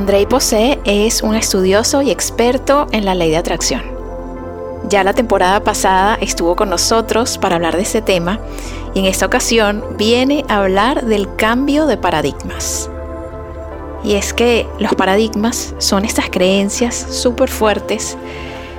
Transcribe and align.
Andrei 0.00 0.24
Posé 0.24 0.78
es 0.86 1.22
un 1.22 1.34
estudioso 1.34 2.00
y 2.00 2.10
experto 2.10 2.86
en 2.90 3.04
la 3.04 3.14
ley 3.14 3.32
de 3.32 3.36
atracción. 3.36 3.82
Ya 4.88 5.04
la 5.04 5.12
temporada 5.12 5.62
pasada 5.62 6.16
estuvo 6.22 6.56
con 6.56 6.70
nosotros 6.70 7.36
para 7.36 7.56
hablar 7.56 7.76
de 7.76 7.82
este 7.82 8.00
tema 8.00 8.40
y 8.94 9.00
en 9.00 9.04
esta 9.04 9.26
ocasión 9.26 9.84
viene 9.98 10.46
a 10.48 10.62
hablar 10.62 11.04
del 11.04 11.36
cambio 11.36 11.84
de 11.84 11.98
paradigmas. 11.98 12.88
Y 14.02 14.14
es 14.14 14.32
que 14.32 14.66
los 14.78 14.94
paradigmas 14.94 15.74
son 15.76 16.06
estas 16.06 16.30
creencias 16.30 16.94
súper 16.94 17.50
fuertes 17.50 18.16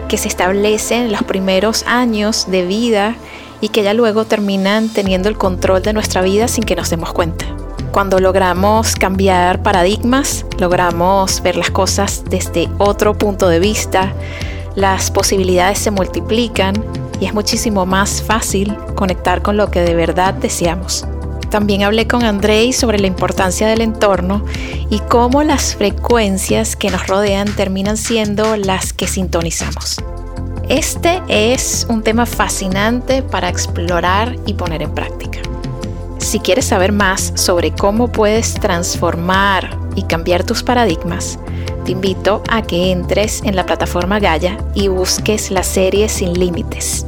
que 0.10 0.18
se 0.18 0.28
establecen 0.28 1.04
en 1.04 1.12
los 1.12 1.22
primeros 1.22 1.84
años 1.86 2.48
de 2.50 2.66
vida 2.66 3.16
y 3.62 3.70
que 3.70 3.84
ya 3.84 3.94
luego 3.94 4.26
terminan 4.26 4.90
teniendo 4.90 5.30
el 5.30 5.38
control 5.38 5.84
de 5.84 5.94
nuestra 5.94 6.24
vida 6.24 6.48
sin 6.48 6.64
que 6.64 6.76
nos 6.76 6.90
demos 6.90 7.14
cuenta. 7.14 7.46
Cuando 7.92 8.20
logramos 8.20 8.96
cambiar 8.96 9.62
paradigmas, 9.64 10.46
logramos 10.58 11.42
ver 11.42 11.58
las 11.58 11.72
cosas 11.72 12.24
desde 12.30 12.70
otro 12.78 13.18
punto 13.18 13.50
de 13.50 13.60
vista, 13.60 14.14
las 14.76 15.12
posibilidades 15.12 15.80
se 15.80 15.92
multiplican 15.92 16.74
y 17.20 17.26
es 17.26 17.34
muchísimo 17.34 17.86
más 17.86 18.24
fácil 18.24 18.78
conectar 18.96 19.42
con 19.42 19.58
lo 19.58 19.70
que 19.70 19.82
de 19.82 19.94
verdad 19.94 20.34
deseamos. 20.34 21.06
También 21.50 21.84
hablé 21.84 22.08
con 22.08 22.24
Andrei 22.24 22.72
sobre 22.72 22.98
la 22.98 23.08
importancia 23.08 23.68
del 23.68 23.82
entorno 23.82 24.46
y 24.90 25.00
cómo 25.00 25.44
las 25.44 25.76
frecuencias 25.76 26.78
que 26.78 26.90
nos 26.90 27.08
rodean 27.08 27.54
terminan 27.56 27.98
siendo 27.98 28.56
las 28.56 28.94
que 28.94 29.06
sintonizamos. 29.06 29.98
Este 30.70 31.22
es 31.28 31.86
un 31.90 32.04
tema 32.04 32.26
fascinante 32.26 33.22
para 33.22 33.50
explorar 33.50 34.38
y 34.46 34.54
poner 34.54 34.82
en 34.82 34.96
práctica. 34.96 35.40
Si 36.32 36.40
quieres 36.40 36.64
saber 36.64 36.94
más 36.94 37.34
sobre 37.36 37.72
cómo 37.72 38.10
puedes 38.10 38.54
transformar 38.54 39.78
y 39.98 40.04
cambiar 40.04 40.46
tus 40.46 40.64
paradigmas, 40.64 41.38
te 41.84 41.92
invito 41.92 42.42
a 42.50 42.62
que 42.62 42.94
entres 42.94 43.42
en 43.44 43.58
la 43.58 43.66
plataforma 43.66 44.18
Gaia 44.18 44.58
y 44.74 44.88
busques 44.88 45.52
la 45.52 45.62
serie 45.62 46.08
Sin 46.08 46.40
Límites. 46.40 47.06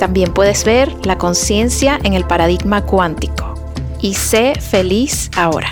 También 0.00 0.34
puedes 0.34 0.64
ver 0.64 0.92
la 1.06 1.16
conciencia 1.16 2.00
en 2.02 2.14
el 2.14 2.24
paradigma 2.24 2.84
cuántico 2.84 3.54
y 4.00 4.14
sé 4.14 4.54
feliz 4.58 5.30
ahora. 5.36 5.70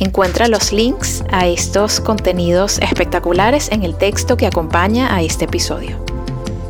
Encuentra 0.00 0.48
los 0.48 0.72
links 0.72 1.22
a 1.30 1.46
estos 1.46 2.00
contenidos 2.00 2.80
espectaculares 2.80 3.70
en 3.70 3.84
el 3.84 3.94
texto 3.94 4.36
que 4.36 4.48
acompaña 4.48 5.14
a 5.14 5.22
este 5.22 5.44
episodio. 5.44 6.04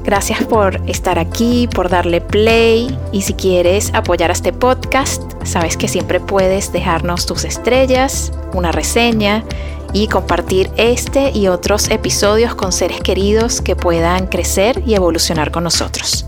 Gracias 0.05 0.43
por 0.45 0.81
estar 0.89 1.19
aquí, 1.19 1.69
por 1.73 1.89
darle 1.89 2.21
play 2.21 2.99
y 3.13 3.23
si 3.23 3.35
quieres 3.35 3.93
apoyar 3.95 4.31
a 4.31 4.33
este 4.33 4.53
podcast, 4.53 5.23
sabes 5.45 5.77
que 5.77 5.87
siempre 5.87 6.19
puedes 6.19 6.73
dejarnos 6.73 7.25
tus 7.27 7.45
estrellas, 7.45 8.33
una 8.53 8.73
reseña 8.73 9.45
y 9.93 10.09
compartir 10.09 10.71
este 10.77 11.31
y 11.31 11.47
otros 11.49 11.89
episodios 11.91 12.55
con 12.55 12.73
seres 12.73 13.01
queridos 13.01 13.61
que 13.61 13.77
puedan 13.77 14.27
crecer 14.27 14.83
y 14.87 14.95
evolucionar 14.95 15.53
con 15.53 15.65
nosotros. 15.65 16.27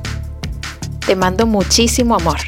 Te 1.04 1.16
mando 1.16 1.46
muchísimo 1.46 2.14
amor. 2.14 2.38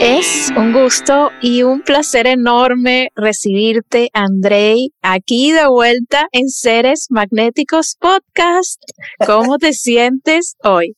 Es 0.00 0.50
un 0.56 0.72
gusto 0.72 1.30
y 1.42 1.64
un 1.64 1.82
placer 1.82 2.28
enorme 2.28 3.08
recibirte, 3.16 4.10
Andrei, 4.12 4.92
aquí 5.02 5.50
de 5.50 5.66
vuelta 5.66 6.28
en 6.30 6.48
Seres 6.50 7.08
Magnéticos 7.10 7.96
Podcast. 7.98 8.80
¿Cómo 9.26 9.58
te 9.58 9.72
sientes 9.74 10.54
hoy? 10.62 10.96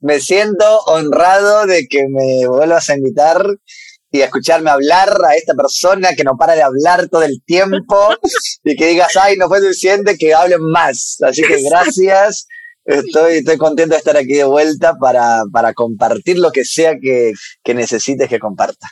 Me 0.00 0.18
siento 0.18 0.64
honrado 0.86 1.66
de 1.66 1.86
que 1.86 2.06
me 2.08 2.48
vuelvas 2.48 2.88
a 2.88 2.96
invitar 2.96 3.44
y 4.10 4.22
a 4.22 4.26
escucharme 4.26 4.70
hablar 4.70 5.10
a 5.26 5.34
esta 5.34 5.52
persona 5.52 6.14
que 6.16 6.24
no 6.24 6.38
para 6.38 6.54
de 6.54 6.62
hablar 6.62 7.10
todo 7.10 7.24
el 7.24 7.42
tiempo 7.44 8.14
y 8.64 8.76
que 8.76 8.86
digas, 8.86 9.14
ay, 9.20 9.36
no 9.36 9.48
fue 9.48 9.60
suficiente, 9.60 10.16
que 10.16 10.32
hablen 10.32 10.62
más. 10.62 11.18
Así 11.20 11.42
que 11.42 11.62
gracias. 11.62 12.46
Estoy, 12.84 13.34
estoy 13.34 13.58
contento 13.58 13.94
de 13.94 13.98
estar 13.98 14.16
aquí 14.16 14.34
de 14.34 14.44
vuelta 14.44 14.94
para, 14.98 15.42
para 15.52 15.72
compartir 15.72 16.38
lo 16.38 16.50
que 16.50 16.64
sea 16.64 16.96
que, 17.00 17.32
que 17.62 17.74
necesites 17.74 18.28
que 18.28 18.38
comparta. 18.38 18.90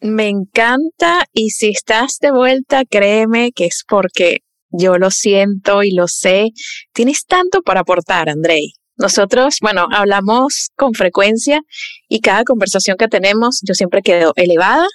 Me 0.00 0.28
encanta 0.28 1.26
y 1.32 1.50
si 1.50 1.68
estás 1.68 2.18
de 2.20 2.32
vuelta, 2.32 2.84
créeme 2.84 3.52
que 3.52 3.66
es 3.66 3.84
porque 3.86 4.38
yo 4.70 4.96
lo 4.98 5.10
siento 5.10 5.82
y 5.82 5.92
lo 5.92 6.08
sé. 6.08 6.48
Tienes 6.92 7.26
tanto 7.26 7.62
para 7.62 7.80
aportar, 7.80 8.28
Andrei. 8.28 8.72
Nosotros, 8.96 9.58
bueno, 9.60 9.86
hablamos 9.92 10.70
con 10.76 10.94
frecuencia 10.94 11.60
y 12.08 12.20
cada 12.20 12.44
conversación 12.44 12.96
que 12.98 13.08
tenemos 13.08 13.60
yo 13.62 13.74
siempre 13.74 14.02
quedo 14.02 14.32
elevada, 14.36 14.86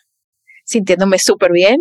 sintiéndome 0.63 1.19
súper 1.19 1.51
bien, 1.51 1.77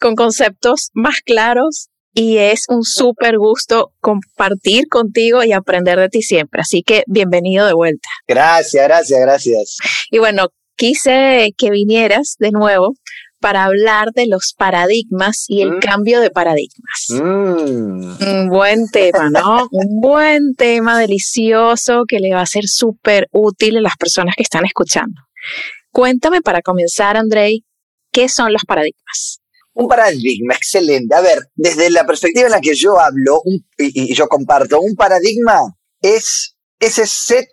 con 0.00 0.14
conceptos 0.14 0.90
más 0.94 1.20
claros 1.20 1.88
y 2.16 2.38
es 2.38 2.64
un 2.68 2.82
súper 2.82 3.36
gusto 3.36 3.92
compartir 4.00 4.88
contigo 4.88 5.44
y 5.44 5.52
aprender 5.52 5.98
de 6.00 6.08
ti 6.08 6.22
siempre. 6.22 6.62
Así 6.62 6.82
que 6.82 7.04
bienvenido 7.06 7.66
de 7.66 7.74
vuelta. 7.74 8.08
Gracias, 8.26 8.82
gracias, 8.88 9.20
gracias. 9.20 9.76
Y 10.10 10.18
bueno, 10.18 10.48
quise 10.76 11.50
que 11.58 11.70
vinieras 11.70 12.36
de 12.38 12.52
nuevo 12.52 12.94
para 13.38 13.64
hablar 13.64 14.12
de 14.14 14.26
los 14.28 14.54
paradigmas 14.56 15.44
y 15.46 15.60
el 15.60 15.72
mm. 15.72 15.80
cambio 15.80 16.20
de 16.22 16.30
paradigmas. 16.30 17.06
Mm. 17.10 18.16
Un 18.22 18.48
buen 18.48 18.88
tema, 18.88 19.28
¿no? 19.28 19.68
Un 19.70 20.00
buen 20.00 20.54
tema 20.56 20.98
delicioso 20.98 22.04
que 22.08 22.18
le 22.18 22.32
va 22.32 22.40
a 22.40 22.46
ser 22.46 22.64
súper 22.66 23.28
útil 23.30 23.76
a 23.76 23.82
las 23.82 23.96
personas 23.98 24.36
que 24.36 24.42
están 24.42 24.64
escuchando. 24.64 25.20
Cuéntame 25.92 26.40
para 26.40 26.62
comenzar, 26.62 27.18
Andrei, 27.18 27.62
¿qué 28.10 28.30
son 28.30 28.54
los 28.54 28.62
paradigmas? 28.66 29.40
Un 29.78 29.88
paradigma, 29.88 30.54
excelente. 30.54 31.14
A 31.14 31.20
ver, 31.20 31.50
desde 31.54 31.90
la 31.90 32.06
perspectiva 32.06 32.46
en 32.46 32.52
la 32.52 32.62
que 32.62 32.74
yo 32.74 32.98
hablo 32.98 33.42
y, 33.76 34.14
yo 34.14 34.26
comparto, 34.26 34.80
un 34.80 34.96
paradigma 34.96 35.60
es 36.00 36.56
ese 36.80 37.06
set 37.06 37.50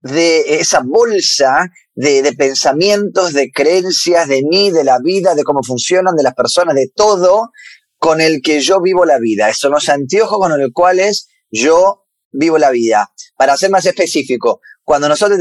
de 0.00 0.56
esa 0.60 0.80
bolsa 0.82 1.70
de, 1.94 2.32
pensamientos, 2.32 3.34
de 3.34 3.50
creencias, 3.52 4.26
de 4.26 4.42
mí, 4.42 4.70
de 4.70 4.84
la 4.84 4.98
vida, 5.04 5.34
de 5.34 5.44
cómo 5.44 5.62
funcionan, 5.62 6.16
de 6.16 6.22
las 6.22 6.32
personas, 6.32 6.74
de 6.76 6.90
todo 6.94 7.50
con 7.98 8.22
el 8.22 8.40
que 8.40 8.62
yo 8.62 8.80
vivo 8.80 9.04
la 9.04 9.18
vida. 9.18 9.52
Son 9.52 9.72
los 9.72 9.90
anteojos 9.90 10.38
con 10.38 10.58
los 10.58 10.70
cuales 10.72 11.28
yo 11.50 12.06
vivo 12.32 12.56
la 12.56 12.70
vida. 12.70 13.10
Para 13.36 13.58
ser 13.58 13.68
más 13.68 13.84
específico, 13.84 14.62
cuando 14.82 15.10
nosotros 15.10 15.38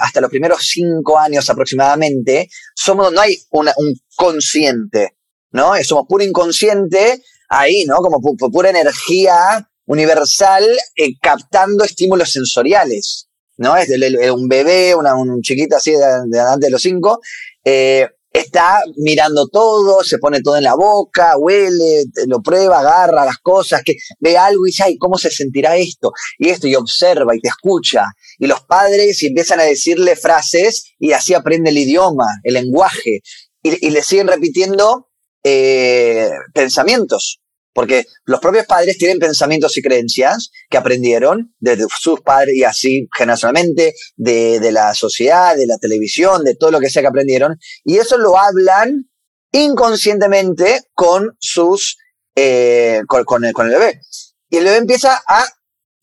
hasta 0.00 0.20
los 0.20 0.30
primeros 0.30 0.64
cinco 0.64 1.18
años 1.18 1.50
aproximadamente, 1.50 2.48
somos, 2.72 3.12
no 3.12 3.20
hay 3.20 3.36
una, 3.50 3.72
un 3.78 3.96
consciente. 4.14 5.16
¿No? 5.52 5.72
Somos 5.82 6.04
puro 6.08 6.24
inconsciente 6.24 7.22
ahí, 7.48 7.84
¿no? 7.84 7.96
Como 7.96 8.20
pura 8.20 8.70
energía 8.70 9.68
universal 9.86 10.64
eh, 10.96 11.18
captando 11.20 11.84
estímulos 11.84 12.32
sensoriales, 12.32 13.28
¿no? 13.56 13.76
Es 13.76 13.90
un 14.30 14.48
bebé, 14.48 14.94
una, 14.94 15.14
un 15.14 15.40
chiquito 15.42 15.76
así 15.76 15.90
de, 15.92 15.98
de 16.26 16.56
de 16.58 16.70
los 16.70 16.80
cinco, 16.80 17.20
eh, 17.64 18.06
está 18.32 18.82
mirando 18.96 19.48
todo, 19.48 20.04
se 20.04 20.18
pone 20.18 20.40
todo 20.40 20.56
en 20.56 20.62
la 20.62 20.74
boca, 20.74 21.36
huele, 21.36 22.04
lo 22.26 22.40
prueba, 22.40 22.78
agarra 22.78 23.24
las 23.24 23.38
cosas, 23.38 23.82
que 23.84 23.96
ve 24.20 24.36
algo 24.36 24.66
y 24.66 24.70
dice, 24.70 24.84
ay, 24.84 24.98
¿cómo 24.98 25.18
se 25.18 25.30
sentirá 25.30 25.76
esto? 25.76 26.12
Y 26.38 26.50
esto, 26.50 26.68
y 26.68 26.76
observa 26.76 27.34
y 27.34 27.40
te 27.40 27.48
escucha. 27.48 28.04
Y 28.38 28.46
los 28.46 28.60
padres 28.62 29.20
empiezan 29.22 29.60
a 29.60 29.64
decirle 29.64 30.14
frases 30.14 30.94
y 30.98 31.12
así 31.12 31.34
aprende 31.34 31.70
el 31.70 31.78
idioma, 31.78 32.26
el 32.44 32.54
lenguaje. 32.54 33.20
Y, 33.62 33.86
y 33.86 33.90
le 33.90 34.02
siguen 34.02 34.28
repitiendo 34.28 35.09
eh, 35.44 36.30
pensamientos, 36.52 37.40
porque 37.72 38.04
los 38.24 38.40
propios 38.40 38.66
padres 38.66 38.98
tienen 38.98 39.18
pensamientos 39.18 39.76
y 39.76 39.82
creencias 39.82 40.50
que 40.68 40.78
aprendieron 40.78 41.54
de 41.58 41.86
sus 41.98 42.20
padres 42.20 42.56
y 42.56 42.64
así 42.64 43.08
generacionalmente, 43.16 43.94
de, 44.16 44.60
de, 44.60 44.72
la 44.72 44.94
sociedad, 44.94 45.56
de 45.56 45.66
la 45.66 45.78
televisión, 45.78 46.44
de 46.44 46.56
todo 46.56 46.70
lo 46.70 46.80
que 46.80 46.90
sea 46.90 47.02
que 47.02 47.08
aprendieron, 47.08 47.58
y 47.84 47.98
eso 47.98 48.18
lo 48.18 48.38
hablan 48.38 49.10
inconscientemente 49.52 50.82
con 50.94 51.36
sus, 51.38 51.96
eh, 52.34 53.02
con, 53.06 53.24
con, 53.24 53.44
el, 53.44 53.52
con 53.52 53.66
el 53.66 53.72
bebé. 53.72 54.00
Y 54.48 54.58
el 54.58 54.64
bebé 54.64 54.76
empieza 54.78 55.22
a 55.26 55.46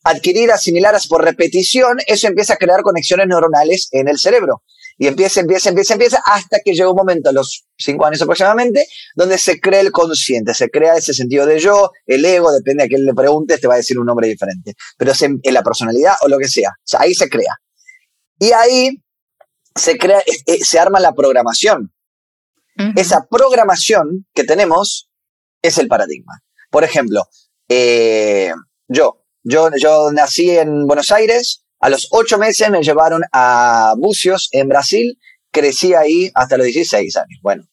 adquirir, 0.04 0.52
asimilar 0.52 0.98
por 1.10 1.24
repetición, 1.24 1.98
eso 2.08 2.28
empieza 2.28 2.54
a 2.54 2.58
crear 2.58 2.82
conexiones 2.82 3.28
neuronales 3.28 3.90
en 3.92 4.08
el 4.08 4.18
cerebro. 4.18 4.64
Y 4.98 5.08
empieza, 5.08 5.42
empieza, 5.42 5.70
empieza, 5.70 5.94
empieza, 5.94 6.22
hasta 6.26 6.60
que 6.64 6.74
llega 6.74 6.90
un 6.90 6.96
momento, 6.96 7.30
a 7.30 7.34
los 7.34 7.66
cinco 7.78 8.06
años 8.06 8.22
aproximadamente, 8.22 8.88
donde 9.16 9.38
se 9.38 9.60
crea 9.60 9.82
el 9.82 9.92
consciente, 9.92 10.54
se 10.56 10.70
crea 10.70 10.96
ese 10.96 11.14
sentido 11.14 11.46
de 11.46 11.60
yo, 11.60 11.92
el 12.08 12.26
ego, 12.26 12.52
depende 12.52 12.84
a 12.84 12.88
quién 12.88 13.06
le 13.06 13.14
preguntes, 13.14 13.62
te 13.62 13.68
va 13.68 13.76
a 13.76 13.78
decir 13.78 14.00
un 14.00 14.08
nombre 14.08 14.28
diferente. 14.28 14.74
Pero 14.98 15.12
es 15.12 15.22
en, 15.22 15.40
la 15.44 15.62
personalidad 15.62 16.16
o 16.22 16.28
lo 16.28 16.40
que 16.40 16.48
sea. 16.48 16.70
O 16.70 16.84
sea, 16.84 17.02
ahí 17.02 17.14
se 17.14 17.30
crea. 17.30 17.56
Y 18.40 18.52
ahí 18.52 19.04
se 19.76 19.98
crea, 19.98 20.22
se 20.64 20.80
arma 20.80 21.00
la 21.00 21.14
programación. 21.14 21.94
Esa 22.96 23.28
programación 23.30 24.28
que 24.36 24.44
tenemos 24.44 25.10
es 25.64 25.78
el 25.80 25.88
paradigma. 25.88 26.44
Por 26.70 26.84
ejemplo, 26.84 27.24
eh, 27.70 28.52
yo, 28.88 29.24
yo, 29.44 29.70
yo 29.80 30.12
nací 30.12 30.52
en 30.52 30.86
Buenos 30.86 31.12
Aires, 31.12 31.66
a 31.80 31.90
los 31.90 32.08
ocho 32.12 32.38
meses 32.38 32.70
me 32.70 32.82
llevaron 32.82 33.24
a 33.32 33.94
Bucios, 33.98 34.50
en 34.52 34.68
Brasil, 34.68 35.18
crecí 35.52 35.94
ahí 35.94 36.32
hasta 36.34 36.58
los 36.58 36.66
16 36.66 37.16
años. 37.18 37.40
Bueno, 37.42 37.68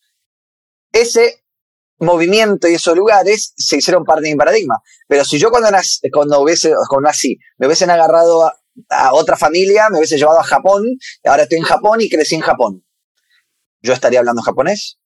ese 0.93 1.45
movimiento 1.99 2.69
y 2.69 2.75
esos 2.75 2.97
lugares 2.97 3.55
se 3.57 3.77
hicieron 3.77 4.05
parte 4.05 4.25
de 4.25 4.33
mi 4.33 4.37
paradigma. 4.37 4.77
Pero 5.09 5.25
si 5.25 5.39
yo 5.39 5.51
cuando, 5.51 5.71
nací, 5.71 6.01
cuando, 6.11 6.41
hubiese, 6.41 6.73
cuando 6.89 7.09
nací 7.09 7.39
me 7.59 7.67
hubiesen 7.67 7.91
agarrado 7.91 8.47
a, 8.91 9.13
otra 9.13 9.37
familia, 9.37 9.89
me 9.91 9.99
hubiese 9.99 10.19
llevado 10.19 10.41
a 10.41 10.45
Japón, 10.45 10.85
ahora 11.25 11.45
estoy 11.45 11.59
en 11.59 11.65
Japón 11.65 12.01
y 12.01 12.09
crecí 12.09 12.35
en 12.35 12.41
Japón, 12.41 12.85
yo 13.83 13.93
estaría 13.93 14.19
hablando 14.19 14.43
japonés, 14.43 14.99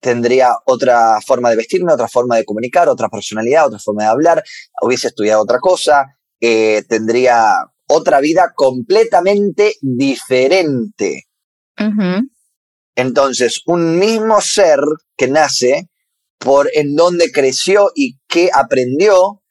tendría 0.00 0.52
otra 0.64 1.20
forma 1.20 1.50
de 1.50 1.56
vestirme, 1.56 1.92
otra 1.92 2.08
forma 2.08 2.36
de 2.36 2.46
comunicar, 2.46 2.88
otra 2.88 3.10
personalidad, 3.10 3.66
otra 3.66 3.78
forma 3.78 4.04
de 4.04 4.08
hablar, 4.08 4.44
hubiese 4.80 5.08
estudiado 5.08 5.42
otra 5.42 5.58
cosa, 5.58 6.16
eh, 6.40 6.82
tendría 6.88 7.56
otra 7.90 8.20
vida 8.20 8.52
completamente 8.54 9.74
diferente. 9.80 11.26
Entonces, 12.94 13.62
un 13.66 13.98
mismo 13.98 14.40
ser 14.40 14.78
que 15.16 15.28
nace 15.28 15.88
por 16.38 16.70
en 16.72 16.94
donde 16.94 17.32
creció 17.32 17.90
y 17.94 18.18
qué 18.28 18.50
aprendió, 18.52 19.42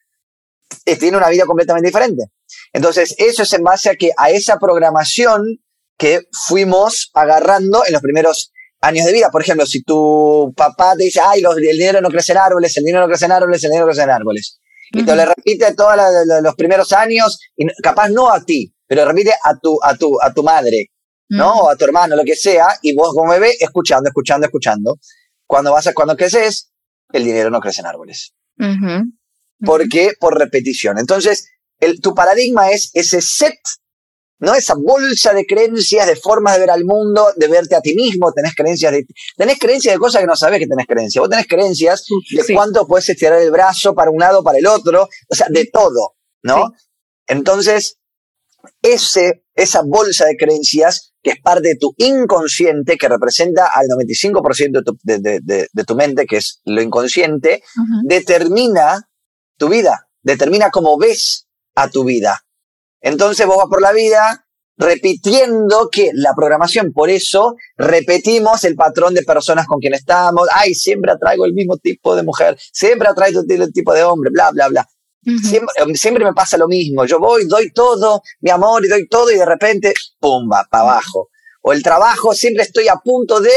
eh, 0.86 0.96
tiene 0.96 1.18
una 1.18 1.30
vida 1.30 1.46
completamente 1.46 1.88
diferente. 1.88 2.26
Entonces, 2.72 3.14
eso 3.18 3.44
es 3.44 3.54
en 3.54 3.64
base 3.64 3.90
a 3.90 3.96
que 3.96 4.12
a 4.18 4.30
esa 4.30 4.58
programación 4.58 5.60
que 5.98 6.22
fuimos 6.32 7.12
agarrando 7.14 7.84
en 7.86 7.94
los 7.94 8.02
primeros 8.02 8.52
años 8.80 9.06
de 9.06 9.14
vida. 9.14 9.30
Por 9.32 9.42
ejemplo, 9.42 9.66
si 9.66 9.84
tu 9.84 10.54
papá 10.56 10.96
te 10.96 11.04
dice, 11.04 11.20
ay, 11.24 11.42
el 11.44 11.78
dinero 11.78 12.00
no 12.02 12.10
crece 12.10 12.32
en 12.32 12.38
árboles, 12.38 12.76
el 12.78 12.86
dinero 12.86 13.04
no 13.04 13.10
crece 13.10 13.26
en 13.26 13.34
árboles, 13.34 13.64
el 13.64 13.70
dinero 13.70 13.86
no 13.86 13.92
crece 13.92 14.04
en 14.04 14.12
árboles 14.12 14.60
y 14.92 15.04
te 15.04 15.16
lo 15.16 15.26
repite 15.26 15.74
todos 15.76 15.96
los 16.42 16.56
primeros 16.56 16.92
años, 16.94 17.40
y 17.56 17.68
capaz 17.82 18.10
no 18.10 18.32
a 18.32 18.44
ti, 18.44 18.74
pero 18.88 19.06
repite 19.06 19.34
a 19.44 19.58
tu, 19.58 19.78
a 19.84 19.96
tu, 19.96 20.22
a 20.22 20.34
tu 20.34 20.44
madre, 20.44 20.92
¿no? 21.30 21.54
O 21.54 21.70
a 21.70 21.76
tu 21.76 21.86
hermano, 21.86 22.16
lo 22.16 22.24
que 22.24 22.36
sea, 22.36 22.68
y 22.82 22.96
vos 22.96 23.14
como 23.14 23.32
bebé, 23.32 23.54
escuchando, 23.60 24.10
escuchando, 24.10 24.48
escuchando. 24.48 24.98
Cuando 25.46 25.72
vas 25.72 25.88
a, 25.88 25.94
cuando 25.94 26.16
creces, 26.16 26.72
el 27.12 27.24
dinero 27.24 27.50
no 27.50 27.60
crece 27.60 27.82
en 27.82 27.88
árboles. 27.88 28.34
¿Por 29.64 29.88
qué? 29.90 30.14
Por 30.20 30.38
repetición. 30.38 30.98
Entonces, 30.98 31.50
el, 31.80 32.02
tu 32.02 32.14
paradigma 32.14 32.72
es 32.72 32.92
ese 32.94 33.22
set 33.22 33.60
¿no? 34.40 34.56
Esa 34.56 34.76
bolsa 34.76 35.34
de 35.34 35.46
creencias, 35.46 36.08
de 36.08 36.16
formas 36.16 36.56
de 36.56 36.62
ver 36.62 36.72
al 36.72 36.86
mundo, 36.86 37.28
de 37.36 37.48
verte 37.48 37.76
a 37.76 37.82
ti 37.82 37.94
mismo, 37.96 38.32
tenés 38.32 38.56
creencias 38.56 38.92
de, 38.92 39.06
tenés 39.36 39.60
creencias 39.60 39.96
de 39.96 40.00
cosas 40.00 40.22
que 40.22 40.28
no 40.28 40.36
sabés 40.36 40.60
que 40.60 40.68
tenés 40.68 40.88
creencias. 40.88 41.22
Vos 41.22 41.30
tenés 41.30 41.48
creencias 41.48 42.06
de 42.32 42.54
cuánto 42.54 42.88
puedes 42.88 43.10
estirar 43.10 43.42
el 43.42 43.52
brazo 43.52 43.94
para 43.94 44.12
un 44.12 44.20
lado, 44.20 44.44
para 44.44 44.58
el 44.58 44.68
otro, 44.68 45.10
o 45.28 45.36
sea, 45.36 45.48
de 45.50 45.66
todo, 45.66 46.16
¿no? 46.44 46.74
Entonces, 47.28 48.00
ese, 48.82 49.44
esa 49.56 49.82
bolsa 49.84 50.26
de 50.26 50.38
creencias, 50.38 51.14
que 51.22 51.32
es 51.32 51.42
parte 51.42 51.70
de 51.70 51.76
tu 51.76 51.94
inconsciente, 51.98 52.98
que 52.98 53.08
representa 53.08 53.68
al 53.74 53.88
95% 53.88 54.72
de 54.72 54.84
tu, 54.84 54.98
de, 55.04 55.84
tu, 55.86 55.96
mente, 55.96 56.26
que 56.26 56.38
es 56.38 56.62
lo 56.66 56.82
inconsciente, 56.82 57.62
determina 58.04 59.10
tu 59.58 59.70
vida, 59.70 60.08
determina 60.24 60.70
cómo 60.72 60.98
ves 60.98 61.48
a 61.76 61.90
tu 61.90 62.04
vida. 62.04 62.46
Entonces 63.02 63.46
vos 63.46 63.58
vas 63.58 63.68
por 63.70 63.82
la 63.82 63.92
vida 63.92 64.46
repitiendo 64.80 65.90
que 65.92 66.12
la 66.14 66.34
programación, 66.34 66.94
por 66.94 67.10
eso 67.10 67.58
repetimos 67.78 68.64
el 68.64 68.76
patrón 68.76 69.14
de 69.14 69.24
personas 69.24 69.68
con 69.68 69.80
quien 69.80 69.94
estamos, 69.94 70.48
ay, 70.54 70.74
siempre 70.74 71.12
atraigo 71.12 71.44
el 71.46 71.54
mismo 71.54 71.78
tipo 71.78 72.16
de 72.16 72.24
mujer, 72.24 72.58
siempre 72.72 73.10
atraigo 73.10 73.42
el 73.48 73.74
tipo 73.74 73.94
de 73.94 74.04
hombre, 74.04 74.32
bla, 74.32 74.52
bla, 74.52 74.70
bla. 74.70 74.88
siempre, 75.94 76.24
me 76.24 76.34
pasa 76.34 76.58
lo 76.58 76.70
mismo, 76.70 77.06
yo 77.06 77.20
voy, 77.20 77.46
doy 77.46 77.74
todo, 77.74 78.22
mi 78.40 78.52
amor, 78.52 78.86
y 78.86 78.88
doy 78.88 79.06
todo 79.10 79.30
y 79.32 79.36
de 79.36 79.46
repente, 79.46 79.94
pumba, 80.18 80.66
para 80.72 80.84
abajo. 80.84 81.28
O 81.62 81.74
el 81.74 81.84
trabajo, 81.84 82.34
siempre 82.34 82.64
estoy 82.64 82.88
a 82.88 82.96
punto 82.96 83.42
de 83.42 83.52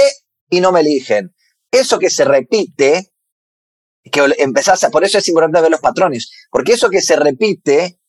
y 0.50 0.60
no 0.60 0.72
me 0.72 0.80
eligen. 0.80 1.32
Eso 1.70 2.00
que 2.00 2.10
se 2.10 2.24
repite, 2.24 3.12
que 4.10 4.34
empezás 4.38 4.82
a, 4.82 4.90
por 4.90 5.04
eso 5.04 5.18
es 5.18 5.28
importante 5.28 5.60
ver 5.60 5.70
los 5.70 5.80
patrones, 5.80 6.32
porque 6.50 6.72
eso 6.72 6.90
que 6.90 7.00
se 7.00 7.14
repite 7.14 8.00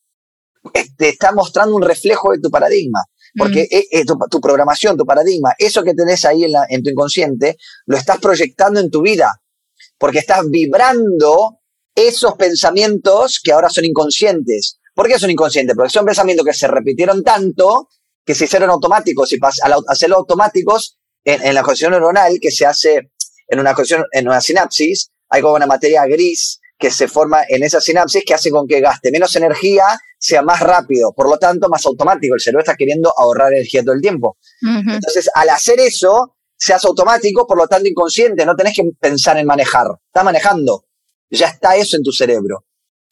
te 0.98 1.10
está 1.10 1.31
mostrando 1.31 1.75
un 1.75 1.81
reflejo 1.81 2.31
de 2.31 2.39
tu 2.39 2.50
paradigma. 2.50 3.04
Porque 3.36 3.63
mm. 3.63 3.75
e, 3.75 3.88
e, 4.01 4.06
tu, 4.06 4.39
programación, 4.39 4.95
tu 4.95 5.06
paradigma, 5.06 5.54
eso 5.57 5.83
que 5.83 5.94
tenés 5.94 6.24
ahí 6.25 6.44
en, 6.44 6.51
la, 6.51 6.65
en 6.69 6.83
tu 6.83 6.92
inconsciente, 6.92 7.57
lo 7.86 7.98
estás 7.98 8.19
proyectando 8.19 8.80
en 8.80 8.92
tu 8.92 9.01
vida. 9.01 9.42
Porque 9.98 10.19
estás 10.19 10.48
vibrando 10.50 11.60
esos 11.95 12.36
pensamientos 12.36 13.39
que 13.44 13.51
ahora 13.51 13.69
son 13.69 13.86
inconscientes. 13.86 14.80
¿Por 14.94 15.07
qué 15.07 15.18
son 15.18 15.31
inconscientes? 15.31 15.75
Porque 15.75 15.89
son 15.89 16.06
pensamientos 16.06 16.45
que 16.45 16.54
se 16.54 16.68
repitieron 16.68 17.24
tanto 17.24 17.89
que 18.25 18.36
se 18.36 18.45
hicieron 18.45 18.69
automáticos 18.69 19.33
y 19.33 19.39
al 19.63 19.74
hacerlo 19.88 20.18
automáticos 20.18 20.98
en, 21.25 21.45
en 21.45 21.54
la 21.54 21.62
conexión 21.62 21.92
neuronal 21.92 22.39
que 22.42 22.51
se 22.51 22.65
hace 22.65 23.12
en 23.48 23.60
una 23.60 23.75
en 24.13 24.27
una 24.27 24.39
sinapsis, 24.39 25.12
hay 25.30 25.42
como 25.42 25.56
una 25.56 25.65
materia 25.65 26.06
gris 26.06 26.60
que 26.83 26.91
se 26.91 27.07
forma 27.07 27.44
en 27.47 27.63
esa 27.63 27.80
sinapsis 27.80 28.25
que 28.25 28.33
hace 28.33 28.51
con 28.51 28.68
que 28.68 28.81
gaste 28.81 29.09
menos 29.09 29.33
energía, 29.38 29.85
sea 30.19 30.41
más 30.41 30.59
rápido, 30.59 31.13
por 31.13 31.30
lo 31.30 31.38
tanto 31.38 31.69
más 31.69 31.85
automático. 31.85 32.35
El 32.35 32.41
cerebro 32.41 32.59
está 32.59 32.75
queriendo 32.75 33.09
ahorrar 33.18 33.53
energía 33.53 33.83
todo 33.83 33.95
el 33.95 34.01
tiempo. 34.01 34.35
Entonces, 34.62 35.30
al 35.33 35.47
hacer 35.47 35.80
eso, 35.80 36.35
se 36.57 36.74
hace 36.74 36.85
automático, 36.85 37.47
por 37.47 37.57
lo 37.57 37.69
tanto 37.69 37.88
inconsciente, 37.88 38.45
no 38.45 38.53
tenés 38.57 38.75
que 38.75 38.83
pensar 39.00 39.38
en 39.38 39.47
manejar, 39.47 39.88
está 40.07 40.25
manejando, 40.25 40.83
ya 41.30 41.47
está 41.47 41.77
eso 41.77 41.95
en 41.95 42.03
tu 42.03 42.12
cerebro. 42.12 42.65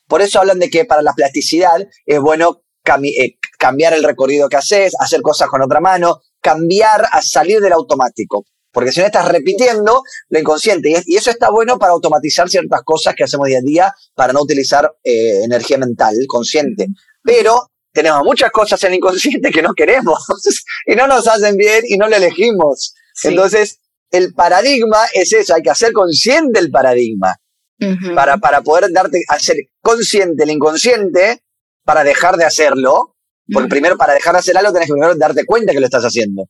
Por 0.05 0.21
eso 0.21 0.41
hablan 0.41 0.59
de 0.59 0.69
que 0.69 0.83
para 0.83 1.01
la 1.01 1.13
plasticidad 1.13 1.87
es 2.05 2.19
bueno 2.19 2.63
eh, 2.85 3.37
cambiar 3.57 3.93
el 3.93 4.03
recorrido 4.03 4.49
que 4.49 4.57
haces, 4.57 4.95
hacer 4.99 5.21
cosas 5.21 5.47
con 5.47 5.61
otra 5.61 5.79
mano, 5.79 6.19
cambiar 6.41 7.05
a 7.09 7.21
salir 7.21 7.61
del 7.61 7.71
automático. 7.71 8.43
Porque 8.71 8.91
si 8.91 8.99
no 8.99 9.05
estás 9.05 9.27
repitiendo 9.27 10.03
lo 10.29 10.39
inconsciente. 10.39 11.03
Y, 11.05 11.15
eso 11.15 11.29
está 11.29 11.49
bueno 11.49 11.77
para 11.77 11.91
automatizar 11.91 12.49
ciertas 12.49 12.81
cosas 12.83 13.15
que 13.15 13.23
hacemos 13.23 13.47
día 13.47 13.59
a 13.59 13.61
día 13.61 13.95
para 14.15 14.33
no 14.33 14.41
utilizar 14.41 14.91
eh, 15.03 15.43
energía 15.43 15.77
mental 15.77 16.15
consciente. 16.27 16.87
Pero 17.23 17.71
tenemos 17.91 18.23
muchas 18.23 18.51
cosas 18.51 18.81
en 18.83 18.91
el 18.91 18.97
inconsciente 18.97 19.51
que 19.51 19.61
no 19.61 19.73
queremos 19.73 20.23
y 20.85 20.95
no 20.95 21.07
nos 21.07 21.27
hacen 21.27 21.57
bien 21.57 21.83
y 21.87 21.97
no 21.97 22.07
lo 22.07 22.15
elegimos. 22.15 22.93
Entonces, 23.23 23.79
el 24.09 24.33
paradigma 24.33 24.99
es 25.13 25.33
eso, 25.33 25.55
hay 25.55 25.61
que 25.61 25.69
hacer 25.69 25.91
consciente 25.91 26.59
el 26.59 26.71
paradigma. 26.71 27.35
para, 28.15 28.37
para 28.37 28.61
poder 28.61 28.91
darte, 28.91 29.23
hacer 29.27 29.57
consciente 29.81 30.43
el 30.43 30.51
inconsciente 30.51 31.43
para 31.83 32.03
dejar 32.03 32.37
de 32.37 32.45
hacerlo. 32.45 33.15
Porque 33.51 33.67
primero, 33.67 33.97
para 33.97 34.13
dejar 34.13 34.33
de 34.33 34.39
hacer 34.39 34.57
algo, 34.57 34.71
tenés 34.71 34.87
que 34.87 34.93
primero 34.93 35.13
darte 35.15 35.45
cuenta 35.45 35.73
que 35.73 35.79
lo 35.81 35.85
estás 35.85 36.03
haciendo. 36.03 36.45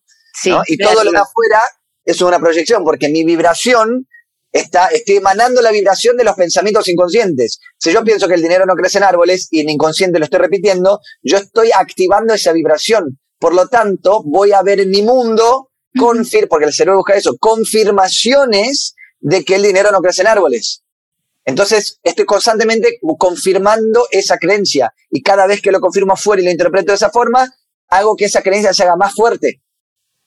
Y 0.67 0.77
todo 0.77 1.03
lo 1.03 1.11
de 1.11 1.17
afuera 1.17 1.59
eso 2.03 2.25
es 2.25 2.27
una 2.27 2.39
proyección, 2.39 2.83
porque 2.83 3.09
mi 3.09 3.23
vibración 3.23 4.07
está, 4.51 4.87
estoy 4.87 5.17
emanando 5.17 5.61
la 5.61 5.71
vibración 5.71 6.17
de 6.17 6.23
los 6.23 6.35
pensamientos 6.35 6.87
inconscientes. 6.89 7.59
Si 7.77 7.91
yo 7.91 8.03
pienso 8.03 8.27
que 8.27 8.35
el 8.35 8.41
dinero 8.41 8.65
no 8.65 8.75
crece 8.75 8.97
en 8.97 9.05
árboles 9.05 9.47
y 9.51 9.61
en 9.61 9.69
inconsciente 9.69 10.19
lo 10.19 10.25
estoy 10.25 10.39
repitiendo, 10.39 10.99
yo 11.21 11.37
estoy 11.37 11.71
activando 11.73 12.33
esa 12.33 12.51
vibración. 12.51 13.19
Por 13.39 13.55
lo 13.55 13.67
tanto, 13.67 14.21
voy 14.23 14.51
a 14.51 14.61
ver 14.61 14.79
en 14.81 14.89
mi 14.89 15.01
mundo, 15.01 15.71
confir 15.97 16.47
porque 16.47 16.65
el 16.65 16.73
cerebro 16.73 16.97
busca 16.97 17.15
eso, 17.15 17.35
confirmaciones 17.39 18.95
de 19.19 19.43
que 19.43 19.55
el 19.55 19.63
dinero 19.63 19.91
no 19.91 20.01
crece 20.01 20.21
en 20.21 20.27
árboles. 20.27 20.83
Entonces, 21.43 21.99
estoy 22.03 22.25
constantemente 22.25 22.99
confirmando 23.17 24.05
esa 24.11 24.37
creencia 24.37 24.93
y 25.09 25.23
cada 25.23 25.47
vez 25.47 25.61
que 25.61 25.71
lo 25.71 25.79
confirmo 25.79 26.13
afuera 26.13 26.41
y 26.41 26.45
lo 26.45 26.51
interpreto 26.51 26.91
de 26.91 26.97
esa 26.97 27.09
forma, 27.09 27.51
hago 27.87 28.15
que 28.15 28.25
esa 28.25 28.43
creencia 28.43 28.73
se 28.73 28.83
haga 28.83 28.95
más 28.95 29.13
fuerte. 29.13 29.61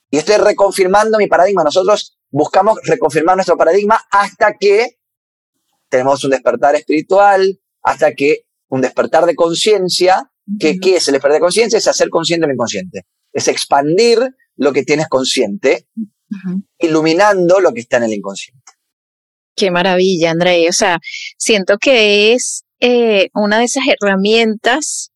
Y 0.09 0.17
estoy 0.17 0.37
reconfirmando 0.37 1.17
mi 1.17 1.27
paradigma. 1.27 1.63
Nosotros 1.63 2.17
buscamos 2.29 2.79
reconfirmar 2.83 3.35
nuestro 3.35 3.57
paradigma 3.57 4.01
hasta 4.11 4.55
que 4.57 4.97
tenemos 5.89 6.23
un 6.23 6.31
despertar 6.31 6.75
espiritual, 6.75 7.59
hasta 7.81 8.13
que 8.13 8.45
un 8.69 8.81
despertar 8.81 9.25
de 9.25 9.35
conciencia, 9.35 10.31
que 10.59 10.77
¿qué 10.79 10.97
es 10.97 11.07
el 11.07 11.13
despertar 11.13 11.35
de 11.35 11.41
conciencia? 11.41 11.77
Es 11.77 11.87
hacer 11.87 12.09
consciente 12.09 12.47
lo 12.47 12.53
inconsciente. 12.53 13.05
Es 13.31 13.47
expandir 13.47 14.19
lo 14.55 14.73
que 14.73 14.83
tienes 14.83 15.07
consciente, 15.07 15.87
iluminando 16.79 17.59
lo 17.59 17.73
que 17.73 17.81
está 17.81 17.97
en 17.97 18.03
el 18.03 18.13
inconsciente. 18.13 18.71
Qué 19.55 19.71
maravilla, 19.71 20.31
André. 20.31 20.67
O 20.67 20.73
sea, 20.73 20.99
siento 21.37 21.77
que 21.77 22.33
es 22.33 22.65
eh, 22.79 23.29
una 23.33 23.59
de 23.59 23.65
esas 23.65 23.85
herramientas 23.87 25.11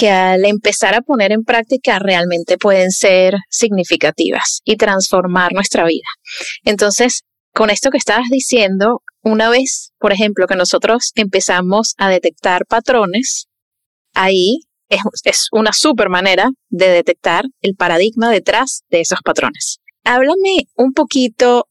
que 0.00 0.08
al 0.08 0.46
empezar 0.46 0.94
a 0.94 1.02
poner 1.02 1.30
en 1.30 1.44
práctica 1.44 1.98
realmente 1.98 2.56
pueden 2.56 2.90
ser 2.90 3.34
significativas 3.50 4.62
y 4.64 4.76
transformar 4.76 5.52
nuestra 5.52 5.84
vida. 5.84 6.06
Entonces, 6.64 7.24
con 7.52 7.68
esto 7.68 7.90
que 7.90 7.98
estabas 7.98 8.30
diciendo, 8.30 9.02
una 9.22 9.50
vez, 9.50 9.92
por 9.98 10.14
ejemplo, 10.14 10.46
que 10.46 10.56
nosotros 10.56 11.12
empezamos 11.16 11.92
a 11.98 12.08
detectar 12.08 12.64
patrones, 12.64 13.48
ahí 14.14 14.60
es, 14.88 15.48
una 15.52 15.74
super 15.74 16.08
manera 16.08 16.48
de 16.70 16.88
detectar 16.88 17.44
el 17.60 17.74
paradigma 17.74 18.30
detrás 18.30 18.84
de 18.88 19.02
esos 19.02 19.18
patrones. 19.22 19.80
Háblame 20.04 20.64
un 20.76 20.94
poquito 20.94 21.66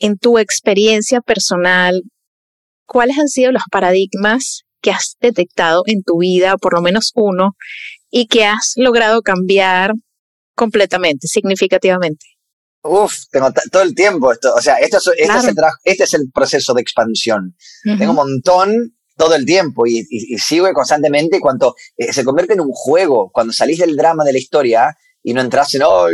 en 0.00 0.18
tu 0.18 0.38
experiencia 0.38 1.20
personal, 1.20 2.02
cuáles 2.84 3.16
han 3.16 3.28
sido 3.28 3.52
los 3.52 3.62
paradigmas 3.70 4.64
que 4.80 4.90
has 4.90 5.16
detectado 5.20 5.82
en 5.86 6.02
tu 6.02 6.18
vida, 6.18 6.56
por 6.56 6.74
lo 6.74 6.82
menos 6.82 7.12
uno, 7.14 7.56
y 8.10 8.26
que 8.26 8.44
has 8.44 8.72
logrado 8.76 9.22
cambiar 9.22 9.92
completamente, 10.54 11.26
significativamente. 11.26 12.26
Uf, 12.82 13.26
tengo 13.30 13.52
todo 13.70 13.82
el 13.82 13.94
tiempo 13.94 14.32
esto. 14.32 14.54
O 14.54 14.60
sea, 14.60 14.76
esto 14.76 14.96
es, 14.98 15.06
este, 15.06 15.22
es 15.24 15.44
el 15.44 15.54
este 15.84 16.04
es 16.04 16.14
el 16.14 16.30
proceso 16.32 16.72
de 16.72 16.80
expansión. 16.80 17.54
Tengo 17.82 18.10
un 18.10 18.16
montón 18.16 18.94
todo 19.16 19.34
el 19.34 19.44
tiempo 19.44 19.86
y, 19.86 20.02
sigo 20.38 20.72
constantemente 20.72 21.36
y 21.36 21.40
cuando 21.40 21.74
eh, 21.96 22.10
se 22.10 22.24
convierte 22.24 22.54
en 22.54 22.60
un 22.60 22.72
juego, 22.72 23.30
cuando 23.30 23.52
salís 23.52 23.78
del 23.78 23.96
drama 23.96 24.24
de 24.24 24.32
la 24.32 24.38
historia 24.38 24.96
y 25.22 25.34
no 25.34 25.42
entras 25.42 25.74
en, 25.74 25.82
oh, 25.84 26.06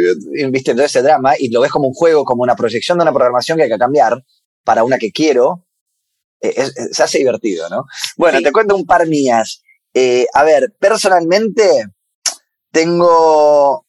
viste, 0.50 0.74
todo 0.74 0.84
ese 0.84 1.02
drama 1.02 1.34
y 1.38 1.50
lo 1.50 1.60
ves 1.60 1.70
como 1.70 1.86
un 1.86 1.94
juego, 1.94 2.24
como 2.24 2.42
una 2.42 2.56
proyección 2.56 2.98
de 2.98 3.02
una 3.02 3.12
programación 3.12 3.58
que 3.58 3.64
hay 3.64 3.70
que 3.70 3.78
cambiar 3.78 4.24
para 4.64 4.82
una 4.82 4.98
que 4.98 5.12
quiero, 5.12 5.65
eh, 6.40 6.66
se 6.92 7.02
hace 7.02 7.18
divertido, 7.18 7.68
¿no? 7.68 7.84
Bueno, 8.16 8.40
te 8.42 8.52
cuento 8.52 8.76
un 8.76 8.86
par 8.86 9.06
mías. 9.06 9.62
Eh, 9.94 10.26
a 10.34 10.44
ver, 10.44 10.74
personalmente 10.78 11.86
tengo, 12.70 13.86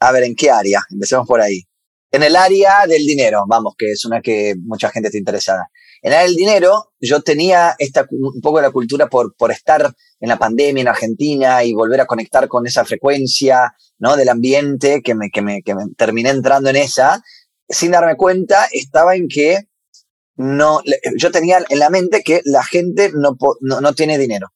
a 0.00 0.12
ver, 0.12 0.24
¿en 0.24 0.34
qué 0.34 0.50
área? 0.50 0.82
Empecemos 0.90 1.26
por 1.26 1.40
ahí. 1.40 1.62
En 2.10 2.22
el 2.22 2.36
área 2.36 2.86
del 2.86 3.04
dinero, 3.06 3.44
vamos, 3.46 3.74
que 3.76 3.92
es 3.92 4.04
una 4.04 4.20
que 4.20 4.54
mucha 4.58 4.90
gente 4.90 5.08
está 5.08 5.18
interesada. 5.18 5.68
En 6.02 6.12
el 6.12 6.18
área 6.18 6.28
del 6.28 6.36
dinero, 6.36 6.92
yo 7.00 7.22
tenía 7.22 7.74
esta, 7.78 8.06
un 8.10 8.40
poco 8.40 8.58
de 8.58 8.62
la 8.62 8.70
cultura 8.70 9.08
por, 9.08 9.34
por 9.36 9.50
estar 9.50 9.94
en 10.20 10.28
la 10.28 10.38
pandemia 10.38 10.82
en 10.82 10.88
Argentina 10.88 11.64
y 11.64 11.74
volver 11.74 12.00
a 12.00 12.06
conectar 12.06 12.48
con 12.48 12.66
esa 12.66 12.84
frecuencia, 12.84 13.74
¿no? 13.98 14.16
Del 14.16 14.28
ambiente, 14.28 15.00
que 15.02 15.14
me, 15.14 15.30
que 15.30 15.42
me, 15.42 15.62
que 15.62 15.74
me 15.74 15.84
terminé 15.96 16.30
entrando 16.30 16.70
en 16.70 16.76
esa. 16.76 17.22
Sin 17.68 17.92
darme 17.92 18.16
cuenta, 18.16 18.66
estaba 18.72 19.14
en 19.16 19.28
que 19.28 19.68
no, 20.36 20.80
yo 21.18 21.30
tenía 21.30 21.58
en 21.68 21.78
la 21.78 21.90
mente 21.90 22.22
que 22.22 22.40
la 22.44 22.64
gente 22.64 23.10
no, 23.14 23.36
no, 23.60 23.80
no 23.80 23.92
tiene 23.94 24.18
dinero. 24.18 24.48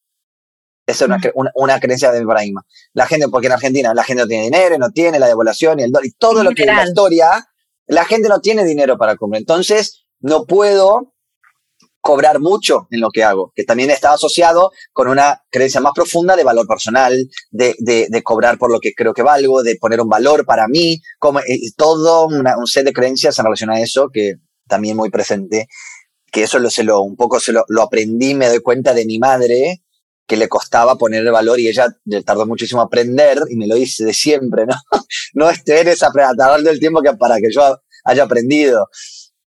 Esa 0.87 1.05
es 1.05 1.09
una, 1.09 1.21
una, 1.35 1.51
una, 1.55 1.81
creencia 1.81 2.13
de 2.13 2.21
mi 2.21 2.27
paradigma. 2.27 2.65
La 2.93 3.07
gente, 3.07 3.29
porque 3.29 3.49
en 3.49 3.55
Argentina 3.55 3.93
la 3.93 4.05
gente 4.05 4.23
no 4.23 4.29
tiene 4.29 4.45
dinero, 4.45 4.79
no 4.79 4.91
tiene 4.91 5.19
la 5.19 5.27
devaluación 5.27 5.81
y 5.81 5.83
el 5.83 5.91
dólar, 5.91 6.07
y 6.07 6.13
todo 6.13 6.45
lo 6.45 6.53
que 6.53 6.63
es 6.63 6.69
la 6.69 6.85
historia, 6.85 7.49
la 7.87 8.05
gente 8.05 8.29
no 8.29 8.41
tiene 8.41 8.65
dinero 8.65 8.97
para 8.97 9.17
comer. 9.17 9.41
Entonces, 9.41 10.07
no 10.21 10.45
puedo 10.47 11.13
cobrar 12.07 12.39
mucho 12.39 12.87
en 12.93 13.01
lo 13.01 13.11
que 13.11 13.25
hago, 13.25 13.53
que 13.57 13.65
también 13.65 13.91
está 13.91 14.13
asociado 14.13 14.71
con 14.93 15.09
una 15.09 15.43
creencia 15.51 15.81
más 15.81 15.93
profunda 15.93 16.37
de 16.37 16.45
valor 16.45 16.65
personal, 16.69 17.29
de, 17.51 17.75
de, 17.81 18.07
de 18.09 18.23
cobrar 18.23 18.59
por 18.59 18.71
lo 18.71 18.79
que 18.79 18.95
creo 18.95 19.13
que 19.13 19.23
valgo, 19.23 19.65
de 19.65 19.75
poner 19.75 20.01
un 20.01 20.09
valor 20.09 20.47
para 20.47 20.69
mí, 20.69 21.01
como 21.19 21.41
todo 21.77 22.27
una, 22.27 22.57
un 22.59 22.69
set 22.69 22.85
de 22.85 22.93
creencias 22.93 23.37
en 23.37 23.45
relación 23.45 23.71
a 23.71 23.81
eso 23.81 24.09
que 24.13 24.35
también 24.67 24.97
muy 24.97 25.11
presente, 25.11 25.69
que 26.31 26.43
eso 26.43 26.59
lo, 26.59 26.71
se 26.71 26.85
lo, 26.85 27.01
un 27.01 27.17
poco 27.17 27.41
se 27.41 27.53
lo, 27.53 27.65
lo 27.69 27.83
aprendí, 27.83 28.35
me 28.35 28.49
doy 28.49 28.61
cuenta 28.61 28.95
de 28.95 29.07
mi 29.07 29.19
madre, 29.19 29.83
que 30.27 30.37
le 30.37 30.49
costaba 30.49 30.97
poner 30.97 31.25
el 31.25 31.33
valor 31.33 31.61
y 31.61 31.69
ella 31.69 31.87
tardó 32.25 32.47
muchísimo 32.47 32.81
aprender 32.81 33.39
y 33.49 33.57
me 33.57 33.67
lo 33.67 33.77
dice 33.77 34.05
de 34.05 34.13
siempre, 34.13 34.67
¿no? 34.67 34.75
no 35.35 35.51
eres 35.67 36.03
a 36.03 36.11
tardar 36.11 36.63
del 36.63 36.81
tiempo 36.81 37.01
que 37.01 37.15
para 37.15 37.37
que 37.37 37.51
yo 37.53 37.81
haya 38.05 38.25
aprendido. 38.25 38.89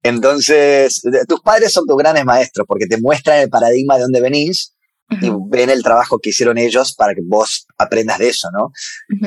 Entonces, 0.03 1.03
tus 1.29 1.41
padres 1.41 1.73
son 1.73 1.87
tus 1.87 1.97
grandes 1.97 2.25
maestros 2.25 2.67
porque 2.67 2.87
te 2.87 3.01
muestran 3.01 3.41
el 3.41 3.51
paradigma 3.51 3.97
de 3.97 4.03
dónde 4.03 4.21
venís 4.21 4.75
y 5.21 5.31
ven 5.49 5.69
el 5.69 5.83
trabajo 5.83 6.19
que 6.19 6.31
hicieron 6.31 6.57
ellos 6.57 6.95
para 6.95 7.15
que 7.15 7.21
vos 7.23 7.67
aprendas 7.77 8.19
de 8.19 8.31
eso, 8.31 8.49
¿no? 8.51 8.73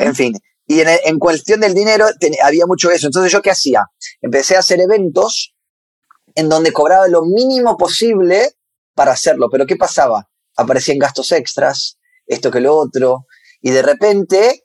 En 0.02 0.16
fin, 0.16 0.34
y 0.68 0.80
en, 0.80 0.88
en, 1.06 1.20
cuestión 1.20 1.60
del 1.60 1.76
dinero 1.76 2.08
había 2.44 2.66
mucho 2.66 2.90
eso. 2.90 3.06
Entonces, 3.06 3.32
¿yo 3.32 3.42
qué 3.42 3.52
hacía? 3.52 3.86
Empecé 4.20 4.56
a 4.56 4.60
hacer 4.60 4.82
eventos 4.82 5.55
en 6.36 6.50
donde 6.50 6.74
cobraba 6.74 7.08
lo 7.08 7.24
mínimo 7.24 7.78
posible 7.78 8.52
para 8.94 9.14
hacerlo. 9.14 9.50
Pero 9.50 9.66
¿qué 9.66 9.78
pasaba? 9.78 10.30
Aparecían 10.58 11.00
gastos 11.00 11.32
extras, 11.32 11.98
esto 12.28 12.52
que 12.52 12.60
lo 12.60 12.76
otro, 12.76 13.26
y 13.62 13.72
de 13.72 13.82
repente, 13.82 14.64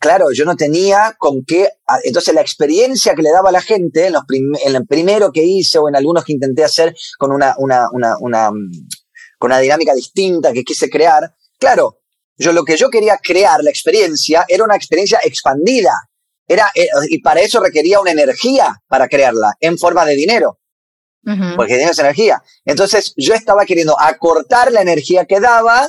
claro, 0.00 0.32
yo 0.32 0.44
no 0.44 0.56
tenía 0.56 1.16
con 1.18 1.44
qué, 1.44 1.68
entonces 2.02 2.34
la 2.34 2.40
experiencia 2.40 3.14
que 3.14 3.22
le 3.22 3.30
daba 3.30 3.50
a 3.50 3.52
la 3.52 3.60
gente, 3.60 4.06
en, 4.06 4.14
los 4.14 4.22
en 4.30 4.76
el 4.76 4.86
primero 4.86 5.32
que 5.32 5.44
hice 5.44 5.78
o 5.78 5.88
en 5.88 5.96
algunos 5.96 6.24
que 6.24 6.32
intenté 6.32 6.64
hacer 6.64 6.94
con 7.18 7.32
una, 7.32 7.54
una, 7.58 7.88
una, 7.92 8.16
una, 8.18 8.50
con 9.38 9.50
una 9.50 9.58
dinámica 9.58 9.94
distinta 9.94 10.52
que 10.52 10.64
quise 10.64 10.88
crear, 10.88 11.34
claro, 11.58 12.00
yo 12.36 12.52
lo 12.52 12.64
que 12.64 12.76
yo 12.76 12.88
quería 12.88 13.18
crear, 13.18 13.62
la 13.62 13.70
experiencia, 13.70 14.44
era 14.48 14.64
una 14.64 14.76
experiencia 14.76 15.18
expandida. 15.24 15.92
Era, 16.46 16.70
eh, 16.74 16.86
y 17.10 17.20
para 17.20 17.40
eso 17.40 17.60
requería 17.60 18.00
una 18.00 18.12
energía 18.12 18.80
para 18.88 19.08
crearla 19.08 19.56
en 19.60 19.76
forma 19.76 20.06
de 20.06 20.14
dinero 20.14 20.57
porque 21.56 21.76
tienes 21.76 21.98
energía. 21.98 22.42
Entonces 22.64 23.12
yo 23.16 23.34
estaba 23.34 23.64
queriendo 23.64 23.98
acortar 24.00 24.72
la 24.72 24.80
energía 24.80 25.24
que 25.24 25.40
daba 25.40 25.88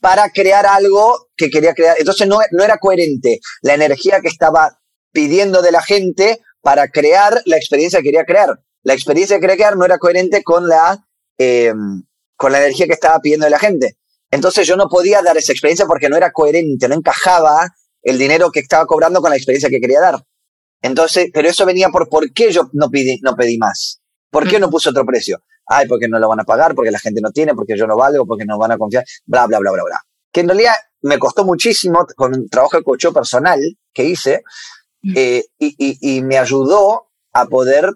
para 0.00 0.30
crear 0.30 0.66
algo 0.66 1.28
que 1.36 1.48
quería 1.48 1.74
crear. 1.74 1.96
Entonces 1.98 2.26
no, 2.26 2.38
no 2.50 2.64
era 2.64 2.78
coherente 2.78 3.40
la 3.62 3.74
energía 3.74 4.20
que 4.20 4.28
estaba 4.28 4.80
pidiendo 5.12 5.62
de 5.62 5.72
la 5.72 5.82
gente 5.82 6.40
para 6.60 6.88
crear 6.88 7.42
la 7.44 7.56
experiencia 7.56 8.00
que 8.00 8.06
quería 8.06 8.24
crear. 8.24 8.60
La 8.82 8.94
experiencia 8.94 9.36
que 9.36 9.42
quería 9.42 9.56
crear 9.56 9.76
no 9.76 9.84
era 9.84 9.98
coherente 9.98 10.42
con 10.42 10.68
la, 10.68 11.06
em, 11.38 12.02
con 12.36 12.52
la 12.52 12.58
energía 12.58 12.86
que 12.86 12.94
estaba 12.94 13.20
pidiendo 13.20 13.44
de 13.44 13.50
la 13.50 13.58
gente. 13.58 13.96
Entonces 14.30 14.66
yo 14.66 14.76
no 14.76 14.88
podía 14.88 15.22
dar 15.22 15.36
esa 15.36 15.52
experiencia 15.52 15.86
porque 15.86 16.08
no 16.08 16.16
era 16.16 16.32
coherente, 16.32 16.88
no 16.88 16.94
encajaba 16.94 17.68
el 18.02 18.18
dinero 18.18 18.50
que 18.50 18.60
estaba 18.60 18.86
cobrando 18.86 19.20
con 19.20 19.30
la 19.30 19.36
experiencia 19.36 19.68
que 19.68 19.80
quería 19.80 20.00
dar. 20.00 20.24
Entonces, 20.82 21.28
pero 21.32 21.48
eso 21.48 21.64
venía 21.64 21.90
por 21.90 22.08
por 22.08 22.32
qué 22.32 22.50
yo 22.50 22.68
no 22.72 22.90
pedí, 22.90 23.20
no 23.22 23.36
pedí 23.36 23.56
más. 23.58 24.01
¿Por 24.32 24.48
qué 24.48 24.58
no 24.58 24.70
puso 24.70 24.88
otro 24.88 25.04
precio? 25.04 25.42
Ay, 25.66 25.86
porque 25.86 26.08
no 26.08 26.18
lo 26.18 26.26
van 26.26 26.40
a 26.40 26.44
pagar, 26.44 26.74
porque 26.74 26.90
la 26.90 26.98
gente 26.98 27.20
no 27.20 27.30
tiene, 27.32 27.54
porque 27.54 27.76
yo 27.76 27.86
no 27.86 27.98
valgo, 27.98 28.26
porque 28.26 28.46
no 28.46 28.56
van 28.56 28.72
a 28.72 28.78
confiar, 28.78 29.04
bla, 29.26 29.46
bla, 29.46 29.58
bla, 29.58 29.72
bla, 29.72 29.82
bla. 29.84 30.00
Que 30.32 30.40
en 30.40 30.48
realidad 30.48 30.72
me 31.02 31.18
costó 31.18 31.44
muchísimo 31.44 32.06
con 32.16 32.34
un 32.34 32.48
trabajo 32.48 32.78
de 32.78 32.82
coaching 32.82 33.12
personal 33.12 33.60
que 33.92 34.04
hice 34.04 34.42
eh, 35.14 35.44
y, 35.58 35.76
y, 35.78 36.22
me 36.22 36.38
ayudó 36.38 37.10
a 37.34 37.44
poder 37.44 37.90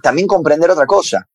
también 0.00 0.28
comprender 0.28 0.70
otra 0.70 0.86
cosa. 0.86 1.28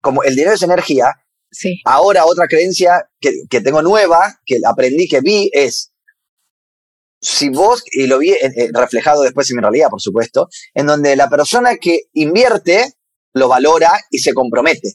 Como 0.00 0.24
el 0.24 0.34
dinero 0.34 0.54
es 0.54 0.62
energía, 0.62 1.12
sí. 1.48 1.80
ahora 1.84 2.26
otra 2.26 2.48
creencia 2.48 3.08
que, 3.20 3.42
que 3.48 3.60
tengo 3.60 3.82
nueva, 3.82 4.40
que 4.44 4.58
aprendí, 4.66 5.06
que 5.06 5.20
vi, 5.20 5.48
es 5.52 5.92
si 7.20 7.50
vos, 7.50 7.84
y 7.92 8.08
lo 8.08 8.18
vi 8.18 8.32
eh, 8.32 8.38
eh, 8.42 8.70
reflejado 8.72 9.22
después 9.22 9.48
en 9.50 9.56
mi 9.56 9.62
realidad, 9.62 9.90
por 9.90 10.00
supuesto, 10.00 10.48
en 10.74 10.86
donde 10.86 11.14
la 11.14 11.28
persona 11.28 11.76
que 11.76 12.02
invierte 12.14 12.95
lo 13.36 13.48
valora 13.48 13.90
y 14.10 14.18
se 14.18 14.32
compromete. 14.32 14.94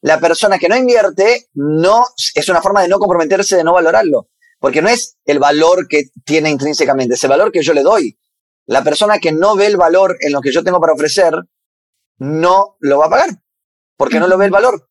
La 0.00 0.20
persona 0.20 0.58
que 0.58 0.68
no 0.68 0.76
invierte 0.76 1.48
no 1.54 2.04
es 2.34 2.48
una 2.48 2.62
forma 2.62 2.82
de 2.82 2.88
no 2.88 2.98
comprometerse, 2.98 3.56
de 3.56 3.64
no 3.64 3.72
valorarlo, 3.72 4.28
porque 4.60 4.82
no 4.82 4.88
es 4.88 5.16
el 5.24 5.38
valor 5.38 5.88
que 5.88 6.04
tiene 6.24 6.50
intrínsecamente, 6.50 7.14
es 7.14 7.24
el 7.24 7.30
valor 7.30 7.50
que 7.50 7.62
yo 7.62 7.72
le 7.72 7.82
doy. 7.82 8.18
La 8.66 8.84
persona 8.84 9.18
que 9.18 9.32
no 9.32 9.56
ve 9.56 9.66
el 9.66 9.76
valor 9.76 10.16
en 10.20 10.32
lo 10.32 10.40
que 10.40 10.52
yo 10.52 10.62
tengo 10.62 10.80
para 10.80 10.92
ofrecer, 10.92 11.34
no 12.18 12.76
lo 12.78 12.98
va 12.98 13.06
a 13.06 13.10
pagar, 13.10 13.30
porque 13.96 14.20
no 14.20 14.28
lo 14.28 14.38
ve 14.38 14.44
el 14.46 14.52
valor. 14.52 14.88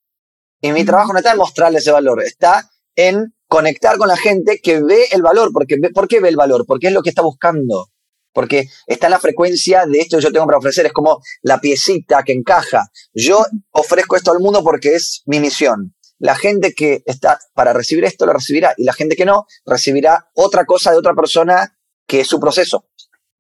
Y 0.60 0.74
mi 0.74 0.84
trabajo 0.84 1.14
no 1.14 1.20
está 1.20 1.32
en 1.32 1.38
mostrarle 1.38 1.80
ese 1.80 1.92
valor, 1.92 2.22
está 2.22 2.70
en 2.96 3.34
conectar 3.48 3.98
con 3.98 4.10
la 4.10 4.18
gente 4.18 4.60
que 4.62 4.82
ve 4.82 5.06
el 5.12 5.22
valor. 5.22 5.52
Porque, 5.54 5.78
¿Por 5.94 6.10
qué 6.10 6.20
ve 6.20 6.30
el 6.30 6.36
valor? 6.36 6.66
Porque 6.66 6.88
es 6.88 6.94
lo 6.94 7.02
que 7.02 7.10
está 7.10 7.22
buscando 7.22 7.91
porque 8.34 8.66
está 8.88 9.08
en 9.08 9.12
la 9.12 9.20
frecuencia 9.20 9.86
de 9.86 10.00
esto 10.00 10.18
que 10.18 10.24
yo 10.24 10.32
tengo 10.32 10.46
para 10.46 10.58
ofrecer, 10.58 10.86
es 10.86 10.94
como 10.94 11.22
la 11.42 11.60
piecita 11.60 12.24
que 12.24 12.34
encaja. 12.34 12.92
Yo 13.14 13.44
ofrezco 13.72 14.16
esto 14.16 14.32
al 14.32 14.40
mundo 14.40 14.64
porque 14.64 14.96
es 14.96 15.24
mi 15.26 15.40
misión. 15.40 15.96
La 16.20 16.36
gente 16.36 16.74
que 16.74 17.02
está 17.06 17.40
para 17.54 17.74
recibir 17.74 18.06
esto 18.06 18.26
lo 18.26 18.34
recibirá 18.34 18.74
y 18.78 18.84
la 18.84 18.94
gente 18.94 19.16
que 19.16 19.26
no 19.26 19.48
recibirá 19.66 20.30
otra 20.36 20.66
cosa 20.66 20.92
de 20.92 20.98
otra 20.98 21.14
persona 21.16 21.78
que 22.06 22.22
es 22.22 22.28
su 22.28 22.40
proceso. 22.40 22.88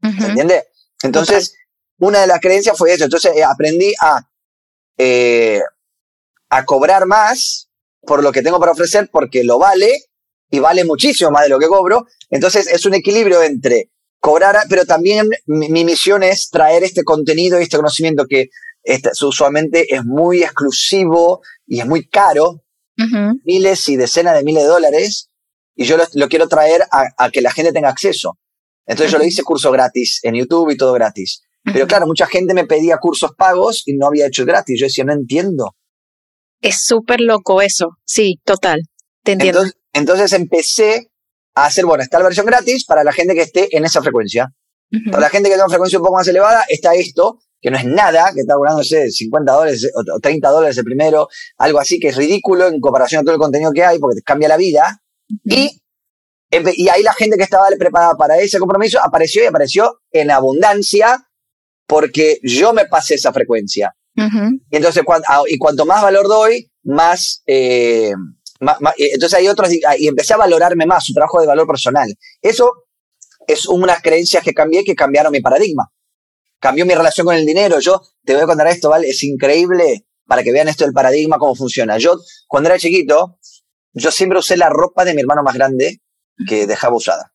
¿Se 0.01 0.25
entiende? 0.25 0.65
Entonces, 1.03 1.53
una 1.99 2.21
de 2.21 2.27
las 2.27 2.39
creencias 2.39 2.75
fue 2.75 2.93
eso. 2.93 3.03
Entonces, 3.03 3.33
eh, 3.35 3.43
aprendí 3.43 3.93
a, 4.01 4.27
eh, 4.97 5.61
a 6.49 6.65
cobrar 6.65 7.05
más 7.05 7.69
por 8.01 8.23
lo 8.23 8.31
que 8.31 8.41
tengo 8.41 8.59
para 8.59 8.71
ofrecer 8.71 9.09
porque 9.11 9.43
lo 9.43 9.59
vale 9.59 10.05
y 10.49 10.59
vale 10.59 10.83
muchísimo 10.83 11.29
más 11.29 11.43
de 11.43 11.49
lo 11.49 11.59
que 11.59 11.67
cobro. 11.67 12.07
Entonces, 12.31 12.65
es 12.67 12.85
un 12.87 12.95
equilibrio 12.95 13.43
entre 13.43 13.91
cobrar, 14.21 14.55
pero 14.69 14.85
también 14.85 15.27
mi, 15.47 15.83
misión 15.83 16.23
es 16.23 16.49
traer 16.49 16.83
este 16.83 17.03
contenido 17.03 17.59
y 17.59 17.63
este 17.63 17.77
conocimiento 17.77 18.25
que 18.29 18.49
este, 18.83 19.09
usualmente 19.25 19.93
es 19.93 20.05
muy 20.05 20.43
exclusivo 20.43 21.41
y 21.67 21.79
es 21.79 21.87
muy 21.87 22.07
caro, 22.07 22.63
miles 23.43 23.89
y 23.89 23.95
decenas 23.97 24.35
de 24.35 24.43
miles 24.43 24.63
de 24.63 24.69
dólares, 24.69 25.29
y 25.75 25.85
yo 25.85 25.97
lo, 26.13 26.29
quiero 26.29 26.47
traer 26.47 26.83
a, 26.91 27.29
que 27.31 27.41
la 27.41 27.51
gente 27.51 27.73
tenga 27.73 27.89
acceso. 27.89 28.37
Entonces 28.85 29.11
yo 29.11 29.17
le 29.17 29.25
hice 29.25 29.41
curso 29.41 29.71
gratis 29.71 30.19
en 30.21 30.35
YouTube 30.35 30.69
y 30.69 30.77
todo 30.77 30.93
gratis. 30.93 31.41
Pero 31.63 31.87
claro, 31.87 32.05
mucha 32.05 32.27
gente 32.27 32.53
me 32.53 32.65
pedía 32.65 32.97
cursos 32.97 33.31
pagos 33.35 33.83
y 33.87 33.95
no 33.95 34.07
había 34.07 34.27
hecho 34.27 34.45
gratis. 34.45 34.79
Yo 34.79 34.85
decía, 34.85 35.03
no 35.03 35.13
entiendo. 35.13 35.75
Es 36.59 36.83
súper 36.83 37.21
loco 37.21 37.61
eso. 37.61 37.97
Sí, 38.05 38.39
total. 38.43 38.81
Te 39.23 39.33
entiendo. 39.33 39.63
Entonces, 39.93 40.33
empecé 40.33 41.10
a 41.55 41.65
hacer, 41.65 41.85
bueno, 41.85 42.03
está 42.03 42.17
la 42.17 42.25
versión 42.25 42.45
gratis 42.45 42.85
para 42.85 43.03
la 43.03 43.11
gente 43.11 43.33
que 43.33 43.41
esté 43.41 43.75
en 43.75 43.85
esa 43.85 44.01
frecuencia. 44.01 44.53
Para 45.09 45.21
la 45.21 45.29
gente 45.29 45.47
que 45.47 45.53
tenga 45.53 45.65
una 45.65 45.71
frecuencia 45.71 45.99
un 45.99 46.03
poco 46.03 46.17
más 46.17 46.27
elevada, 46.27 46.65
está 46.67 46.93
esto, 46.93 47.39
que 47.61 47.71
no 47.71 47.77
es 47.77 47.85
nada, 47.85 48.31
que 48.33 48.41
está 48.41 48.55
cobrando, 48.55 48.83
50 48.83 49.51
dólares 49.51 49.89
o 49.93 50.19
30 50.19 50.49
dólares 50.49 50.77
el 50.77 50.83
primero, 50.83 51.29
algo 51.57 51.79
así 51.79 51.99
que 51.99 52.09
es 52.09 52.17
ridículo 52.17 52.67
en 52.67 52.81
comparación 52.81 53.21
a 53.21 53.23
todo 53.23 53.35
el 53.35 53.39
contenido 53.39 53.71
que 53.71 53.85
hay, 53.85 53.99
porque 53.99 54.17
te 54.17 54.21
cambia 54.21 54.49
la 54.49 54.57
vida. 54.57 55.01
Y, 55.45 55.81
y 56.51 56.89
ahí 56.89 57.03
la 57.03 57.13
gente 57.13 57.37
que 57.37 57.43
estaba 57.43 57.67
preparada 57.79 58.15
para 58.15 58.37
ese 58.37 58.59
compromiso 58.59 58.99
apareció 59.01 59.43
y 59.43 59.45
apareció 59.45 59.99
en 60.11 60.31
abundancia 60.31 61.25
porque 61.87 62.39
yo 62.43 62.73
me 62.73 62.85
pasé 62.85 63.15
esa 63.15 63.31
frecuencia. 63.31 63.93
Y 64.15 64.75
entonces, 64.75 65.03
ah, 65.27 65.41
y 65.47 65.57
cuanto 65.57 65.85
más 65.85 66.01
valor 66.01 66.27
doy, 66.27 66.69
más, 66.83 67.43
eh, 67.45 68.11
eh, 68.61 69.09
entonces 69.13 69.39
hay 69.39 69.47
otros, 69.47 69.69
ah, 69.87 69.97
y 69.97 70.07
empecé 70.07 70.33
a 70.33 70.37
valorarme 70.37 70.85
más, 70.85 71.05
su 71.05 71.13
trabajo 71.13 71.41
de 71.41 71.47
valor 71.47 71.67
personal. 71.67 72.13
Eso 72.41 72.71
es 73.47 73.67
unas 73.67 74.01
creencias 74.01 74.43
que 74.43 74.53
cambié 74.53 74.83
que 74.83 74.95
cambiaron 74.95 75.31
mi 75.31 75.41
paradigma. 75.41 75.91
Cambió 76.59 76.85
mi 76.85 76.93
relación 76.93 77.25
con 77.25 77.35
el 77.35 77.45
dinero. 77.45 77.79
Yo 77.79 78.01
te 78.23 78.33
voy 78.33 78.43
a 78.43 78.45
contar 78.45 78.67
esto, 78.67 78.89
¿vale? 78.89 79.09
Es 79.09 79.23
increíble 79.23 80.05
para 80.27 80.43
que 80.43 80.51
vean 80.51 80.67
esto 80.67 80.85
del 80.85 80.93
paradigma, 80.93 81.37
cómo 81.39 81.55
funciona. 81.55 81.97
Yo, 81.97 82.15
cuando 82.47 82.69
era 82.69 82.77
chiquito, 82.77 83.39
yo 83.93 84.11
siempre 84.11 84.39
usé 84.39 84.57
la 84.57 84.69
ropa 84.69 85.03
de 85.03 85.13
mi 85.13 85.21
hermano 85.21 85.43
más 85.43 85.55
grande 85.55 86.01
que 86.47 86.67
dejaba 86.67 86.95
usada, 86.95 87.33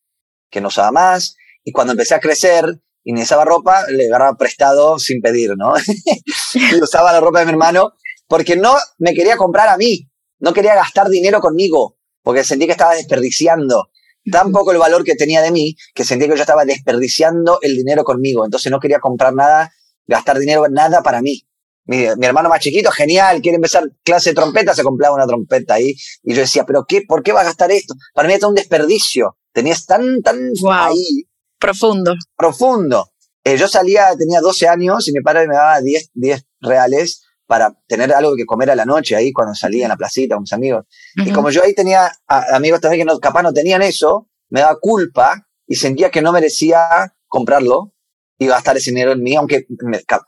que 0.50 0.60
no 0.60 0.68
usaba 0.68 0.92
más. 0.92 1.36
Y 1.64 1.72
cuando 1.72 1.92
empecé 1.92 2.14
a 2.14 2.20
crecer 2.20 2.80
y 3.02 3.12
necesitaba 3.12 3.44
ropa, 3.44 3.84
le 3.90 4.06
agarraba 4.06 4.36
prestado 4.36 4.98
sin 4.98 5.20
pedir, 5.20 5.54
¿no? 5.56 5.74
y 6.54 6.80
usaba 6.80 7.12
la 7.12 7.20
ropa 7.20 7.40
de 7.40 7.46
mi 7.46 7.52
hermano 7.52 7.92
porque 8.28 8.56
no 8.56 8.74
me 8.98 9.14
quería 9.14 9.36
comprar 9.36 9.68
a 9.68 9.76
mí, 9.76 10.08
no 10.38 10.52
quería 10.52 10.74
gastar 10.74 11.08
dinero 11.08 11.40
conmigo, 11.40 11.96
porque 12.22 12.44
sentí 12.44 12.66
que 12.66 12.72
estaba 12.72 12.94
desperdiciando 12.94 13.90
tampoco 14.30 14.72
el 14.72 14.78
valor 14.78 15.04
que 15.04 15.14
tenía 15.14 15.42
de 15.42 15.50
mí, 15.50 15.76
que 15.94 16.04
sentí 16.04 16.28
que 16.28 16.34
yo 16.34 16.40
estaba 16.40 16.64
desperdiciando 16.64 17.58
el 17.62 17.76
dinero 17.76 18.04
conmigo. 18.04 18.44
Entonces 18.44 18.70
no 18.70 18.80
quería 18.80 18.98
comprar 18.98 19.34
nada, 19.34 19.72
gastar 20.06 20.38
dinero, 20.38 20.66
nada 20.68 21.02
para 21.02 21.22
mí. 21.22 21.42
Mi, 21.84 22.04
hermano 22.04 22.48
más 22.48 22.60
chiquito, 22.60 22.90
genial, 22.90 23.40
quiere 23.40 23.56
empezar 23.56 23.84
clase 24.02 24.30
de 24.30 24.34
trompeta, 24.34 24.74
se 24.74 24.82
compraba 24.82 25.14
una 25.14 25.26
trompeta 25.26 25.74
ahí. 25.74 25.94
Y 26.24 26.34
yo 26.34 26.40
decía, 26.40 26.64
¿pero 26.64 26.84
qué? 26.86 27.02
¿Por 27.06 27.22
qué 27.22 27.32
va 27.32 27.42
a 27.42 27.44
gastar 27.44 27.70
esto? 27.70 27.94
Para 28.12 28.26
mí 28.26 28.34
era 28.34 28.48
un 28.48 28.54
desperdicio. 28.54 29.36
Tenías 29.52 29.86
tan, 29.86 30.20
tan 30.22 30.52
ahí. 30.72 31.28
Profundo. 31.58 32.14
Profundo. 32.36 33.12
Eh, 33.44 33.56
yo 33.56 33.68
salía, 33.68 34.08
tenía 34.18 34.40
12 34.40 34.66
años 34.66 35.06
y 35.06 35.12
mi 35.12 35.20
padre 35.20 35.46
me 35.46 35.54
daba 35.54 35.80
10, 35.80 36.10
10 36.14 36.44
reales 36.60 37.22
para 37.46 37.72
tener 37.86 38.12
algo 38.12 38.34
que 38.36 38.44
comer 38.44 38.70
a 38.70 38.74
la 38.74 38.84
noche 38.84 39.16
ahí 39.16 39.32
cuando 39.32 39.54
salía 39.54 39.84
en 39.84 39.90
la 39.90 39.96
placita 39.96 40.34
con 40.34 40.42
mis 40.42 40.52
amigos. 40.52 40.84
Y 41.14 41.30
como 41.30 41.50
yo 41.50 41.62
ahí 41.62 41.74
tenía 41.74 42.10
amigos 42.26 42.80
también 42.80 43.06
que 43.06 43.12
no, 43.12 43.18
capaz 43.18 43.42
no 43.42 43.52
tenían 43.52 43.82
eso, 43.82 44.28
me 44.48 44.60
daba 44.60 44.78
culpa 44.80 45.46
y 45.66 45.76
sentía 45.76 46.10
que 46.10 46.22
no 46.22 46.32
merecía 46.32 47.14
comprarlo 47.26 47.92
y 48.38 48.46
gastar 48.46 48.76
ese 48.76 48.90
dinero 48.90 49.12
en 49.12 49.22
mí, 49.22 49.34
aunque, 49.34 49.66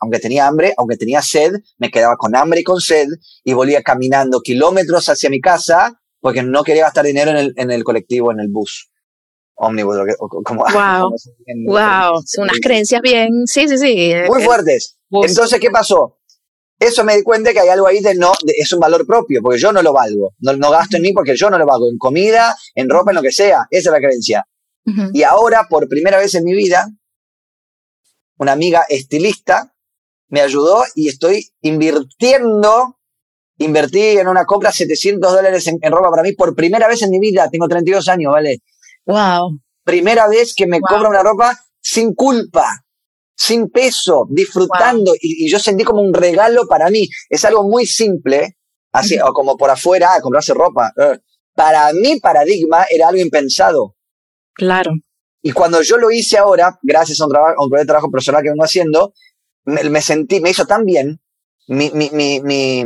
aunque 0.01 0.19
tenía 0.19 0.47
hambre, 0.47 0.73
aunque 0.77 0.97
tenía 0.97 1.21
sed, 1.21 1.53
me 1.77 1.91
quedaba 1.91 2.15
con 2.15 2.35
hambre 2.35 2.61
y 2.61 2.63
con 2.63 2.81
sed 2.81 3.07
y 3.43 3.53
volvía 3.53 3.83
caminando 3.83 4.41
kilómetros 4.41 5.09
hacia 5.09 5.29
mi 5.29 5.41
casa 5.41 6.01
porque 6.19 6.41
no 6.41 6.63
quería 6.63 6.83
gastar 6.83 7.05
dinero 7.05 7.31
en 7.31 7.37
el, 7.37 7.53
en 7.55 7.71
el 7.71 7.83
colectivo, 7.83 8.31
en 8.31 8.39
el 8.39 8.47
bus. 8.49 8.89
Ómnibus, 9.55 9.97
como, 10.45 10.63
wow, 10.73 11.13
wow, 11.65 12.23
unas 12.37 12.59
creencias 12.61 13.01
bien, 13.01 13.45
sí, 13.45 13.67
sí, 13.67 13.77
sí. 13.77 14.13
Muy 14.27 14.41
fuertes. 14.41 14.97
Entonces, 15.11 15.59
¿qué 15.59 15.69
pasó? 15.69 16.18
Eso 16.79 17.03
me 17.03 17.17
di 17.17 17.23
cuenta 17.23 17.51
que 17.51 17.59
hay 17.59 17.67
algo 17.67 17.87
ahí 17.87 17.99
de 17.99 18.15
no, 18.15 18.31
es 18.45 18.71
un 18.71 18.79
valor 18.79 19.05
propio, 19.05 19.41
porque 19.41 19.59
yo 19.59 19.73
no 19.73 19.81
lo 19.81 19.91
valgo. 19.91 20.33
No, 20.39 20.53
no, 20.53 20.71
gasto 20.71 20.95
en 20.95 21.03
mí 21.03 21.11
porque 21.11 21.35
yo 21.35 21.49
no 21.49 21.57
lo 21.57 21.65
valgo. 21.65 21.89
En 21.89 21.97
comida, 21.97 22.55
en 22.73 22.89
ropa, 22.89 23.11
en 23.11 23.15
lo 23.15 23.21
que 23.21 23.31
sea. 23.31 23.67
Esa 23.69 23.89
es 23.89 23.93
la 23.93 23.99
creencia. 23.99 24.45
Y 25.13 25.21
ahora, 25.21 25.67
por 25.69 25.87
primera 25.87 26.17
vez 26.17 26.33
en 26.33 26.43
mi 26.43 26.53
vida, 26.53 26.89
una 28.37 28.53
amiga 28.53 28.85
estilista 28.89 29.75
me 30.29 30.41
ayudó 30.41 30.83
y 30.95 31.09
estoy 31.09 31.51
invirtiendo, 31.61 32.97
invertí 33.57 34.01
en 34.17 34.27
una 34.27 34.45
compra 34.45 34.71
700 34.71 35.31
dólares 35.31 35.67
en, 35.67 35.79
ropa 35.91 36.09
para 36.09 36.23
mí 36.23 36.31
por 36.33 36.55
primera 36.55 36.87
vez 36.87 37.03
en 37.03 37.11
mi 37.11 37.19
vida. 37.19 37.49
Tengo 37.51 37.67
32 37.67 38.07
años, 38.07 38.31
¿vale? 38.31 38.63
Wow. 39.05 39.59
Primera 39.83 40.27
vez 40.27 40.55
que 40.55 40.65
me 40.65 40.79
compro 40.79 41.09
una 41.09 41.21
ropa 41.21 41.59
sin 41.81 42.15
culpa 42.15 42.83
sin 43.39 43.69
peso, 43.69 44.27
disfrutando, 44.29 45.13
y, 45.19 45.49
yo 45.49 45.59
sentí 45.59 45.85
como 45.85 46.01
un 46.01 46.13
regalo 46.13 46.67
para 46.67 46.89
mí. 46.89 47.07
Es 47.29 47.45
algo 47.45 47.63
muy 47.63 47.85
simple, 47.85 48.57
así, 48.91 49.17
o 49.17 49.31
como 49.31 49.55
por 49.55 49.69
afuera, 49.69 50.09
ah, 50.13 50.21
comprarse 50.21 50.53
ropa. 50.53 50.91
Eh, 50.97 51.19
para 51.55 51.93
mi 51.93 52.19
paradigma 52.19 52.85
era 52.89 53.07
algo 53.07 53.21
impensado. 53.21 53.95
Claro. 54.53 54.91
Y 55.41 55.53
cuando 55.53 55.81
yo 55.81 55.95
lo 55.97 56.11
hice 56.11 56.37
ahora, 56.37 56.77
gracias 56.83 57.21
a 57.21 57.25
un, 57.25 57.31
trabajo, 57.31 57.55
a 57.57 57.63
un 57.63 57.87
trabajo 57.87 58.11
personal 58.11 58.43
que 58.43 58.49
vengo 58.49 58.63
haciendo, 58.63 59.13
me, 59.63 60.01
sentí, 60.01 60.41
me 60.41 60.49
hizo 60.49 60.65
tan 60.65 60.83
bien, 60.83 61.21
mi, 61.67 61.91
mi, 61.91 62.09
mi, 62.11 62.41
mi, 62.41 62.81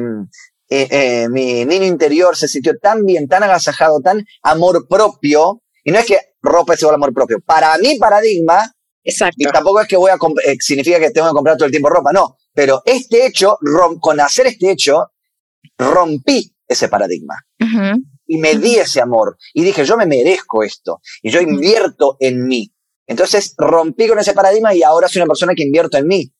eh, 0.69 0.87
eh, 0.91 1.29
mi 1.29 1.65
niño 1.65 1.85
interior 1.85 2.37
se 2.37 2.47
sintió 2.47 2.77
tan 2.77 3.05
bien, 3.05 3.27
tan 3.27 3.41
agasajado, 3.41 4.01
tan 4.01 4.23
amor 4.43 4.87
propio, 4.87 5.63
y 5.83 5.91
no 5.91 5.97
es 5.97 6.05
que 6.05 6.19
ropa 6.43 6.75
es 6.75 6.81
igual 6.81 6.95
amor 6.95 7.11
propio. 7.11 7.39
Para 7.43 7.75
mi 7.79 7.97
paradigma, 7.97 8.71
Exacto. 9.03 9.37
Y 9.37 9.43
tampoco 9.45 9.81
es 9.81 9.87
que 9.87 9.97
voy 9.97 10.11
a, 10.11 10.15
eh, 10.45 10.55
significa 10.59 10.99
que 10.99 11.11
tengo 11.11 11.27
que 11.27 11.33
comprar 11.33 11.57
todo 11.57 11.65
el 11.65 11.71
tiempo 11.71 11.89
ropa, 11.89 12.11
no. 12.13 12.37
Pero 12.53 12.81
este 12.85 13.25
hecho, 13.25 13.57
con 13.99 14.19
hacer 14.19 14.47
este 14.47 14.71
hecho, 14.71 15.11
rompí 15.77 16.55
ese 16.67 16.87
paradigma. 16.87 17.35
Y 18.25 18.37
me 18.37 18.55
di 18.55 18.77
ese 18.77 19.01
amor. 19.01 19.37
Y 19.53 19.63
dije, 19.63 19.85
yo 19.85 19.97
me 19.97 20.05
merezco 20.05 20.63
esto. 20.63 21.01
Y 21.21 21.29
yo 21.29 21.41
invierto 21.41 22.17
en 22.19 22.45
mí. 22.45 22.73
Entonces 23.05 23.53
rompí 23.57 24.07
con 24.07 24.19
ese 24.19 24.33
paradigma 24.33 24.73
y 24.73 24.81
ahora 24.83 25.07
soy 25.07 25.21
una 25.21 25.27
persona 25.27 25.53
que 25.55 25.63
invierto 25.63 25.97
en 25.97 26.07
mí. 26.07 26.33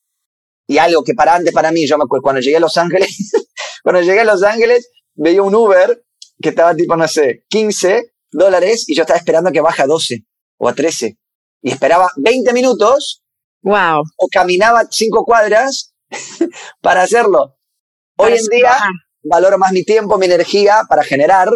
Y 0.68 0.78
algo 0.78 1.04
que 1.04 1.14
para 1.14 1.36
antes 1.36 1.54
para 1.54 1.72
mí, 1.72 1.86
yo 1.86 1.98
me 1.98 2.06
acuerdo, 2.06 2.24
cuando 2.24 2.42
llegué 2.42 2.58
a 2.58 2.62
Los 2.62 2.78
Ángeles, 2.78 3.32
cuando 3.84 4.02
llegué 4.02 4.22
a 4.22 4.26
Los 4.26 4.44
Ángeles, 4.44 4.90
veía 5.14 5.44
un 5.44 5.54
Uber 5.54 6.04
que 6.42 6.50
estaba 6.50 6.74
tipo, 6.74 6.96
no 6.96 7.08
sé, 7.08 7.44
15 7.50 8.14
dólares 8.32 8.86
y 8.88 8.96
yo 8.96 9.02
estaba 9.02 9.18
esperando 9.18 9.52
que 9.52 9.62
baje 9.62 9.84
a 9.84 9.88
12 9.88 10.26
o 10.58 10.70
a 10.70 10.74
13 10.74 11.18
y 11.64 11.72
esperaba 11.72 12.12
20 12.18 12.54
minutos. 12.54 13.24
Wow. 13.64 14.04
O 14.18 14.28
caminaba 14.32 14.84
cinco 14.92 15.24
cuadras 15.26 15.96
para 16.82 17.02
hacerlo. 17.02 17.58
Hoy 18.18 18.34
en 18.34 18.46
día 18.48 18.76
valoro 19.24 19.58
más 19.58 19.72
mi 19.72 19.84
tiempo, 19.84 20.18
mi 20.18 20.26
energía 20.26 20.82
para 20.88 21.04
generar 21.04 21.50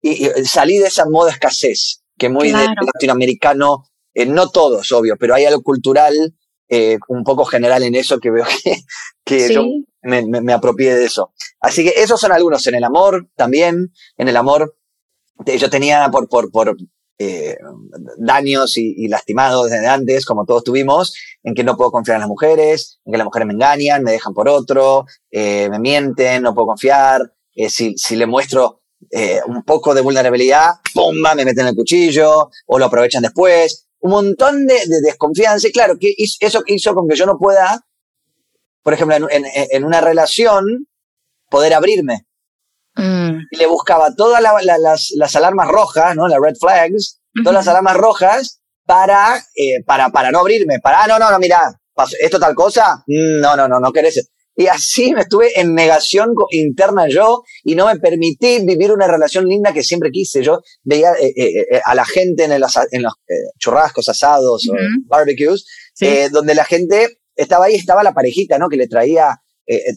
y, 0.00 0.26
salí 0.44 0.78
de 0.78 0.88
esa 0.88 1.06
moda 1.08 1.32
escasez, 1.32 2.02
que 2.18 2.28
muy 2.28 2.52
latinoamericano, 2.52 3.84
eh, 4.12 4.26
no 4.26 4.50
todos, 4.50 4.92
obvio, 4.92 5.16
pero 5.18 5.34
hay 5.34 5.46
algo 5.46 5.62
cultural 5.62 6.34
eh, 6.68 6.98
un 7.08 7.24
poco 7.24 7.46
general 7.46 7.82
en 7.82 7.94
eso 7.94 8.18
que 8.18 8.30
veo 8.30 8.44
que, 8.64 8.76
que 9.24 9.54
yo 9.54 9.64
me, 10.02 10.22
me, 10.26 10.52
apropié 10.52 10.94
de 10.94 11.06
eso. 11.06 11.32
Así 11.60 11.84
que 11.84 11.94
esos 11.96 12.20
son 12.20 12.32
algunos. 12.32 12.66
En 12.66 12.74
el 12.74 12.84
amor 12.84 13.30
también, 13.34 13.92
en 14.18 14.28
el 14.28 14.36
amor, 14.36 14.76
yo 15.46 15.70
tenía 15.70 16.10
por, 16.10 16.28
por, 16.28 16.50
por 16.50 16.76
eh, 17.18 17.56
daños 18.18 18.76
y, 18.76 19.06
lastimados 19.08 19.70
desde 19.70 19.86
antes, 19.86 20.26
como 20.26 20.44
todos 20.44 20.64
tuvimos, 20.64 21.14
en 21.42 21.54
que 21.54 21.62
no 21.62 21.76
puedo 21.76 21.92
confiar 21.92 22.16
en 22.16 22.22
las 22.22 22.28
mujeres, 22.28 23.00
en 23.04 23.12
que 23.12 23.18
las 23.18 23.24
mujeres 23.24 23.46
me 23.46 23.54
engañan, 23.54 24.02
me 24.02 24.12
dejan 24.12 24.34
por 24.34 24.48
otro, 24.48 25.06
eh, 25.30 25.68
me 25.70 25.78
mienten, 25.78 26.42
no 26.42 26.54
puedo 26.54 26.66
confiar. 26.66 27.32
Eh, 27.54 27.70
si, 27.70 27.96
si 27.96 28.16
le 28.16 28.26
muestro 28.26 28.80
un 29.46 29.62
poco 29.64 29.94
de 29.94 30.00
vulnerabilidad, 30.00 30.70
¡pumba! 30.92 31.34
Me 31.34 31.44
meten 31.44 31.66
el 31.68 31.76
cuchillo 31.76 32.50
o 32.66 32.78
lo 32.78 32.86
aprovechan 32.86 33.22
después. 33.22 33.86
Un 34.00 34.10
montón 34.10 34.66
de, 34.66 34.76
desconfianza. 35.04 35.68
Y 35.68 35.72
claro, 35.72 35.98
que 36.00 36.14
eso 36.40 36.62
hizo 36.66 36.94
con 36.94 37.06
que 37.06 37.14
yo 37.14 37.26
no 37.26 37.38
pueda, 37.38 37.86
por 38.82 38.94
ejemplo, 38.94 39.28
en 39.30 39.84
una 39.84 40.00
relación, 40.00 40.88
poder 41.48 41.74
abrirme. 41.74 42.26
Mm. 42.96 43.38
Y 43.50 43.56
le 43.56 43.66
buscaba 43.66 44.14
todas 44.14 44.42
las, 44.42 45.36
alarmas 45.36 45.68
rojas, 45.68 46.14
¿no? 46.14 46.28
Las 46.28 46.38
red 46.40 46.54
flags, 46.58 47.20
todas 47.42 47.54
las 47.54 47.68
alarmas 47.68 47.96
rojas 47.96 48.60
para, 48.86 49.42
eh, 49.56 49.82
para, 49.84 50.10
para 50.10 50.30
no 50.30 50.40
abrirme. 50.40 50.78
Para, 50.80 51.02
ah, 51.02 51.06
no, 51.06 51.18
no, 51.18 51.30
no, 51.30 51.38
mira, 51.38 51.60
¿esto 52.20 52.38
tal 52.38 52.54
cosa? 52.54 53.02
Mm, 53.06 53.40
no, 53.40 53.56
no, 53.56 53.68
no, 53.68 53.80
no 53.80 53.92
querés. 53.92 54.30
Y 54.56 54.68
así 54.68 55.12
me 55.12 55.22
estuve 55.22 55.58
en 55.58 55.74
negación 55.74 56.32
interna 56.50 57.08
yo 57.08 57.42
y 57.64 57.74
no 57.74 57.86
me 57.86 57.98
permití 57.98 58.64
vivir 58.64 58.92
una 58.92 59.08
relación 59.08 59.48
linda 59.48 59.72
que 59.72 59.82
siempre 59.82 60.12
quise. 60.12 60.44
Yo 60.44 60.60
veía 60.84 61.10
eh, 61.20 61.32
eh, 61.36 61.80
a 61.84 61.92
la 61.96 62.04
gente 62.04 62.44
en, 62.44 62.60
los, 62.60 62.78
en 62.92 63.02
los 63.02 63.14
churrascos, 63.58 64.08
asados 64.08 64.68
o 64.68 64.74
barbecues, 65.06 65.66
donde 66.30 66.54
la 66.54 66.64
gente 66.64 67.18
estaba 67.34 67.64
ahí, 67.64 67.74
estaba 67.74 68.04
la 68.04 68.14
parejita, 68.14 68.56
¿no? 68.58 68.68
Que 68.68 68.76
le 68.76 68.86
traía, 68.86 69.40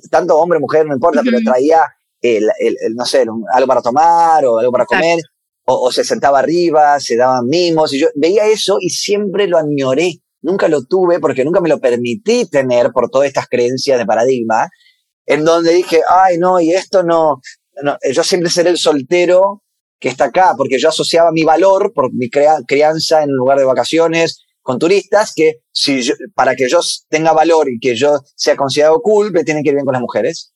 tanto 0.09 0.35
hombre, 0.37 0.57
mujer, 0.57 0.87
no 0.87 0.95
importa, 0.95 1.21
pero 1.23 1.37
traía 1.45 1.83
el, 2.21 2.49
el, 2.59 2.95
no 2.95 3.05
sé, 3.05 3.25
algo 3.53 3.67
para 3.67 3.81
tomar 3.81 4.45
o 4.45 4.59
algo 4.59 4.71
para 4.71 4.85
comer. 4.85 5.19
o, 5.65 5.91
se 5.91 6.03
sentaba 6.03 6.39
arriba, 6.39 6.99
se 6.99 7.15
daban 7.17 7.45
mimos, 7.47 7.93
y 7.93 7.99
yo 7.99 8.07
veía 8.15 8.45
eso 8.47 8.77
y 8.79 8.89
siempre 8.89 9.47
lo 9.47 9.57
añoré. 9.57 10.21
Nunca 10.41 10.67
lo 10.67 10.85
tuve 10.85 11.19
porque 11.19 11.43
nunca 11.43 11.59
me 11.59 11.69
lo 11.69 11.79
permití 11.79 12.45
tener 12.49 12.91
por 12.91 13.09
todas 13.09 13.27
estas 13.27 13.47
creencias 13.47 13.97
de 13.97 14.05
paradigma, 14.05 14.69
en 15.25 15.43
donde 15.43 15.73
dije, 15.73 16.01
ay, 16.09 16.37
no, 16.37 16.59
y 16.59 16.71
esto 16.71 17.03
no, 17.03 17.41
no 17.83 17.97
yo 18.13 18.23
siempre 18.23 18.49
seré 18.49 18.69
el 18.69 18.77
soltero 18.77 19.63
que 19.99 20.09
está 20.09 20.25
acá, 20.25 20.53
porque 20.55 20.79
yo 20.79 20.89
asociaba 20.89 21.31
mi 21.31 21.43
valor 21.43 21.91
por 21.93 22.13
mi 22.13 22.29
crianza 22.29 23.23
en 23.23 23.31
lugar 23.31 23.57
de 23.57 23.65
vacaciones 23.65 24.43
con 24.61 24.79
turistas, 24.79 25.31
que 25.35 25.61
si 25.71 26.01
para 26.35 26.55
que 26.55 26.67
yo 26.69 26.79
tenga 27.09 27.31
valor 27.33 27.69
y 27.69 27.79
que 27.79 27.95
yo 27.95 28.19
sea 28.35 28.55
considerado 28.55 29.01
cool, 29.01 29.31
me 29.31 29.43
tienen 29.43 29.63
que 29.63 29.69
ir 29.69 29.75
bien 29.75 29.85
con 29.85 29.93
las 29.93 30.01
mujeres. 30.01 30.53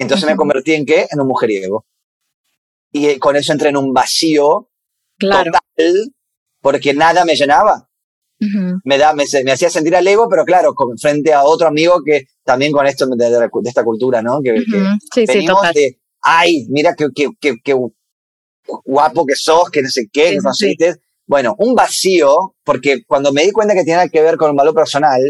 Entonces 0.00 0.26
me 0.28 0.36
convertí 0.36 0.72
en 0.72 0.84
qué? 0.84 1.06
En 1.10 1.20
un 1.20 1.28
mujeriego 1.28 1.84
y 2.92 3.06
eh, 3.06 3.18
con 3.18 3.36
eso 3.36 3.52
entré 3.52 3.68
en 3.68 3.76
un 3.76 3.92
vacío 3.92 4.68
claro. 5.18 5.52
total 5.52 6.12
porque 6.60 6.94
nada 6.94 7.24
me 7.24 7.34
llenaba. 7.34 7.86
Me, 8.84 8.96
da, 8.96 9.12
me, 9.12 9.24
hacía 9.24 9.68
sentir 9.68 9.94
al 9.94 10.08
ego, 10.08 10.26
pero 10.30 10.46
claro, 10.46 10.72
con, 10.72 10.96
frente 10.96 11.34
a 11.34 11.44
otro 11.44 11.68
amigo 11.68 12.00
que 12.02 12.24
también 12.42 12.72
con 12.72 12.86
esto 12.86 13.06
de, 13.06 13.48
esta 13.66 13.84
cultura, 13.84 14.22
¿no? 14.22 14.40
Que, 14.42 14.54
sí, 15.14 15.26
venimos 15.26 15.60
sí, 15.74 15.78
de, 15.78 16.00
ay, 16.22 16.66
mira 16.70 16.94
qué, 16.96 17.08
qué, 17.38 17.56
qué, 17.62 17.76
guapo 18.86 19.26
que 19.26 19.36
sos, 19.36 19.68
que 19.68 19.82
no 19.82 19.90
sé 19.90 20.08
qué, 20.10 20.30
que 20.30 20.38
no 20.42 20.54
sé 20.54 20.74
Bueno, 21.26 21.54
un 21.58 21.74
vacío, 21.74 22.54
porque 22.64 23.04
cuando 23.06 23.30
me 23.30 23.42
di 23.42 23.52
cuenta 23.52 23.74
que 23.74 23.84
tenía 23.84 24.08
que 24.08 24.22
ver 24.22 24.38
con 24.38 24.48
un 24.48 24.56
valor 24.56 24.74
personal, 24.74 25.20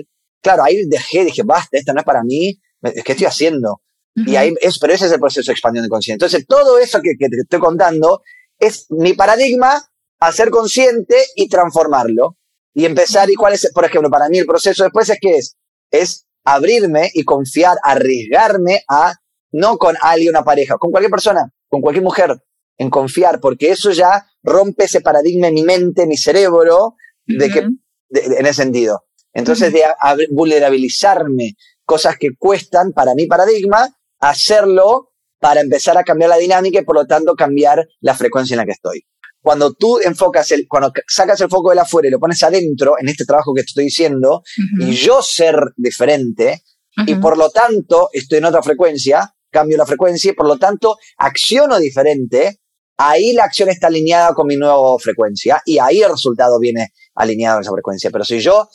claro, 0.41 0.63
ahí 0.63 0.87
dejé, 0.87 1.25
dije, 1.25 1.43
basta, 1.43 1.79
esto 1.79 1.93
no 1.93 1.99
es 1.99 2.07
para 2.07 2.23
mí, 2.23 2.61
¿qué 3.05 3.13
estoy 3.13 3.27
haciendo? 3.27 3.81
Y 4.27 4.37
ahí 4.37 4.55
es, 4.61 4.79
pero 4.79 4.93
ese 4.93 5.07
es 5.07 5.13
el 5.13 5.21
proceso 5.21 5.51
de 5.51 5.53
expansión 5.53 5.85
de 5.85 5.89
conciencia. 5.89 6.15
Entonces, 6.15 6.47
todo 6.47 6.79
eso 6.79 7.01
que, 7.03 7.15
te 7.17 7.37
estoy 7.37 7.61
contando 7.61 8.23
es 8.59 8.87
mi 8.91 9.15
paradigma 9.15 9.83
a 10.21 10.33
ser 10.33 10.51
consciente 10.51 11.17
y 11.37 11.49
transformarlo. 11.49 12.37
Y 12.73 12.85
empezar, 12.85 13.29
y 13.31 13.35
cuál 13.35 13.55
es, 13.55 13.71
por 13.73 13.85
ejemplo, 13.85 14.11
para 14.11 14.29
mí 14.29 14.39
el 14.39 14.47
proceso 14.47 14.85
después 14.85 15.09
es 15.11 15.19
que 15.21 15.37
es, 15.37 15.57
es 15.91 16.27
abrirme 16.45 17.11
y 17.15 17.25
confiar, 17.25 17.79
arriesgarme 17.83 18.85
a, 18.89 19.15
no 19.53 19.77
con 19.77 19.97
alguien, 20.01 20.31
una 20.31 20.45
pareja, 20.45 20.77
con 20.79 20.91
cualquier 20.91 21.11
persona, 21.11 21.53
con 21.69 21.81
cualquier 21.81 22.05
mujer, 22.05 22.41
en 22.79 22.91
confiar, 22.91 23.41
porque 23.41 23.71
eso 23.71 23.91
ya 23.91 24.27
rompe 24.43 24.85
ese 24.85 25.01
paradigma 25.01 25.49
en 25.49 25.55
mi 25.55 25.65
mente, 25.65 26.07
mi 26.07 26.17
cerebro, 26.17 26.95
de 27.27 27.49
que, 27.51 27.59
en 27.59 28.47
ese 28.47 28.63
sentido. 28.63 29.05
Entonces, 29.33 29.73
de 29.73 29.83
vulnerabilizarme, 30.31 31.55
cosas 31.85 32.17
que 32.19 32.31
cuestan 32.39 32.93
para 32.93 33.15
mi 33.15 33.27
paradigma, 33.27 33.97
hacerlo 34.21 35.11
para 35.39 35.61
empezar 35.61 35.97
a 35.99 36.05
cambiar 36.05 36.31
la 36.31 36.37
dinámica 36.37 36.81
y 36.81 36.85
por 36.85 36.95
lo 36.95 37.07
tanto 37.07 37.35
cambiar 37.35 37.89
la 38.01 38.15
frecuencia 38.15 38.55
en 38.55 38.59
la 38.59 38.67
que 38.67 38.73
estoy. 38.73 39.05
Cuando 39.43 39.73
tú 39.73 39.99
enfocas 40.01 40.53
el, 40.53 40.67
cuando 40.69 40.93
sacas 41.09 41.41
el 41.41 41.49
foco 41.49 41.73
de 41.73 41.81
afuera 41.81 42.09
y 42.09 42.11
lo 42.11 42.21
pones 42.21 42.43
adentro, 42.43 42.95
en 43.01 43.09
este 43.09 43.25
trabajo 43.25 43.55
que 43.55 43.63
te 43.63 43.69
estoy 43.69 43.85
diciendo, 43.85 44.43
y 44.79 44.93
yo 44.93 45.23
ser 45.23 45.57
diferente, 45.77 46.63
y 47.07 47.15
por 47.15 47.39
lo 47.39 47.49
tanto 47.51 48.11
estoy 48.13 48.39
en 48.39 48.45
otra 48.45 48.63
frecuencia, 48.63 49.35
cambio 49.51 49.79
la 49.79 49.87
frecuencia 49.87 50.31
y 50.31 50.35
por 50.35 50.47
lo 50.47 50.59
tanto 50.59 50.99
acciono 51.17 51.79
diferente, 51.79 52.61
ahí 52.99 53.33
la 53.33 53.45
acción 53.45 53.71
está 53.71 53.87
alineada 53.87 54.35
con 54.35 54.47
mi 54.47 54.57
nueva 54.57 54.99
frecuencia 54.99 55.63
y 55.65 55.79
ahí 55.79 56.03
el 56.03 56.11
resultado 56.11 56.59
viene 56.59 56.93
alineado 57.15 57.57
con 57.57 57.63
esa 57.63 57.73
frecuencia. 57.73 58.11
Pero 58.11 58.25
si 58.25 58.41
yo 58.41 58.69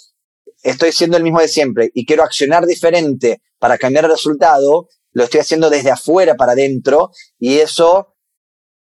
estoy 0.64 0.92
siendo 0.92 1.18
el 1.18 1.24
mismo 1.24 1.42
de 1.42 1.48
siempre 1.48 1.92
y 1.94 2.06
quiero 2.06 2.24
accionar 2.24 2.66
diferente 2.66 3.42
para 3.60 3.78
cambiar 3.78 4.06
el 4.06 4.12
resultado, 4.12 4.88
lo 5.16 5.24
estoy 5.24 5.40
haciendo 5.40 5.70
desde 5.70 5.92
afuera 5.92 6.36
para 6.36 6.52
adentro 6.52 7.12
y 7.40 7.60
eso 7.60 8.16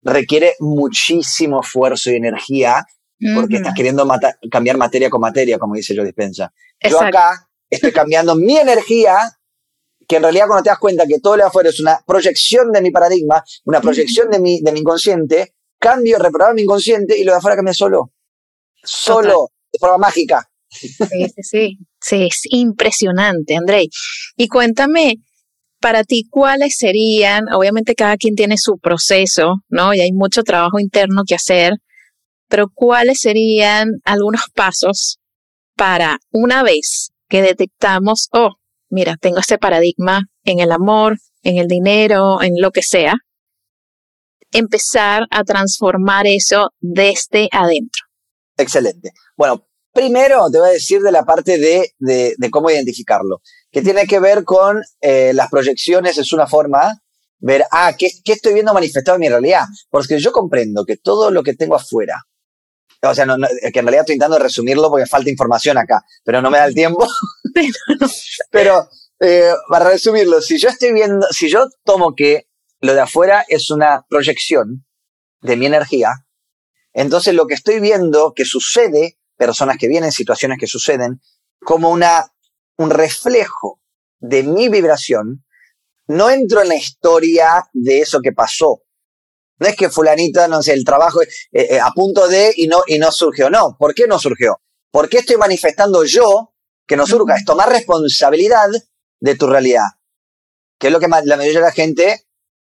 requiere 0.03 0.55
muchísimo 0.59 1.61
esfuerzo 1.61 2.11
y 2.11 2.17
energía 2.17 2.85
porque 3.35 3.57
estás 3.57 3.75
queriendo 3.75 4.07
cambiar 4.51 4.77
materia 4.77 5.09
con 5.09 5.21
materia, 5.21 5.59
como 5.59 5.75
dice 5.75 5.95
yo 5.95 6.03
Dispensa. 6.03 6.53
Yo 6.81 7.01
acá 7.01 7.49
estoy 7.71 7.93
cambiando 7.93 8.35
mi 8.35 8.57
energía, 8.57 9.17
que 10.07 10.17
en 10.17 10.23
realidad 10.23 10.47
cuando 10.47 10.63
te 10.63 10.71
das 10.71 10.79
cuenta 10.79 11.07
que 11.07 11.21
todo 11.21 11.37
lo 11.37 11.45
de 11.45 11.49
afuera 11.49 11.69
es 11.69 11.81
una 11.81 12.03
proyección 12.07 12.73
de 12.73 12.83
mi 12.83 12.91
paradigma, 12.91 13.45
una 13.65 13.81
proyección 13.81 14.31
de 14.31 14.41
mi, 14.41 14.61
de 14.61 14.73
mi 14.73 14.81
inconsciente, 14.81 15.55
cambio, 15.79 16.19
reprogramo 16.19 16.55
mi 16.55 16.63
inconsciente 16.63 17.19
y 17.19 17.25
lo 17.25 17.33
de 17.33 17.39
afuera 17.39 17.57
cambia 17.57 17.75
solo. 17.75 18.13
Solo, 18.83 19.51
de 19.73 19.79
forma 19.79 19.99
mágica. 19.99 20.51
Sí, 20.69 20.89
sí, 20.89 21.43
sí. 21.43 21.79
Sí, 22.01 22.27
es 22.27 22.43
impresionante, 22.51 23.57
Andrei. 23.57 23.89
Y 24.37 24.49
cuéntame, 24.49 25.23
para 25.85 26.03
ti, 26.03 26.27
¿cuáles 26.31 26.77
serían? 26.79 27.44
Obviamente 27.53 27.94
cada 27.94 28.16
quien 28.16 28.35
tiene 28.35 28.57
su 28.57 28.79
proceso, 28.79 29.57
¿no? 29.68 29.92
Y 29.92 30.01
hay 30.01 30.12
mucho 30.12 30.42
trabajo 30.42 30.81
interno 30.81 31.25
que 31.27 31.35
hacer, 31.35 31.75
pero 32.49 32.70
¿cuáles 32.73 33.20
serían 33.20 33.90
algunos 34.03 34.44
pasos 34.55 35.18
para 35.77 36.20
una 36.31 36.62
vez 36.62 37.11
que 37.29 37.42
detectamos, 37.42 38.31
oh, 38.33 38.55
mira, 38.88 39.18
tengo 39.20 39.40
este 39.40 39.59
paradigma 39.59 40.23
en 40.44 40.61
el 40.61 40.73
amor, 40.73 41.18
en 41.42 41.59
el 41.59 41.68
dinero, 41.68 42.40
en 42.40 42.55
lo 42.59 42.70
que 42.70 42.83
sea, 42.83 43.16
empezar 44.53 45.27
a 45.31 45.44
transformar 45.44 46.27
eso 46.27 46.70
desde 46.81 47.51
adentro? 47.53 48.05
Excelente. 48.57 49.11
Bueno, 49.37 49.66
primero 49.94 50.50
te 50.50 50.59
voy 50.59 50.68
a 50.68 50.72
decir 50.72 51.00
de 51.00 51.12
la 51.12 51.24
parte 51.24 51.59
de, 51.59 51.92
de 51.98 52.50
cómo 52.50 52.70
identificarlo 52.70 53.40
que 53.74 53.83
tiene 53.83 54.07
que 54.07 54.20
ver 54.20 54.44
con 54.44 54.80
eh, 55.00 55.33
las 55.35 55.50
proyecciones, 55.50 56.16
es 56.16 56.33
una 56.33 56.46
forma 56.46 57.02
ver, 57.40 57.64
ah, 57.72 57.92
¿qué, 57.98 58.09
¿qué, 58.24 58.35
estoy 58.35 58.54
viendo 58.54 58.72
manifestado 58.72 59.16
en 59.16 59.20
mi 59.20 59.28
realidad? 59.28 59.64
Porque 59.90 60.20
yo 60.20 60.30
comprendo 60.30 60.85
que 60.85 60.96
todo 60.96 61.33
lo 61.33 61.42
que 61.42 61.54
tengo 61.54 61.74
afuera, 61.74 62.22
o 63.02 63.14
sea, 63.14 63.26
que 63.26 63.78
en 63.80 63.85
realidad 63.85 64.02
estoy 64.02 64.14
intentando 64.14 64.38
resumirlo 64.38 64.88
porque 64.90 65.07
falta 65.07 65.28
información 65.28 65.76
acá, 65.76 66.04
pero 66.22 66.40
no 66.40 66.52
me 66.52 66.59
da 66.59 66.66
el 66.66 66.74
tiempo. 66.74 67.04
pero 68.50 68.88
eh, 69.18 69.52
para 69.68 69.90
resumirlo, 69.90 70.40
si 70.40 70.57
yo 70.57 70.68
estoy 70.68 70.92
viendo, 70.92 71.26
si 71.33 71.50
yo 71.50 71.66
tomo 71.85 72.14
que 72.14 72.46
lo 72.80 72.94
de 72.94 73.00
afuera 73.00 73.44
es 73.48 73.70
una 73.70 74.07
proyección 74.09 74.87
de 75.42 75.57
mi 75.57 75.66
energía, 75.66 76.11
entonces 76.92 77.35
lo 77.35 77.48
que 77.48 77.54
estoy 77.54 77.80
viendo 77.80 78.35
que 78.35 78.44
sucede, 78.44 79.18
personas 79.37 79.77
que 79.79 79.88
vienen, 79.88 80.12
situaciones 80.12 80.59
que 80.59 80.66
suceden, 80.66 81.20
como 81.61 81.90
una 81.90 82.27
un 82.77 82.90
reflejo 82.90 83.81
de 84.18 84.42
mi 84.42 84.68
vibración, 84.68 85.44
no 86.07 86.31
entro 86.31 86.62
en 86.62 86.68
la 86.68 86.77
historia 86.77 87.68
de 87.73 88.01
eso 88.01 88.20
que 88.20 88.33
pasó. 88.33 88.83
No 89.59 89.68
es 89.68 89.77
que 89.77 89.88
fulanita, 89.88 90.49
no 90.49 90.62
sé, 90.62 90.73
el 90.73 90.85
trabajo 90.85 91.23
eh, 91.23 91.29
eh, 91.53 91.81
a 91.81 91.90
punto 91.92 92.27
de 92.29 92.53
y 92.57 92.66
no, 92.66 92.83
y 92.87 92.99
no 92.99 93.12
surgió. 93.12 93.49
No, 93.51 93.77
¿por 93.79 93.94
qué 93.94 94.07
no 94.07 94.18
surgió? 94.18 94.61
¿Por 94.90 95.09
qué 95.09 95.18
estoy 95.18 95.37
manifestando 95.37 96.05
yo 96.05 96.55
que 96.87 96.97
no 96.97 97.07
surja? 97.07 97.37
Es 97.37 97.44
tomar 97.44 97.70
responsabilidad 97.70 98.68
de 99.20 99.37
tu 99.37 99.47
realidad. 99.47 99.87
Que 100.79 100.88
es 100.88 100.92
lo 100.92 101.01
que 101.01 101.09
la 101.09 101.37
mayoría 101.37 101.61
de 101.61 101.66
la 101.66 101.73
gente 101.73 102.27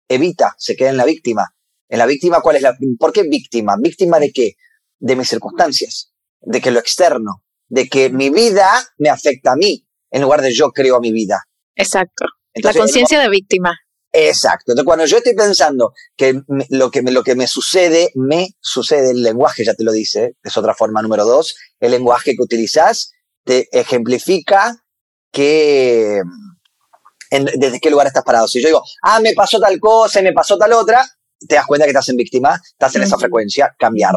evita, 0.08 0.54
se 0.58 0.74
queda 0.74 0.90
en 0.90 0.96
la 0.96 1.04
víctima. 1.04 1.54
En 1.88 1.98
la 1.98 2.06
víctima, 2.06 2.40
¿cuál 2.40 2.56
es 2.56 2.62
la, 2.62 2.76
¿por 2.98 3.12
qué 3.12 3.22
víctima? 3.24 3.76
¿Víctima 3.78 4.18
de 4.18 4.32
qué? 4.32 4.56
De 4.98 5.16
mis 5.16 5.28
circunstancias, 5.28 6.09
de 6.40 6.60
que 6.60 6.70
lo 6.70 6.80
externo, 6.80 7.44
de 7.68 7.88
que 7.88 8.10
mi 8.10 8.30
vida 8.30 8.68
me 8.98 9.08
afecta 9.08 9.52
a 9.52 9.56
mí, 9.56 9.86
en 10.10 10.22
lugar 10.22 10.42
de 10.42 10.52
yo 10.52 10.70
creo 10.70 11.00
mi 11.00 11.12
vida. 11.12 11.44
Exacto. 11.76 12.26
la 12.54 12.72
conciencia 12.72 13.20
de 13.20 13.28
víctima. 13.28 13.76
Exacto. 14.12 14.72
Entonces, 14.72 14.86
cuando 14.86 15.06
yo 15.06 15.18
estoy 15.18 15.34
pensando 15.34 15.92
que 16.16 16.42
lo 16.70 16.90
que, 16.90 17.02
me, 17.02 17.12
lo 17.12 17.22
que 17.22 17.36
me 17.36 17.46
sucede, 17.46 18.10
me 18.14 18.56
sucede, 18.60 19.12
el 19.12 19.22
lenguaje 19.22 19.64
ya 19.64 19.74
te 19.74 19.84
lo 19.84 19.92
dice, 19.92 20.36
es 20.42 20.56
otra 20.56 20.74
forma 20.74 21.00
número 21.00 21.24
dos, 21.24 21.54
el 21.78 21.92
lenguaje 21.92 22.34
que 22.34 22.42
utilizas 22.42 23.12
te 23.44 23.68
ejemplifica 23.72 24.84
que, 25.32 26.20
desde 27.30 27.80
qué 27.80 27.90
lugar 27.90 28.08
estás 28.08 28.24
parado. 28.24 28.48
Si 28.48 28.60
yo 28.60 28.68
digo, 28.68 28.82
ah, 29.02 29.20
me 29.20 29.32
pasó 29.34 29.60
tal 29.60 29.78
cosa 29.78 30.20
y 30.20 30.24
me 30.24 30.32
pasó 30.32 30.58
tal 30.58 30.72
otra, 30.72 31.06
te 31.46 31.54
das 31.54 31.66
cuenta 31.66 31.86
que 31.86 31.90
estás 31.90 32.08
en 32.08 32.16
víctima, 32.16 32.60
estás 32.64 32.94
en 32.96 33.02
esa 33.02 33.16
frecuencia, 33.16 33.74
cambiar. 33.78 34.14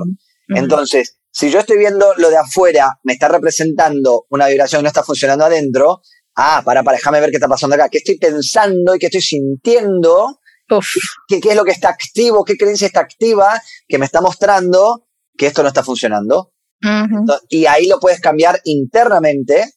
Entonces, 0.50 1.20
si 1.34 1.50
yo 1.50 1.60
estoy 1.60 1.80
viendo 1.80 2.14
lo 2.18 2.30
de 2.30 2.38
afuera, 2.38 3.00
me 3.04 3.14
está 3.14 3.28
representando 3.28 4.28
una 4.30 4.48
vibración 4.48 4.80
que 4.80 4.84
no 4.84 4.88
está 4.88 5.04
funcionando 5.04 5.46
adentro, 5.46 6.02
ah, 6.36 6.62
para, 6.64 6.84
para, 6.84 6.98
déjame 6.98 7.20
ver 7.20 7.32
qué 7.32 7.38
está 7.38 7.48
pasando 7.48 7.76
acá, 7.76 7.90
qué 7.90 7.98
estoy 7.98 8.20
pensando 8.20 8.94
y 8.94 9.00
qué 9.00 9.08
estoy 9.08 9.22
sintiendo, 9.22 10.40
¿Qué, 11.28 11.40
es 11.44 11.56
lo 11.56 11.66
que 11.66 11.72
está 11.72 11.90
activo, 11.90 12.44
qué 12.46 12.56
creencia 12.56 12.88
está 12.88 13.02
activa 13.02 13.62
que 13.88 13.98
me 13.98 14.06
está 14.06 14.22
mostrando 14.22 15.08
que 15.36 15.48
esto 15.48 15.64
no 15.64 15.70
está 15.70 15.84
funcionando. 15.84 16.54
y 17.50 17.66
ahí 17.66 17.88
lo 17.88 18.00
puedes 18.00 18.20
cambiar 18.20 18.62
internamente 18.66 19.74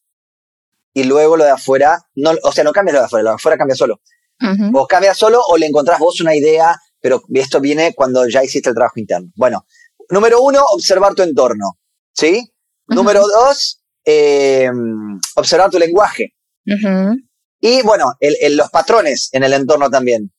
y 0.93 1.05
luego 1.05 1.37
lo 1.37 1.45
de 1.45 1.51
afuera, 1.51 1.99
no, 2.17 2.33
o 2.43 2.53
sea, 2.53 2.65
no 2.65 2.73
cambias 2.73 2.95
lo 2.95 3.01
de 3.01 3.07
afuera, 3.07 3.23
lo 3.23 3.31
de 3.31 3.35
afuera 3.37 3.57
cambia 3.57 3.77
solo. 3.77 4.01
Vos 4.71 4.87
cambias 4.87 5.17
solo 5.17 5.41
o 5.49 5.57
le 5.57 5.67
encontrás 5.67 5.99
vos 5.99 6.21
una 6.21 6.37
idea, 6.37 6.77
pero 7.01 7.23
esto 7.35 7.61
viene 7.61 7.95
cuando 7.95 8.29
ya 8.29 8.45
hiciste 8.45 8.69
el 8.69 8.75
trabajo 8.75 9.01
interno. 9.01 9.31
Bueno, 9.37 9.65
número 10.11 10.41
uno, 10.41 10.65
observar 10.73 11.15
tu 11.15 11.23
entorno. 11.23 11.79
¿Sí? 12.13 12.53
Número 12.87 13.21
dos, 13.21 13.83
eh, 14.05 14.71
observar 15.35 15.71
tu 15.71 15.79
lenguaje. 15.79 16.35
Y 17.61 17.83
bueno, 17.83 18.13
los 18.51 18.71
patrones 18.71 19.29
en 19.33 19.45
el 19.45 19.53
entorno 19.53 19.91
también. 19.91 20.33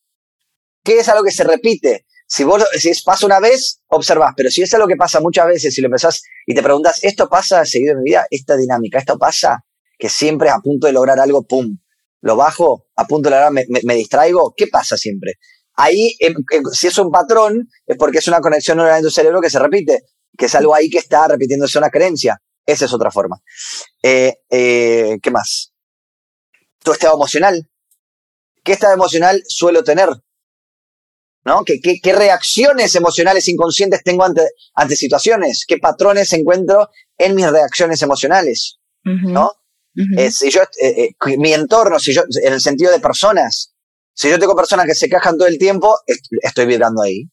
¿Qué 0.84 1.00
es 1.00 1.10
algo 1.10 1.24
que 1.24 1.32
se 1.32 1.44
repite? 1.44 2.06
si 2.28 2.44
vos 2.44 2.64
si 2.78 2.92
pasa 3.04 3.26
una 3.26 3.40
vez, 3.40 3.82
observás, 3.88 4.34
pero 4.36 4.52
si 4.52 4.62
es 4.62 4.74
algo 4.74 4.88
que 4.88 4.98
pasa 4.98 5.22
muchas 5.22 5.48
veces 5.48 5.78
y 5.78 5.82
lo 5.82 5.88
empezás 5.88 6.24
y 6.46 6.54
te 6.54 6.62
preguntas, 6.62 7.04
¿esto 7.04 7.30
pasa 7.30 7.66
seguido 7.66 7.94
en 7.94 8.00
mi 8.00 8.12
vida? 8.12 8.28
Esta 8.30 8.58
dinámica, 8.58 9.00
¿esto 9.00 9.18
pasa? 9.18 9.64
Que 9.98 10.10
siempre 10.10 10.50
a 10.50 10.60
punto 10.60 10.88
de 10.88 10.94
lograr 10.94 11.20
algo, 11.20 11.48
¡pum! 11.48 11.78
Lo 12.22 12.36
bajo, 12.36 12.88
a 12.96 13.06
punto 13.06 13.30
de 13.30 13.36
lograr, 13.36 13.54
me, 13.54 13.66
me, 13.84 13.96
distraigo, 13.96 14.54
¿qué 14.58 14.68
pasa 14.68 14.98
siempre? 14.98 15.36
Ahí, 15.78 16.18
si 16.74 16.88
es 16.88 16.98
un 16.98 17.12
patrón, 17.12 17.70
es 17.86 17.98
porque 17.98 18.18
es 18.18 18.28
una 18.28 18.42
conexión 18.42 18.78
neuronal 18.78 19.00
en 19.00 19.06
tu 19.06 19.12
cerebro 19.12 19.42
que 19.42 19.50
se 19.50 19.60
repite, 19.60 20.04
que 20.38 20.46
es 20.46 20.56
algo 20.56 20.76
ahí 20.76 20.90
que 20.90 20.98
está 20.98 21.28
repitiéndose 21.28 21.78
una 21.78 21.90
creencia. 21.90 22.42
Esa 22.66 22.86
es 22.86 22.94
otra 22.94 23.12
forma. 23.12 23.38
Eh, 24.04 24.40
eh, 24.50 25.18
¿Qué 25.22 25.32
más? 25.32 25.72
Tu 26.84 26.92
estado 26.92 27.16
emocional. 27.16 27.70
¿Qué 28.64 28.74
estado 28.74 28.94
emocional 28.94 29.42
suelo 29.48 29.84
tener? 29.84 30.10
¿no? 31.48 31.64
¿Qué, 31.64 31.80
qué, 31.80 32.14
reacciones 32.14 32.94
emocionales 32.96 33.48
inconscientes 33.48 34.04
tengo 34.04 34.26
ante, 34.26 34.42
ante 34.76 34.98
situaciones? 34.98 35.64
¿Qué 35.66 35.78
patrones 35.78 36.34
encuentro 36.34 36.90
en 37.18 37.36
mis 37.36 37.50
reacciones 37.50 38.02
emocionales? 38.02 38.80
¿No? 39.04 39.54
Eh, 40.18 40.30
si 40.30 40.52
yo, 40.52 40.62
eh, 40.82 41.16
eh, 41.26 41.38
mi 41.38 41.54
entorno, 41.54 41.98
si 41.98 42.14
yo, 42.14 42.24
en 42.44 42.54
el 42.54 42.60
sentido 42.60 42.92
de 42.92 43.00
personas, 43.00 43.74
si 44.18 44.32
yo 44.32 44.40
tengo 44.40 44.56
personas 44.56 44.88
que 44.88 44.96
se 44.96 45.08
quejan 45.08 45.38
todo 45.38 45.48
el 45.48 45.60
tiempo, 45.60 45.96
estoy 46.42 46.66
vibrando 46.66 47.04
ahí. 47.04 47.30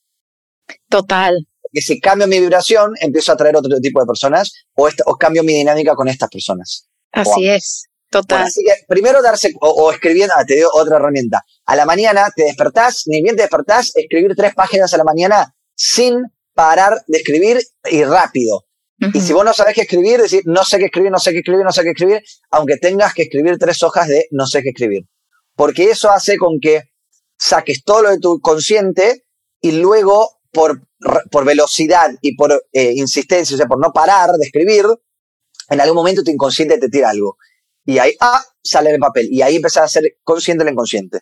Total. 0.90 1.34
Que 1.72 1.80
si 1.80 1.98
cambio 1.98 2.28
mi 2.28 2.38
vibración, 2.38 2.92
empiezo 3.00 3.32
a 3.32 3.34
atraer 3.36 3.56
otro 3.56 3.80
tipo 3.80 4.00
de 4.00 4.06
personas 4.06 4.52
o, 4.74 4.86
o 5.06 5.16
cambio 5.16 5.42
mi 5.42 5.54
dinámica 5.54 5.94
con 5.94 6.08
estas 6.08 6.28
personas. 6.28 6.86
Así 7.10 7.48
es. 7.48 7.86
Total. 8.10 8.42
así 8.42 8.62
que 8.62 8.84
primero 8.86 9.22
darse, 9.22 9.52
o, 9.60 9.90
escribiendo, 9.90 10.34
ah, 10.36 10.44
te 10.44 10.56
digo 10.56 10.68
otra 10.74 10.96
herramienta. 10.96 11.42
A 11.64 11.74
la 11.74 11.86
mañana 11.86 12.30
te 12.36 12.44
despertás, 12.44 13.04
ni 13.06 13.22
bien 13.22 13.34
te 13.34 13.42
despertás, 13.42 13.96
escribir 13.96 14.34
tres 14.36 14.54
páginas 14.54 14.92
a 14.92 14.98
la 14.98 15.04
mañana 15.04 15.54
sin 15.74 16.22
parar 16.52 17.02
de 17.08 17.18
escribir 17.18 17.60
y 17.90 18.04
rápido. 18.04 18.66
Y 19.12 19.20
si 19.20 19.32
vos 19.32 19.44
no 19.44 19.52
sabés 19.52 19.74
qué 19.74 19.82
escribir, 19.82 20.20
decir, 20.20 20.42
no 20.44 20.64
sé 20.64 20.78
qué 20.78 20.84
escribir, 20.84 21.10
no 21.10 21.18
sé 21.18 21.32
qué 21.32 21.38
escribir, 21.38 21.64
no 21.64 21.72
sé 21.72 21.82
qué 21.82 21.90
escribir, 21.90 22.22
aunque 22.50 22.76
tengas 22.76 23.12
que 23.14 23.22
escribir 23.22 23.58
tres 23.58 23.82
hojas 23.82 24.06
de 24.06 24.28
no 24.30 24.46
sé 24.46 24.62
qué 24.62 24.68
escribir. 24.68 25.06
Porque 25.56 25.90
eso 25.90 26.10
hace 26.10 26.36
con 26.36 26.60
que 26.60 26.90
saques 27.38 27.84
todo 27.84 28.02
lo 28.02 28.10
de 28.10 28.18
tu 28.18 28.40
consciente 28.40 29.26
y 29.60 29.72
luego 29.72 30.40
por, 30.52 30.86
por 31.30 31.44
velocidad 31.44 32.10
y 32.20 32.36
por 32.36 32.52
eh, 32.72 32.92
insistencia, 32.94 33.54
o 33.54 33.58
sea, 33.58 33.66
por 33.66 33.80
no 33.80 33.92
parar 33.92 34.32
de 34.32 34.46
escribir, 34.46 34.86
en 35.68 35.80
algún 35.80 35.96
momento 35.96 36.22
tu 36.22 36.30
inconsciente 36.30 36.78
te 36.78 36.88
tira 36.88 37.10
algo. 37.10 37.36
Y 37.84 37.98
ahí, 37.98 38.16
ah, 38.20 38.42
sale 38.62 38.90
el 38.90 38.98
papel. 38.98 39.28
Y 39.30 39.42
ahí 39.42 39.56
empezás 39.56 39.84
a 39.84 39.88
ser 39.88 40.16
consciente 40.22 40.64
del 40.64 40.72
inconsciente. 40.72 41.20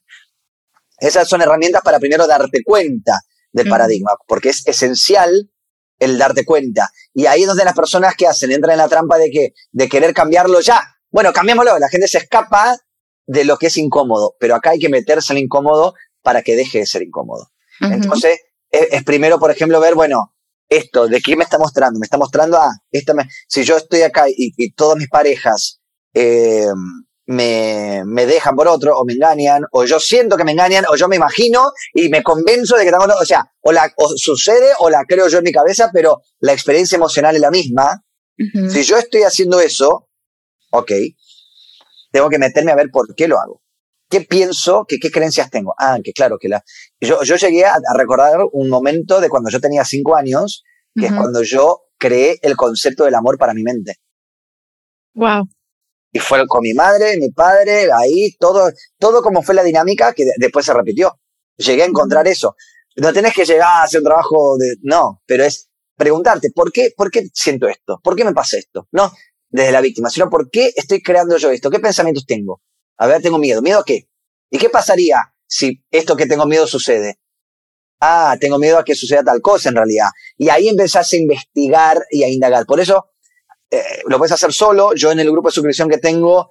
Esas 0.99 1.29
son 1.29 1.43
herramientas 1.43 1.83
para 1.83 1.99
primero 1.99 2.27
darte 2.27 2.63
cuenta 2.63 3.21
del 3.51 3.69
paradigma, 3.69 4.13
porque 4.27 4.51
es 4.51 4.67
esencial 4.67 5.51
el 5.99 6.19
darte 6.19 6.45
cuenta. 6.45 6.91
Y 7.13 7.27
ahí 7.27 7.43
es 7.43 7.49
donde 7.49 7.65
las 7.65 7.75
personas 7.75 8.15
que 8.17 8.27
hacen 8.27 8.53
entran 8.53 8.73
en 8.73 8.79
la 8.79 8.89
trampa 8.89 9.19
de 9.19 9.31
que 9.31 9.55
de 9.73 9.89
querer 9.89 10.15
cambiarlo 10.15 10.61
ya. 10.61 10.81
Bueno, 11.11 11.33
cambiémoslo. 11.33 11.79
La 11.79 11.89
gente 11.89 12.09
se 12.09 12.19
escapa 12.19 12.79
de 13.33 13.45
lo 13.45 13.57
que 13.57 13.69
es 13.69 13.77
incómodo, 13.77 14.37
pero 14.39 14.55
acá 14.55 14.71
hay 14.71 14.79
que 14.79 14.89
meterse 14.89 15.33
en 15.33 15.39
incómodo 15.39 15.95
para 16.23 16.43
que 16.43 16.55
deje 16.55 16.81
de 16.81 16.87
ser 16.87 17.03
incómodo. 17.03 17.49
Entonces, 17.81 18.39
es, 18.71 19.03
primero, 19.03 19.39
por 19.39 19.51
ejemplo, 19.51 19.81
ver, 19.81 19.95
bueno, 19.95 20.35
esto, 20.69 21.09
¿de 21.09 21.21
qué 21.21 21.35
me 21.35 21.45
está 21.45 21.59
mostrando? 21.59 21.99
Me 21.99 22.05
está 22.05 22.19
mostrando, 22.19 22.59
ah, 22.59 22.73
esta 22.91 23.15
si 23.49 23.65
yo 23.65 23.77
estoy 23.77 24.03
acá 24.03 24.29
y, 24.29 24.53
y 24.57 24.73
todas 24.73 24.97
mis 24.99 25.09
parejas 25.09 25.81
eh, 26.15 26.69
me, 27.27 28.03
me, 28.05 28.27
dejan 28.27 28.55
por 28.55 28.69
otro, 28.69 28.99
o 28.99 29.05
me 29.05 29.15
engañan, 29.15 29.65
o 29.73 29.85
yo 29.85 29.99
siento 29.99 30.37
que 30.37 30.45
me 30.45 30.53
engañan, 30.53 30.85
o 30.89 30.97
yo 30.97 31.09
me 31.09 31.17
imagino 31.17 31.73
y 31.95 32.09
me 32.09 32.23
convenzo 32.23 32.77
de 32.77 32.85
que 32.85 32.91
tengo, 32.91 33.05
o 33.05 33.25
sea, 33.25 33.51
o, 33.63 33.73
la, 33.73 33.91
o 33.97 34.09
sucede 34.17 34.71
o 34.79 34.91
la 34.91 35.05
creo 35.09 35.29
yo 35.29 35.39
en 35.39 35.45
mi 35.45 35.53
cabeza, 35.53 35.91
pero 35.93 36.21
la 36.41 36.53
experiencia 36.53 36.97
emocional 36.97 37.35
es 37.35 37.41
la 37.41 37.51
misma. 37.51 38.05
Si 38.71 38.83
yo 38.83 38.97
estoy 38.97 39.23
haciendo 39.23 39.61
eso, 39.61 40.09
ok, 40.71 40.93
tengo 42.13 42.29
que 42.29 42.39
meterme 42.39 42.71
a 42.71 42.77
ver 42.77 42.91
por 42.91 43.15
qué 43.15 43.27
lo 43.27 43.41
hago. 43.41 43.63
¿Qué 44.09 44.21
pienso? 44.21 44.85
¿Qué, 44.87 44.99
qué 44.99 45.11
creencias 45.11 45.51
tengo? 45.51 45.75
Ah, 45.79 45.99
que 46.05 46.13
claro, 46.13 46.37
que 46.39 46.49
la... 46.49 46.63
Yo, 47.01 47.23
yo 47.23 47.37
llegué 47.37 47.65
a, 47.65 47.79
recordar 47.97 48.41
un 48.53 48.69
momento 48.69 49.21
de 49.21 49.31
cuando 49.31 49.51
yo 49.51 49.59
tenía 49.59 49.85
cinco 49.85 50.17
años, 50.17 50.63
que 50.95 51.07
es 51.07 51.13
cuando 51.13 51.43
yo 51.43 51.85
creé 51.99 52.39
el 52.43 52.55
concepto 52.55 53.05
del 53.05 53.15
amor 53.15 53.39
para 53.39 53.55
mi 53.55 53.63
mente. 53.63 53.97
Wow. 55.15 55.49
Y 56.13 56.19
fue 56.19 56.47
con 56.47 56.61
mi 56.61 56.75
madre, 56.75 57.17
mi 57.17 57.31
padre, 57.31 57.89
ahí, 57.91 58.37
todo, 58.39 58.71
todo 58.99 59.23
como 59.23 59.43
fue 59.43 59.55
la 59.55 59.63
dinámica 59.63 60.13
que 60.13 60.27
después 60.37 60.67
se 60.67 60.75
repitió. 60.75 61.19
Llegué 61.57 61.83
a 61.83 61.87
encontrar 61.87 62.29
eso. 62.29 62.55
No 62.97 63.15
tenés 63.15 63.33
que 63.33 63.47
llegar 63.47 63.81
a 63.81 63.83
hacer 63.85 64.01
un 64.01 64.05
trabajo 64.05 64.59
de, 64.59 64.75
no, 64.83 65.23
pero 65.25 65.45
es 65.45 65.71
preguntarte, 65.97 66.51
¿por 66.51 66.71
qué, 66.71 66.93
por 66.95 67.11
qué 67.11 67.29
siento 67.33 67.67
esto? 67.67 67.99
¿Por 68.03 68.15
qué 68.15 68.25
me 68.25 68.35
pasa 68.35 68.59
esto? 68.59 68.89
No 68.93 69.11
desde 69.53 69.71
la 69.71 69.81
víctima, 69.81 70.11
sino 70.11 70.29
¿por 70.29 70.51
qué 70.51 70.73
estoy 70.75 71.03
creando 71.03 71.37
yo 71.37 71.51
esto? 71.51 71.71
¿Qué 71.71 71.79
pensamientos 71.79 72.27
tengo? 72.27 72.61
A 72.97 73.07
ver, 73.07 73.23
tengo 73.23 73.39
miedo. 73.39 73.63
¿Miedo 73.63 73.81
a 73.81 73.85
qué? 73.85 74.09
¿Y 74.51 74.59
qué 74.59 74.69
pasaría 74.69 75.19
si 75.47 75.85
esto 75.91 76.17
que 76.17 76.27
tengo 76.27 76.47
miedo 76.47 76.67
sucede? 76.67 77.19
Ah, 78.01 78.37
tengo 78.41 78.59
miedo 78.59 78.79
a 78.79 78.85
que 78.85 78.95
suceda 78.95 79.23
tal 79.23 79.41
cosa 79.41 79.69
en 79.69 79.77
realidad. 79.77 80.09
Y 80.37 80.49
ahí 80.49 80.69
empezás 80.69 81.13
a 81.13 81.17
investigar 81.17 82.03
y 82.11 82.25
a 82.25 82.29
indagar. 82.29 82.67
Por 82.67 82.81
eso 82.81 83.11
eh, 83.71 84.03
lo 84.07 84.19
puedes 84.19 84.33
hacer 84.33 84.53
solo. 84.53 84.95
Yo 84.95 85.13
en 85.13 85.21
el 85.21 85.31
grupo 85.31 85.49
de 85.49 85.53
suscripción 85.53 85.89
que 85.89 85.99
tengo 85.99 86.49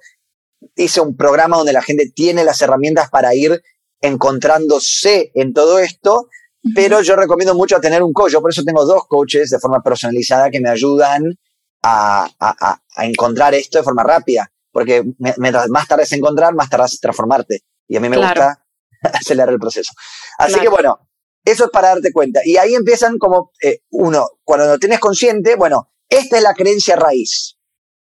hice 0.76 1.00
un 1.00 1.16
programa 1.16 1.56
donde 1.56 1.72
la 1.72 1.82
gente 1.82 2.10
tiene 2.14 2.44
las 2.44 2.62
herramientas 2.62 3.10
para 3.10 3.34
ir 3.34 3.62
encontrándose 4.00 5.30
en 5.34 5.52
todo 5.52 5.78
esto, 5.78 6.28
pero 6.74 7.02
yo 7.02 7.16
recomiendo 7.16 7.54
mucho 7.54 7.80
tener 7.80 8.02
un 8.02 8.12
coach. 8.12 8.32
Yo 8.32 8.40
por 8.40 8.50
eso 8.50 8.62
tengo 8.64 8.84
dos 8.84 9.06
coaches 9.08 9.50
de 9.50 9.58
forma 9.58 9.82
personalizada 9.82 10.50
que 10.50 10.60
me 10.60 10.70
ayudan 10.70 11.38
a, 11.82 12.80
encontrar 12.96 13.54
esto 13.54 13.78
de 13.78 13.84
forma 13.84 14.02
rápida, 14.02 14.50
porque 14.70 15.04
mientras 15.18 15.68
más 15.68 15.88
tarde 15.88 16.04
es 16.04 16.12
encontrar, 16.12 16.54
más 16.54 16.68
tarde 16.68 16.86
es 16.86 17.00
transformarte. 17.00 17.60
Y 17.88 17.96
a 17.96 18.00
mí 18.00 18.08
me 18.08 18.16
gusta 18.16 18.64
acelerar 19.02 19.52
el 19.52 19.58
proceso. 19.58 19.92
Así 20.38 20.58
que 20.60 20.68
bueno, 20.68 21.08
eso 21.44 21.64
es 21.64 21.70
para 21.70 21.88
darte 21.88 22.12
cuenta. 22.12 22.40
Y 22.44 22.56
ahí 22.56 22.74
empiezan 22.74 23.18
como, 23.18 23.50
eh, 23.62 23.80
uno, 23.90 24.28
cuando 24.44 24.66
lo 24.66 24.78
tienes 24.78 25.00
consciente, 25.00 25.56
bueno, 25.56 25.92
esta 26.08 26.36
es 26.36 26.42
la 26.42 26.54
creencia 26.54 26.96
raíz, 26.96 27.58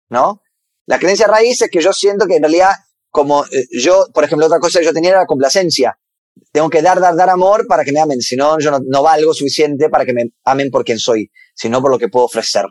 ¿no? 0.10 0.42
La 0.86 1.00
creencia 1.00 1.28
raíz 1.28 1.62
es 1.62 1.70
que 1.70 1.82
yo 1.82 1.94
siento 1.94 2.28
que 2.28 2.36
en 2.36 2.44
realidad, 2.44 2.74
como 3.10 3.46
eh, 3.46 3.66
yo, 3.72 4.08
por 4.14 4.24
ejemplo, 4.24 4.46
otra 4.46 4.60
cosa 4.60 4.80
que 4.80 4.86
yo 4.86 4.94
tenía 4.94 5.12
era 5.12 5.20
la 5.22 5.26
complacencia. 5.26 5.98
Tengo 6.52 6.70
que 6.70 6.82
dar, 6.82 7.00
dar, 7.00 7.16
dar 7.16 7.30
amor 7.30 7.68
para 7.68 7.84
que 7.84 7.92
me 7.92 8.00
amen, 8.00 8.22
si 8.22 8.36
no, 8.36 8.60
yo 8.60 8.72
no, 8.80 9.04
valgo 9.04 9.34
suficiente 9.34 9.90
para 9.90 10.06
que 10.06 10.14
me 10.14 10.32
amen 10.44 10.70
por 10.72 10.84
quien 10.84 11.00
soy, 11.00 11.32
sino 11.54 11.82
por 11.82 11.92
lo 11.92 12.00
que 12.00 12.10
puedo 12.10 12.26
ofrecer. 12.26 12.66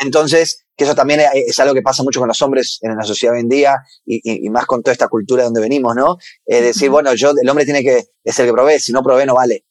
Entonces, 0.00 0.67
que 0.78 0.84
eso 0.84 0.94
también 0.94 1.20
es 1.34 1.58
algo 1.58 1.74
que 1.74 1.82
pasa 1.82 2.04
mucho 2.04 2.20
con 2.20 2.28
los 2.28 2.40
hombres 2.40 2.78
en 2.82 2.96
la 2.96 3.02
sociedad 3.02 3.34
hoy 3.34 3.40
en 3.40 3.48
día 3.48 3.82
y, 4.06 4.48
más 4.48 4.64
con 4.64 4.80
toda 4.80 4.92
esta 4.92 5.08
cultura 5.08 5.42
de 5.42 5.46
donde 5.46 5.60
venimos, 5.60 5.96
¿no? 5.96 6.18
Es 6.46 6.62
decir, 6.62 6.88
bueno, 6.88 7.12
yo, 7.14 7.32
el 7.32 7.48
hombre 7.48 7.64
tiene 7.64 7.82
que 7.82 8.04
ser 8.24 8.44
el 8.44 8.50
que 8.50 8.52
provee, 8.52 8.78
si 8.78 8.92
no 8.92 9.02
provee 9.02 9.26
no 9.26 9.34
vale. 9.34 9.66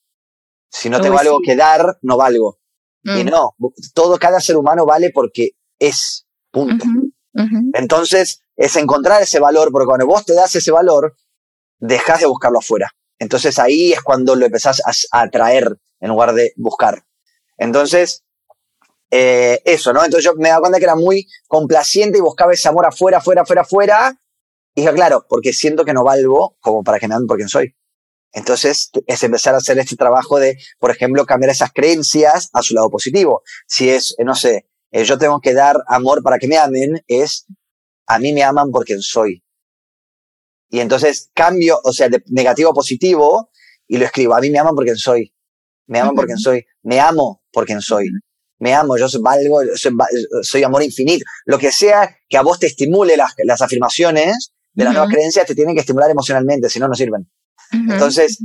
Si 0.69 0.89
no 0.89 0.99
tengo 0.99 1.17
algo 1.17 1.39
que 1.41 1.55
dar, 1.55 1.97
no 2.01 2.17
valgo. 2.17 2.59
Y 3.03 3.23
mm. 3.23 3.27
no, 3.27 3.55
todo, 3.93 4.19
cada 4.19 4.41
ser 4.41 4.57
humano 4.57 4.85
vale 4.85 5.11
porque 5.13 5.51
es, 5.79 6.27
punto. 6.51 6.85
Entonces, 7.73 8.41
es 8.57 8.75
encontrar 8.75 9.21
ese 9.21 9.39
valor, 9.39 9.71
porque 9.71 9.85
cuando 9.85 10.07
vos 10.07 10.25
te 10.25 10.33
das 10.33 10.53
ese 10.57 10.71
valor, 10.71 11.15
dejas 11.79 12.19
de 12.19 12.25
buscarlo 12.25 12.59
afuera. 12.59 12.91
Entonces 13.17 13.59
ahí 13.59 13.93
es 13.93 14.01
cuando 14.01 14.35
lo 14.35 14.45
empezás 14.45 14.81
a, 14.85 15.21
atraer 15.21 15.77
en 16.01 16.09
lugar 16.09 16.33
de 16.33 16.51
buscar. 16.57 17.05
Entonces, 17.57 18.25
eh, 19.11 19.61
eso, 19.65 19.93
¿no? 19.93 20.03
Entonces 20.03 20.25
yo 20.25 20.35
me 20.35 20.49
daba 20.49 20.61
cuenta 20.61 20.79
que 20.79 20.85
era 20.85 20.95
muy 20.95 21.27
complaciente 21.47 22.17
y 22.17 22.21
buscaba 22.21 22.53
ese 22.53 22.67
amor 22.67 22.85
afuera, 22.85 23.19
afuera, 23.19 23.41
afuera, 23.41 23.61
afuera. 23.61 24.21
Y 24.75 24.81
dije, 24.81 24.93
claro, 24.93 25.25
porque 25.27 25.53
siento 25.53 25.85
que 25.85 25.93
no 25.93 26.03
valgo 26.03 26.57
como 26.59 26.83
para 26.83 26.99
que 26.99 27.07
me 27.07 27.15
amen 27.15 27.27
por 27.27 27.37
quien 27.37 27.49
soy. 27.49 27.75
Entonces, 28.33 28.91
es 29.07 29.23
empezar 29.23 29.55
a 29.55 29.57
hacer 29.57 29.79
este 29.79 29.95
trabajo 29.95 30.37
de, 30.39 30.57
por 30.79 30.91
ejemplo, 30.91 31.25
cambiar 31.25 31.51
esas 31.51 31.71
creencias 31.73 32.49
a 32.53 32.61
su 32.61 32.75
lado 32.75 32.89
positivo. 32.89 33.41
Si 33.65 33.89
es, 33.89 34.15
eh, 34.17 34.23
no 34.23 34.35
sé, 34.35 34.67
eh, 34.91 35.03
yo 35.05 35.17
tengo 35.17 35.39
que 35.39 35.53
dar 35.53 35.77
amor 35.87 36.21
para 36.21 36.37
que 36.37 36.47
me 36.47 36.57
amen, 36.57 37.03
es, 37.07 37.47
a 38.05 38.19
mí 38.19 38.33
me 38.33 38.43
aman 38.43 38.71
por 38.71 38.85
quien 38.85 39.01
soy. 39.01 39.43
Y 40.69 40.81
entonces 40.81 41.31
cambio, 41.33 41.79
o 41.83 41.93
sea, 41.93 42.09
de 42.09 42.21
negativo 42.27 42.71
a 42.71 42.73
positivo 42.73 43.49
y 43.87 43.97
lo 43.97 44.05
escribo, 44.05 44.35
a 44.35 44.41
mí 44.41 44.49
me 44.49 44.59
aman 44.59 44.75
por 44.75 44.83
quien 44.83 44.97
soy. 44.97 45.33
Me 45.87 45.99
aman 45.99 46.15
por 46.15 46.25
quien 46.25 46.37
soy. 46.37 46.65
Me 46.83 46.99
amo 46.99 47.41
por 47.51 47.65
quien 47.65 47.81
soy. 47.81 48.09
Me 48.59 48.73
amo, 48.73 48.97
yo 48.97 49.07
soy 49.07 49.21
valgo, 49.21 49.61
soy, 50.41 50.63
amor 50.63 50.83
infinito. 50.83 51.23
Lo 51.45 51.57
que 51.57 51.71
sea 51.71 52.17
que 52.27 52.37
a 52.37 52.41
vos 52.41 52.59
te 52.59 52.67
estimule 52.67 53.15
las, 53.15 53.33
las 53.43 53.61
afirmaciones 53.61 54.51
de 54.73 54.83
las 54.83 54.93
nuevas 54.93 55.11
creencias 55.11 55.45
te 55.45 55.55
tienen 55.55 55.75
que 55.75 55.81
estimular 55.81 56.09
emocionalmente, 56.09 56.69
si 56.69 56.79
no, 56.79 56.87
no 56.87 56.93
sirven. 56.93 57.29
Entonces, 57.71 58.39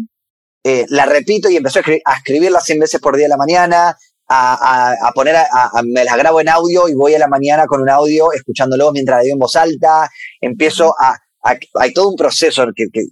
eh, 0.65 0.87
la 0.89 1.07
repito 1.07 1.51
y 1.51 1.57
empezó 1.57 1.79
a, 1.79 1.81
escribir, 1.81 2.03
a, 2.05 2.17
escribirla 2.17 2.61
100 2.61 2.79
veces 2.79 3.01
por 3.01 3.17
día 3.17 3.27
de 3.27 3.31
la 3.31 3.37
mañana, 3.37 3.97
a, 4.29 4.93
a, 4.93 5.13
poner, 5.13 5.37
a, 5.37 5.71
me 5.85 6.05
la 6.05 6.17
grabo 6.17 6.41
en 6.41 6.49
audio 6.49 6.89
y 6.89 6.95
voy 6.95 7.15
a 7.15 7.19
la 7.19 7.29
mañana 7.29 7.67
con 7.67 7.83
un 7.83 7.91
audio 7.91 8.33
escuchándolo 8.33 8.93
mientras 8.93 9.19
la 9.19 9.23
digo 9.23 9.35
en 9.35 9.39
voz 9.39 9.57
alta, 9.57 10.11
empiezo 10.41 10.95
a, 10.99 11.19
hay 11.43 11.93
todo 11.93 12.09
un 12.09 12.17
proceso 12.17 12.67
que, 12.75 12.87
que, 12.93 13.05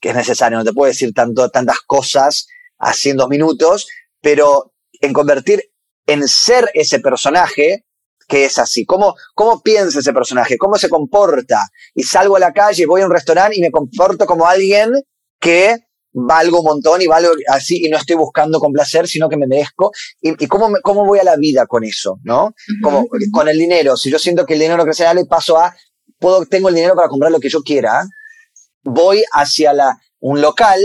que, 0.00 0.08
es 0.08 0.14
necesario, 0.14 0.58
no 0.58 0.64
te 0.64 0.72
puedo 0.72 0.88
decir 0.88 1.12
tanto, 1.12 1.50
tantas 1.50 1.80
cosas 1.80 2.46
así 2.78 3.10
en 3.10 3.16
dos 3.16 3.28
minutos, 3.28 3.88
pero 4.20 4.72
en 5.00 5.12
convertir 5.12 5.71
en 6.06 6.26
ser 6.28 6.70
ese 6.74 7.00
personaje 7.00 7.84
que 8.28 8.44
es 8.44 8.58
así. 8.58 8.84
¿Cómo, 8.84 9.14
¿Cómo 9.34 9.60
piensa 9.60 9.98
ese 9.98 10.12
personaje? 10.12 10.56
¿Cómo 10.56 10.76
se 10.76 10.88
comporta? 10.88 11.68
Y 11.94 12.02
salgo 12.02 12.36
a 12.36 12.40
la 12.40 12.52
calle, 12.52 12.86
voy 12.86 13.02
a 13.02 13.06
un 13.06 13.12
restaurante 13.12 13.58
y 13.58 13.60
me 13.60 13.70
comporto 13.70 14.26
como 14.26 14.46
alguien 14.46 14.92
que 15.40 15.76
valgo 16.12 16.60
un 16.60 16.66
montón 16.66 17.00
y 17.02 17.06
valgo 17.06 17.32
así 17.48 17.84
y 17.84 17.88
no 17.88 17.96
estoy 17.96 18.16
buscando 18.16 18.60
complacer, 18.60 19.08
sino 19.08 19.28
que 19.28 19.36
me 19.36 19.46
merezco. 19.46 19.92
¿Y, 20.20 20.46
cómo, 20.46 20.68
cómo 20.82 21.04
voy 21.04 21.18
a 21.18 21.24
la 21.24 21.36
vida 21.36 21.66
con 21.66 21.84
eso? 21.84 22.18
¿No? 22.22 22.54
Como 22.82 23.06
con 23.32 23.48
el 23.48 23.58
dinero. 23.58 23.96
Si 23.96 24.10
yo 24.10 24.18
siento 24.18 24.46
que 24.46 24.54
el 24.54 24.60
dinero 24.60 24.84
crece, 24.84 25.12
le 25.14 25.26
paso 25.26 25.58
a, 25.58 25.74
puedo, 26.18 26.46
tengo 26.46 26.68
el 26.68 26.74
dinero 26.74 26.94
para 26.94 27.08
comprar 27.08 27.32
lo 27.32 27.40
que 27.40 27.48
yo 27.48 27.60
quiera, 27.60 28.06
voy 28.82 29.24
hacia 29.32 29.72
la, 29.72 29.98
un 30.20 30.40
local, 30.40 30.80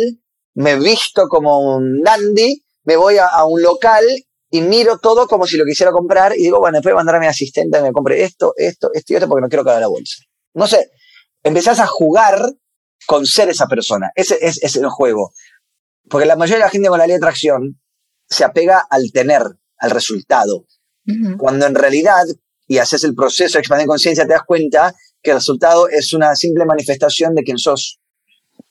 me 0.53 0.77
visto 0.77 1.27
como 1.27 1.75
un 1.75 2.01
dandy, 2.01 2.63
me 2.83 2.95
voy 2.95 3.17
a, 3.17 3.45
un 3.45 3.61
local 3.61 4.03
y 4.49 4.61
miro 4.61 4.97
todo 4.97 5.27
como 5.27 5.45
si 5.45 5.57
lo 5.57 5.65
quisiera 5.65 5.91
comprar 5.91 6.33
y 6.35 6.43
digo, 6.43 6.59
bueno, 6.59 6.77
después 6.77 6.95
mandar 6.95 7.15
a 7.15 7.19
mi 7.19 7.27
asistente 7.27 7.77
que 7.77 7.83
me 7.83 7.91
compre 7.91 8.23
esto, 8.23 8.53
esto, 8.55 8.89
esto 8.93 9.13
y 9.13 9.15
esto 9.15 9.27
porque 9.27 9.41
no 9.41 9.49
quiero 9.49 9.65
caer 9.65 9.81
la 9.81 9.87
bolsa. 9.87 10.23
No 10.53 10.67
sé, 10.67 10.91
empezás 11.43 11.79
a 11.79 11.87
jugar 11.87 12.53
con 13.05 13.25
ser 13.25 13.49
esa 13.49 13.67
persona. 13.67 14.11
Ese 14.15 14.37
es, 14.41 14.75
el 14.75 14.89
juego. 14.89 15.33
Porque 16.09 16.25
la 16.25 16.35
mayoría 16.35 16.57
de 16.57 16.65
la 16.65 16.69
gente 16.69 16.89
con 16.89 16.99
la 16.99 17.05
ley 17.05 17.13
de 17.13 17.17
atracción 17.17 17.79
se 18.29 18.43
apega 18.43 18.85
al 18.89 19.11
tener, 19.11 19.43
al 19.77 19.91
resultado. 19.91 20.65
Cuando 21.37 21.65
en 21.65 21.73
realidad, 21.73 22.25
y 22.67 22.79
haces 22.79 23.05
el 23.05 23.15
proceso 23.15 23.57
de 23.57 23.61
expandir 23.61 23.87
conciencia, 23.87 24.25
te 24.25 24.33
das 24.33 24.43
cuenta 24.45 24.93
que 25.23 25.31
el 25.31 25.37
resultado 25.37 25.87
es 25.87 26.11
una 26.11 26.35
simple 26.35 26.65
manifestación 26.65 27.33
de 27.33 27.43
quién 27.43 27.57
sos. 27.57 27.99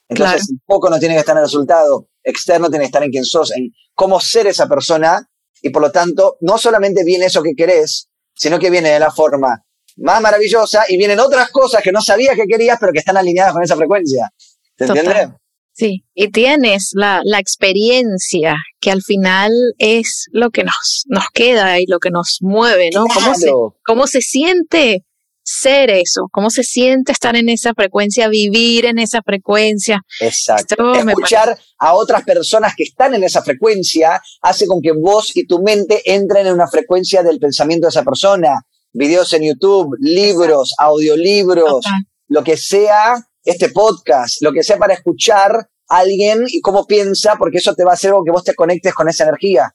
Entonces, 0.07 0.49
un 0.51 0.61
poco 0.65 0.89
no 0.89 0.99
tiene 0.99 1.15
que 1.15 1.21
estar 1.21 1.33
en 1.33 1.39
el 1.39 1.45
resultado 1.45 2.09
externo, 2.23 2.69
tiene 2.69 2.83
que 2.83 2.87
estar 2.87 3.03
en 3.03 3.09
quién 3.09 3.25
sos, 3.25 3.51
en 3.51 3.71
cómo 3.95 4.19
ser 4.19 4.45
esa 4.45 4.67
persona, 4.67 5.27
y 5.61 5.69
por 5.69 5.81
lo 5.81 5.91
tanto, 5.91 6.37
no 6.41 6.57
solamente 6.57 7.03
viene 7.03 7.25
eso 7.25 7.41
que 7.41 7.53
querés, 7.55 8.09
sino 8.33 8.59
que 8.59 8.69
viene 8.69 8.91
de 8.91 8.99
la 8.99 9.11
forma 9.11 9.63
más 9.97 10.21
maravillosa 10.21 10.83
y 10.87 10.97
vienen 10.97 11.19
otras 11.19 11.49
cosas 11.49 11.81
que 11.81 11.91
no 11.91 12.01
sabías 12.01 12.35
que 12.35 12.45
querías, 12.45 12.77
pero 12.79 12.93
que 12.93 12.99
están 12.99 13.17
alineadas 13.17 13.53
con 13.53 13.63
esa 13.63 13.75
frecuencia. 13.75 14.29
¿Te 14.75 14.85
entiendes? 14.85 15.29
Sí, 15.73 16.03
y 16.15 16.31
tienes 16.31 16.91
la, 16.93 17.21
la, 17.23 17.37
experiencia 17.37 18.55
que 18.79 18.89
al 18.89 19.03
final 19.03 19.51
es 19.77 20.25
lo 20.31 20.49
que 20.49 20.63
nos, 20.63 21.03
nos 21.05 21.25
queda 21.31 21.79
y 21.79 21.85
lo 21.85 21.99
que 21.99 22.09
nos 22.09 22.39
mueve, 22.41 22.89
¿no? 22.91 23.05
¿Cómo, 23.05 23.35
se, 23.35 23.51
¿Cómo 23.85 24.07
se 24.07 24.21
siente 24.21 25.05
ser 25.49 25.89
eso, 25.91 26.27
cómo 26.29 26.49
se 26.49 26.61
siente 26.61 27.13
estar 27.13 27.37
en 27.37 27.47
esa 27.47 27.73
frecuencia, 27.73 28.27
vivir 28.27 28.85
en 28.85 28.99
esa 28.99 29.21
frecuencia. 29.21 30.01
Exacto. 30.19 30.93
Escuchar 30.93 31.57
a 31.79 31.93
otras 31.93 32.23
personas 32.23 32.73
que 32.75 32.83
están 32.83 33.15
en 33.15 33.23
esa 33.23 33.41
frecuencia 33.41 34.21
hace 34.41 34.67
con 34.67 34.81
que 34.81 34.91
vos 34.91 35.31
y 35.35 35.47
tu 35.47 35.61
mente 35.61 36.01
entren 36.03 36.47
en 36.47 36.53
una 36.53 36.67
frecuencia 36.67 37.23
del 37.23 37.39
pensamiento 37.39 37.87
de 37.87 37.91
esa 37.91 38.03
persona. 38.03 38.49
Videos 38.91 39.31
en 39.33 39.43
YouTube, 39.43 39.95
libros, 40.01 40.73
audiolibros, 40.77 41.85
lo 42.27 42.43
que 42.43 42.57
sea, 42.57 43.15
este 43.41 43.69
podcast, 43.69 44.41
lo 44.41 44.51
que 44.51 44.63
sea 44.63 44.77
para 44.77 44.95
escuchar 44.95 45.69
a 45.87 45.97
alguien 45.97 46.43
y 46.47 46.59
cómo 46.59 46.85
piensa, 46.85 47.35
porque 47.39 47.59
eso 47.59 47.73
te 47.73 47.85
va 47.85 47.91
a 47.91 47.93
hacer 47.93 48.11
que 48.25 48.31
vos 48.31 48.43
te 48.43 48.53
conectes 48.53 48.93
con 48.93 49.07
esa 49.07 49.23
energía. 49.23 49.73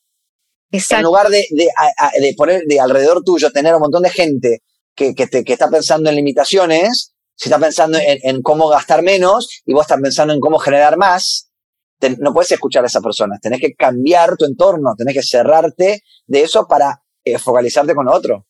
Exacto. 0.70 0.96
En 0.96 1.04
lugar 1.04 1.28
de, 1.30 1.46
de 1.48 2.34
poner 2.36 2.64
de 2.66 2.78
alrededor 2.78 3.24
tuyo, 3.24 3.50
tener 3.50 3.74
un 3.74 3.80
montón 3.80 4.02
de 4.02 4.10
gente 4.10 4.62
que, 4.94 5.14
que, 5.14 5.52
está 5.52 5.68
pensando 5.68 6.10
en 6.10 6.16
limitaciones, 6.16 7.14
si 7.34 7.48
está 7.48 7.58
pensando 7.58 7.98
en, 8.00 8.42
cómo 8.42 8.68
gastar 8.68 9.02
menos 9.02 9.62
y 9.64 9.72
vos 9.72 9.82
estás 9.82 10.00
pensando 10.00 10.34
en 10.34 10.40
cómo 10.40 10.58
generar 10.58 10.96
más, 10.96 11.50
no 12.18 12.32
puedes 12.32 12.52
escuchar 12.52 12.84
a 12.84 12.88
esa 12.88 13.00
persona. 13.00 13.38
Tenés 13.40 13.60
que 13.60 13.74
cambiar 13.74 14.36
tu 14.36 14.44
entorno, 14.44 14.94
tenés 14.96 15.14
que 15.14 15.22
cerrarte 15.22 16.02
de 16.26 16.42
eso 16.42 16.66
para 16.66 17.02
eh, 17.24 17.38
focalizarte 17.38 17.94
con 17.94 18.08
otro. 18.08 18.46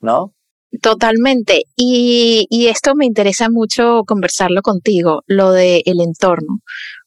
¿No? 0.00 0.34
Totalmente. 0.82 1.62
Y, 1.76 2.46
y, 2.50 2.66
esto 2.66 2.94
me 2.96 3.06
interesa 3.06 3.48
mucho 3.48 4.02
conversarlo 4.06 4.60
contigo, 4.60 5.22
lo 5.26 5.52
del 5.52 5.82
el 5.84 6.00
entorno, 6.00 6.60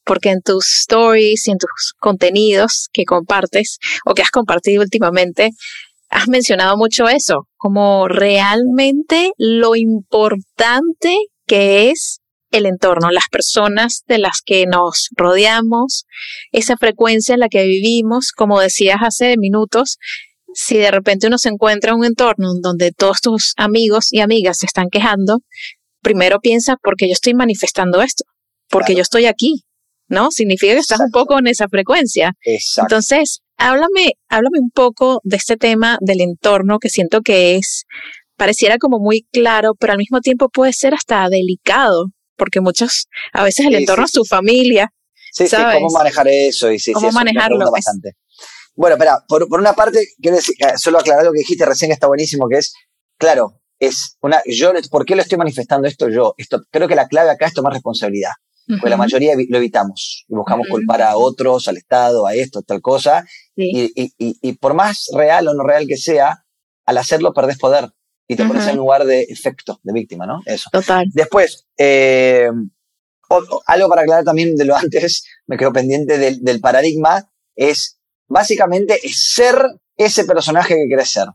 porque 0.04 0.30
en 0.30 0.40
tus 0.40 0.66
stories 0.68 1.46
y 1.46 1.50
en 1.50 1.58
tus 1.58 1.94
contenidos 1.98 2.88
que 2.92 3.04
compartes 3.04 3.78
o 4.06 4.14
que 4.14 4.22
has 4.22 4.30
compartido 4.30 4.82
últimamente, 4.82 5.50
has 6.10 6.28
mencionado 6.28 6.76
mucho 6.76 7.08
eso, 7.08 7.48
como 7.56 8.08
realmente 8.08 9.32
lo 9.36 9.76
importante 9.76 11.16
que 11.46 11.90
es 11.90 12.20
el 12.50 12.66
entorno, 12.66 13.10
las 13.10 13.28
personas 13.30 14.04
de 14.06 14.18
las 14.18 14.40
que 14.44 14.66
nos 14.66 15.08
rodeamos, 15.16 16.04
esa 16.50 16.76
frecuencia 16.76 17.34
en 17.34 17.40
la 17.40 17.48
que 17.48 17.64
vivimos, 17.64 18.32
como 18.32 18.60
decías 18.60 18.98
hace 19.02 19.36
minutos, 19.36 19.98
si 20.54 20.78
de 20.78 20.90
repente 20.90 21.26
uno 21.26 21.38
se 21.38 21.50
encuentra 21.50 21.92
en 21.92 21.98
un 21.98 22.04
entorno 22.06 22.48
donde 22.60 22.90
todos 22.92 23.20
tus 23.20 23.52
amigos 23.56 24.12
y 24.12 24.20
amigas 24.20 24.58
se 24.58 24.66
están 24.66 24.88
quejando, 24.90 25.40
primero 26.00 26.40
piensa, 26.40 26.76
¿por 26.82 26.96
qué 26.96 27.06
yo 27.06 27.12
estoy 27.12 27.34
manifestando 27.34 28.00
esto? 28.00 28.24
Porque 28.68 28.94
yo 28.94 29.02
estoy 29.02 29.26
aquí, 29.26 29.64
¿no? 30.08 30.30
Significa 30.30 30.72
que 30.72 30.80
estás 30.80 31.00
un 31.00 31.10
poco 31.10 31.38
en 31.38 31.48
esa 31.48 31.68
frecuencia. 31.68 32.32
Exacto. 32.42 32.86
Entonces, 32.94 33.40
Háblame, 33.58 34.12
háblame 34.28 34.60
un 34.60 34.70
poco 34.70 35.20
de 35.24 35.36
este 35.36 35.56
tema 35.56 35.98
del 36.00 36.20
entorno 36.20 36.78
que 36.78 36.88
siento 36.88 37.22
que 37.22 37.56
es, 37.56 37.84
pareciera 38.36 38.78
como 38.78 39.00
muy 39.00 39.26
claro, 39.32 39.74
pero 39.78 39.92
al 39.92 39.98
mismo 39.98 40.20
tiempo 40.20 40.48
puede 40.48 40.72
ser 40.72 40.94
hasta 40.94 41.28
delicado, 41.28 42.06
porque 42.36 42.60
muchos, 42.60 43.08
a 43.32 43.42
veces 43.42 43.66
el 43.66 43.74
entorno 43.74 44.04
es 44.04 44.12
su 44.12 44.24
familia. 44.24 44.92
Sí, 45.32 45.48
¿sabes? 45.48 45.76
sí, 45.76 45.82
cómo 45.82 45.98
manejar 45.98 46.28
eso 46.28 46.70
y 46.70 46.78
sí, 46.78 46.92
¿Cómo 46.92 47.10
manejarlo? 47.10 47.70
bastante. 47.70 48.12
Bueno, 48.76 48.94
espera, 48.94 49.24
por, 49.26 49.46
una 49.50 49.72
parte, 49.72 50.06
quiero 50.22 50.36
decir, 50.36 50.54
eh, 50.60 50.78
solo 50.78 51.00
aclarar 51.00 51.24
lo 51.24 51.32
que 51.32 51.40
dijiste 51.40 51.66
recién 51.66 51.88
que 51.88 51.94
está 51.94 52.06
buenísimo, 52.06 52.48
que 52.48 52.58
es, 52.58 52.72
claro, 53.18 53.60
es 53.80 54.16
una, 54.20 54.40
yo, 54.46 54.72
¿por 54.88 55.04
qué 55.04 55.16
lo 55.16 55.22
estoy 55.22 55.36
manifestando 55.36 55.88
esto 55.88 56.08
yo? 56.08 56.34
Esto, 56.38 56.62
creo 56.70 56.86
que 56.86 56.94
la 56.94 57.08
clave 57.08 57.30
acá 57.30 57.46
es 57.46 57.54
tomar 57.54 57.72
responsabilidad. 57.72 58.30
Porque 58.68 58.90
la 58.90 58.98
mayoría 58.98 59.32
lo 59.48 59.56
evitamos 59.56 60.26
y 60.28 60.34
buscamos 60.34 60.66
culpar 60.68 61.00
a 61.00 61.16
otros, 61.16 61.68
al 61.68 61.78
Estado, 61.78 62.26
a 62.26 62.34
esto, 62.34 62.60
tal 62.60 62.82
cosa. 62.82 63.24
Y, 63.60 63.90
y, 63.94 64.12
y, 64.18 64.52
por 64.54 64.74
más 64.74 65.06
real 65.14 65.48
o 65.48 65.54
no 65.54 65.64
real 65.64 65.86
que 65.88 65.96
sea, 65.96 66.44
al 66.86 66.98
hacerlo 66.98 67.32
perdés 67.32 67.58
poder 67.58 67.90
y 68.28 68.36
te 68.36 68.44
pones 68.44 68.66
en 68.68 68.76
lugar 68.76 69.04
de 69.04 69.22
efecto, 69.22 69.80
de 69.82 69.92
víctima, 69.92 70.26
¿no? 70.26 70.42
Eso. 70.44 70.68
Total. 70.70 71.06
Después, 71.12 71.66
eh, 71.76 72.50
algo 73.66 73.88
para 73.88 74.02
aclarar 74.02 74.24
también 74.24 74.54
de 74.54 74.64
lo 74.64 74.76
antes, 74.76 75.24
me 75.46 75.56
quedo 75.56 75.72
pendiente 75.72 76.18
del, 76.18 76.44
del 76.44 76.60
paradigma, 76.60 77.30
es 77.56 77.98
básicamente 78.28 79.00
ser 79.12 79.56
ese 79.96 80.24
personaje 80.24 80.74
que 80.74 80.88
querés 80.88 81.10
ser. 81.10 81.28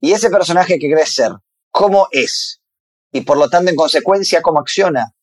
Y 0.00 0.12
ese 0.12 0.30
personaje 0.30 0.78
que 0.78 0.88
querés 0.88 1.14
ser, 1.14 1.32
¿cómo 1.70 2.06
es? 2.10 2.60
Y 3.12 3.22
por 3.22 3.38
lo 3.38 3.48
tanto, 3.48 3.70
en 3.70 3.76
consecuencia, 3.76 4.42
¿cómo 4.42 4.60
acciona? 4.60 5.14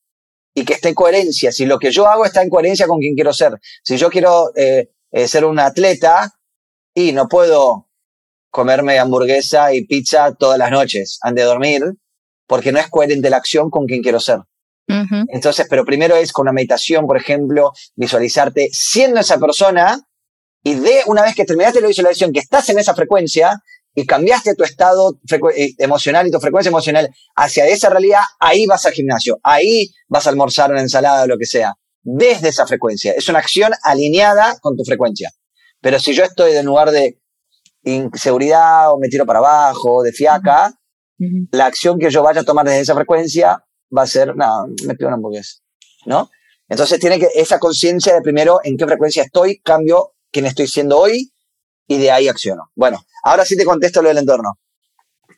y 0.54 0.66
que 0.66 0.74
esté 0.74 0.90
en 0.90 0.96
coherencia. 0.96 1.52
Si 1.52 1.66
lo 1.66 1.80
que 1.80 1.92
yo 1.92 2.08
hago 2.08 2.26
está 2.26 2.42
en 2.42 2.50
coherencia 2.50 2.88
con 2.88 3.00
quien 3.00 3.16
quiero 3.16 3.34
ser. 3.34 3.60
Si 3.84 3.98
yo 3.98 4.10
quiero 4.10 4.52
eh, 4.56 4.90
eh, 5.12 5.28
ser 5.28 5.46
un 5.46 5.60
atleta 5.60 6.34
y 6.94 7.12
no 7.12 7.28
puedo 7.28 7.88
comerme 8.50 9.00
hamburguesa 9.00 9.74
y 9.74 9.86
pizza 9.86 10.34
todas 10.34 10.58
las 10.58 10.72
noches 10.72 11.20
antes 11.22 11.44
de 11.44 11.48
dormir, 11.48 11.84
porque 12.48 12.72
no 12.72 12.80
es 12.80 12.88
coherente 12.90 13.30
la 13.30 13.38
acción 13.38 13.70
con 13.70 13.86
quien 13.86 14.02
quiero 14.02 14.20
ser. 14.20 14.40
Entonces, 15.32 15.68
pero 15.70 15.86
primero 15.86 16.16
es 16.16 16.32
con 16.32 16.46
una 16.46 16.52
meditación, 16.52 17.06
por 17.06 17.16
ejemplo, 17.16 17.74
visualizarte 17.96 18.70
siendo 18.72 19.20
esa 19.20 19.38
persona 19.38 20.02
y 20.64 20.74
de 20.74 21.04
una 21.06 21.22
vez 21.22 21.36
que 21.36 21.46
terminaste 21.46 21.80
la 21.80 21.90
visualización, 21.90 22.34
que 22.34 22.40
estás 22.40 22.68
en 22.70 22.80
esa 22.80 22.96
frecuencia, 22.96 23.62
y 23.96 24.06
cambiaste 24.06 24.56
tu 24.56 24.64
estado 24.64 25.20
eh, 25.56 25.74
emocional 25.78 26.28
y 26.28 26.32
tu 26.32 26.40
frecuencia 26.40 26.70
emocional 26.70 27.10
hacia 27.36 27.68
esa 27.68 27.90
realidad, 27.90 28.22
ahí 28.40 28.66
vas 28.66 28.86
al 28.86 28.94
gimnasio, 28.94 29.40
ahí 29.44 29.90
vas 30.08 30.26
a 30.26 30.30
almorzar 30.30 30.72
una 30.72 30.82
ensalada 30.82 31.24
o 31.24 31.28
lo 31.28 31.38
que 31.38 31.46
sea, 31.46 31.74
desde 32.02 32.50
esa 32.50 32.66
frecuencia. 32.66 33.14
Es 33.14 33.28
una 33.30 33.40
acción 33.40 33.72
alineada 33.84 34.58
con 34.60 34.76
tu 34.76 34.84
frecuencia. 34.84 35.32
Pero 35.82 36.00
si 36.00 36.14
yo 36.14 36.24
estoy 36.24 36.54
en 36.54 36.66
lugar 36.66 36.92
de 36.92 37.20
inseguridad 37.84 38.92
o 38.92 39.00
me 39.00 39.08
tiro 39.08 39.26
para 39.26 39.40
abajo, 39.40 40.04
de 40.04 40.12
fiaca, 40.12 40.74
la 41.52 41.66
acción 41.66 42.00
que 42.00 42.10
yo 42.10 42.24
vaya 42.24 42.42
a 42.42 42.46
tomar 42.46 42.66
desde 42.66 42.82
esa 42.82 42.96
frecuencia 42.96 43.64
va 43.96 44.04
a 44.04 44.08
ser, 44.08 44.36
no, 44.36 44.68
me 44.86 44.96
pido 44.96 45.08
una 45.08 45.16
hamburguesa, 45.16 45.58
¿no? 46.06 46.30
Entonces 46.68 47.00
tiene 47.00 47.20
que 47.20 47.28
esa 47.36 47.60
conciencia 47.60 48.14
de 48.14 48.22
primero 48.22 48.60
en 48.64 48.78
qué 48.78 48.86
frecuencia 48.86 49.24
estoy, 49.24 49.60
cambio 49.60 50.14
quién 50.32 50.46
estoy 50.46 50.68
siendo 50.68 51.00
hoy 51.00 51.34
y 51.88 51.98
de 51.98 52.12
ahí 52.12 52.28
acciono. 52.28 52.72
Bueno, 52.76 53.04
ahora 53.24 53.44
sí 53.46 53.58
te 53.58 53.66
contesto 53.66 54.02
lo 54.02 54.10
del 54.10 54.20
entorno. 54.20 54.60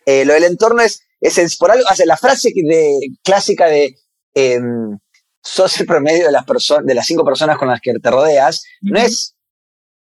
Eh, 0.06 0.26
lo 0.26 0.34
del 0.34 0.44
entorno 0.44 0.82
es, 0.82 1.02
es, 1.22 1.58
por 1.58 1.72
algo, 1.72 1.88
hace 1.88 2.06
la 2.06 2.18
frase 2.18 2.52
de, 2.54 3.00
clásica 3.24 3.68
de 3.68 3.96
em, 4.34 4.98
sos 5.44 5.80
el 5.80 5.86
promedio 5.86 6.26
de 6.26 6.32
las 6.32 6.46
personas, 6.46 6.86
de 6.86 6.96
las 6.96 7.06
cinco 7.06 7.24
personas 7.24 7.58
con 7.58 7.68
las 7.68 7.82
que 7.82 7.94
te 7.94 8.12
rodeas, 8.12 8.64
no 8.82 9.00
es 9.00 9.36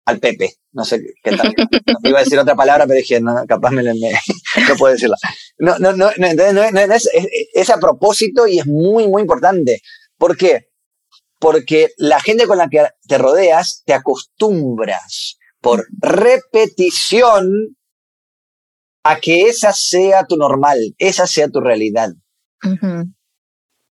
al 0.05 0.18
Pepe, 0.20 0.55
no 0.72 0.84
sé 0.84 1.03
qué 1.22 1.36
tal. 1.36 1.55
Iba 2.05 2.18
a 2.20 2.24
decir 2.24 2.39
otra 2.39 2.55
palabra, 2.55 2.86
pero 2.86 2.99
dije, 2.99 3.20
no, 3.20 3.34
capaz 3.47 3.70
me, 3.70 3.82
no 3.84 4.76
puedo 4.78 4.93
decirla. 4.93 5.16
No, 5.59 5.78
no, 5.78 5.93
no, 5.93 6.11
no, 6.16 6.26
es, 6.95 7.09
es, 7.55 7.70
a 7.70 7.78
propósito 7.78 8.47
y 8.47 8.59
es 8.59 8.66
muy, 8.66 9.07
muy 9.07 9.22
importante. 9.22 9.82
¿Por 10.16 10.36
qué? 10.36 10.68
porque 11.39 11.91
la 11.97 12.20
gente 12.20 12.47
con 12.47 12.59
la 12.59 12.68
que 12.68 12.86
te 13.07 13.18
rodeas 13.18 13.82
te 13.86 13.95
acostumbras 13.95 15.39
por 15.61 15.86
repetición 16.01 17.76
a 19.05 19.20
que 19.20 19.43
esa 19.43 19.72
sea 19.72 20.26
tu 20.26 20.36
normal, 20.36 20.78
esa 20.99 21.26
sea 21.26 21.49
tu 21.49 21.61
realidad. 21.61 22.11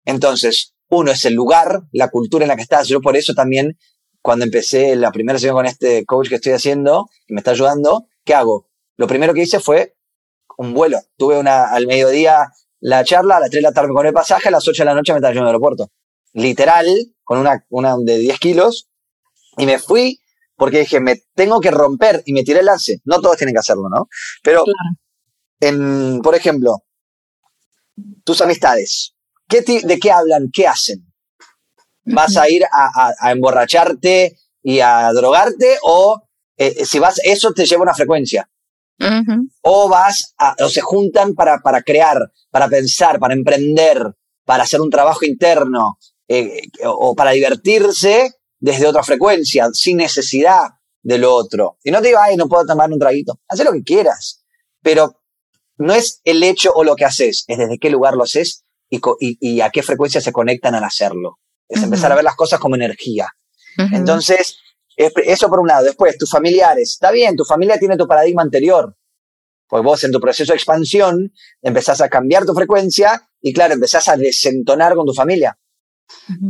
Entonces, 0.05 0.75
uno 0.89 1.11
es 1.11 1.25
el 1.25 1.35
lugar, 1.35 1.83
la 1.93 2.09
cultura 2.09 2.45
en 2.45 2.49
la 2.49 2.57
que 2.57 2.63
estás. 2.63 2.89
Yo 2.89 3.01
por 3.01 3.17
eso 3.17 3.35
también, 3.35 3.79
cuando 4.23 4.45
empecé 4.45 4.97
la 4.97 5.13
primera 5.13 5.39
sesión 5.39 5.57
con 5.57 5.67
este 5.67 6.05
coach 6.05 6.29
que 6.29 6.37
estoy 6.37 6.53
haciendo, 6.53 7.09
que 7.27 7.35
me 7.35 7.41
está 7.41 7.53
ayudando, 7.53 8.07
¿qué 8.25 8.35
hago? 8.35 8.69
Lo 8.97 9.07
primero 9.07 9.35
que 9.35 9.43
hice 9.43 9.61
fue 9.61 9.97
un 10.57 10.75
vuelo. 10.75 11.01
Tuve 11.17 11.39
una, 11.39 11.65
al 11.65 11.87
mediodía 11.87 12.53
la 12.81 13.05
charla, 13.05 13.37
a 13.37 13.41
las 13.41 13.51
3 13.51 13.63
de 13.63 13.69
la 13.69 13.73
tarde 13.73 13.93
con 13.93 14.07
el 14.07 14.13
pasaje, 14.13 14.49
a 14.49 14.53
las 14.53 14.67
8 14.67 14.83
de 14.83 14.85
la 14.85 14.95
noche 14.95 15.13
me 15.13 15.19
estaba 15.19 15.33
yendo 15.33 15.45
al 15.45 15.49
aeropuerto. 15.49 15.91
Literal, 16.33 16.87
con 17.25 17.39
una, 17.39 17.65
una 17.71 17.97
de 17.99 18.19
10 18.19 18.39
kilos, 18.39 18.89
y 19.59 19.67
me 19.67 19.79
fui 19.79 20.21
porque 20.57 20.81
dije, 20.81 21.01
me 21.01 21.23
tengo 21.35 21.61
que 21.61 21.71
romper 21.71 22.23
y 22.25 22.33
me 22.33 22.43
tiré 22.43 22.61
el 22.61 22.67
lance. 22.67 23.01
No 23.05 23.21
todos 23.21 23.37
tienen 23.37 23.55
que 23.55 23.61
hacerlo, 23.61 23.89
¿no? 23.91 24.09
Pero, 24.43 24.65
en, 25.61 26.21
por 26.23 26.35
ejemplo, 26.35 26.79
tus 28.25 28.41
amistades, 28.41 29.15
¿qué 29.49 29.63
¿de 29.63 29.99
qué 29.99 30.11
hablan? 30.11 30.51
¿Qué 30.53 30.67
hacen? 30.67 31.07
¿Vas 32.05 32.37
a 32.37 32.49
ir 32.49 32.65
a, 32.65 33.33
emborracharte 33.33 34.37
y 34.63 34.81
a 34.81 35.13
drogarte 35.13 35.79
o 35.83 36.23
eh, 36.57 36.85
si 36.85 36.99
vas, 36.99 37.21
eso 37.25 37.53
te 37.53 37.67
lleva 37.67 37.83
una 37.83 37.95
frecuencia? 37.95 38.49
O 39.63 39.89
vas, 39.89 40.35
o 40.61 40.69
se 40.69 40.81
juntan 40.81 41.35
para, 41.35 41.59
para 41.59 41.83
crear, 41.83 42.19
para 42.51 42.69
pensar, 42.69 43.19
para 43.19 43.35
emprender, 43.35 44.15
para 44.45 44.63
hacer 44.63 44.81
un 44.81 44.91
trabajo 44.91 45.25
interno 45.25 45.99
eh, 46.29 46.63
o 46.85 47.15
para 47.15 47.33
divertirse 47.33 48.33
desde 48.59 48.87
otra 48.87 49.03
frecuencia, 49.03 49.69
sin 49.73 49.99
necesidad 49.99 50.63
del 51.03 51.25
otro. 51.25 51.79
Y 51.85 51.91
no 51.91 52.01
te 52.01 52.09
digo, 52.09 52.21
ay, 52.23 52.37
no 52.37 52.49
puedo 52.49 52.65
tomar 52.65 52.91
un 52.91 52.99
traguito. 52.99 53.41
Haz 53.49 53.63
lo 53.65 53.73
que 53.73 53.83
quieras. 53.83 54.45
Pero 54.81 55.21
no 55.79 55.93
es 55.93 56.21
el 56.25 56.43
hecho 56.43 56.73
o 56.73 56.85
lo 56.85 56.97
que 56.97 57.05
haces, 57.05 57.45
es 57.49 57.59
desde 57.59 57.79
qué 57.79 57.91
lugar 57.91 58.15
lo 58.15 58.23
haces 58.23 58.66
y, 58.91 59.01
y, 59.21 59.61
a 59.61 59.71
qué 59.71 59.83
frecuencia 59.83 60.21
se 60.21 60.33
conectan 60.33 60.75
al 60.75 60.85
hacerlo. 60.85 61.39
Es 61.69 61.83
empezar 61.83 62.13
a 62.13 62.15
ver 62.15 62.25
las 62.25 62.37
cosas 62.37 62.61
como 62.61 62.77
energía. 62.77 63.29
Entonces, 63.93 64.59
eso 64.97 65.49
por 65.49 65.61
un 65.61 65.69
lado. 65.69 65.85
Después, 65.85 66.17
tus 66.17 66.31
familiares. 66.31 66.93
Está 66.93 67.11
bien, 67.11 67.37
tu 67.37 67.45
familia 67.45 67.79
tiene 67.79 67.97
tu 67.97 68.07
paradigma 68.07 68.43
anterior. 68.43 68.97
Pues 69.69 69.83
vos 69.83 70.05
en 70.05 70.13
tu 70.13 70.21
proceso 70.21 70.53
de 70.53 70.57
expansión 70.57 71.33
empezás 71.61 72.01
a 72.01 72.09
cambiar 72.09 72.47
tu 72.47 72.55
frecuencia 72.55 73.29
y 73.41 73.53
claro, 73.53 73.75
empezás 73.75 74.09
a 74.09 74.17
desentonar 74.17 74.95
con 74.95 75.07
tu 75.07 75.13
familia. 75.13 75.59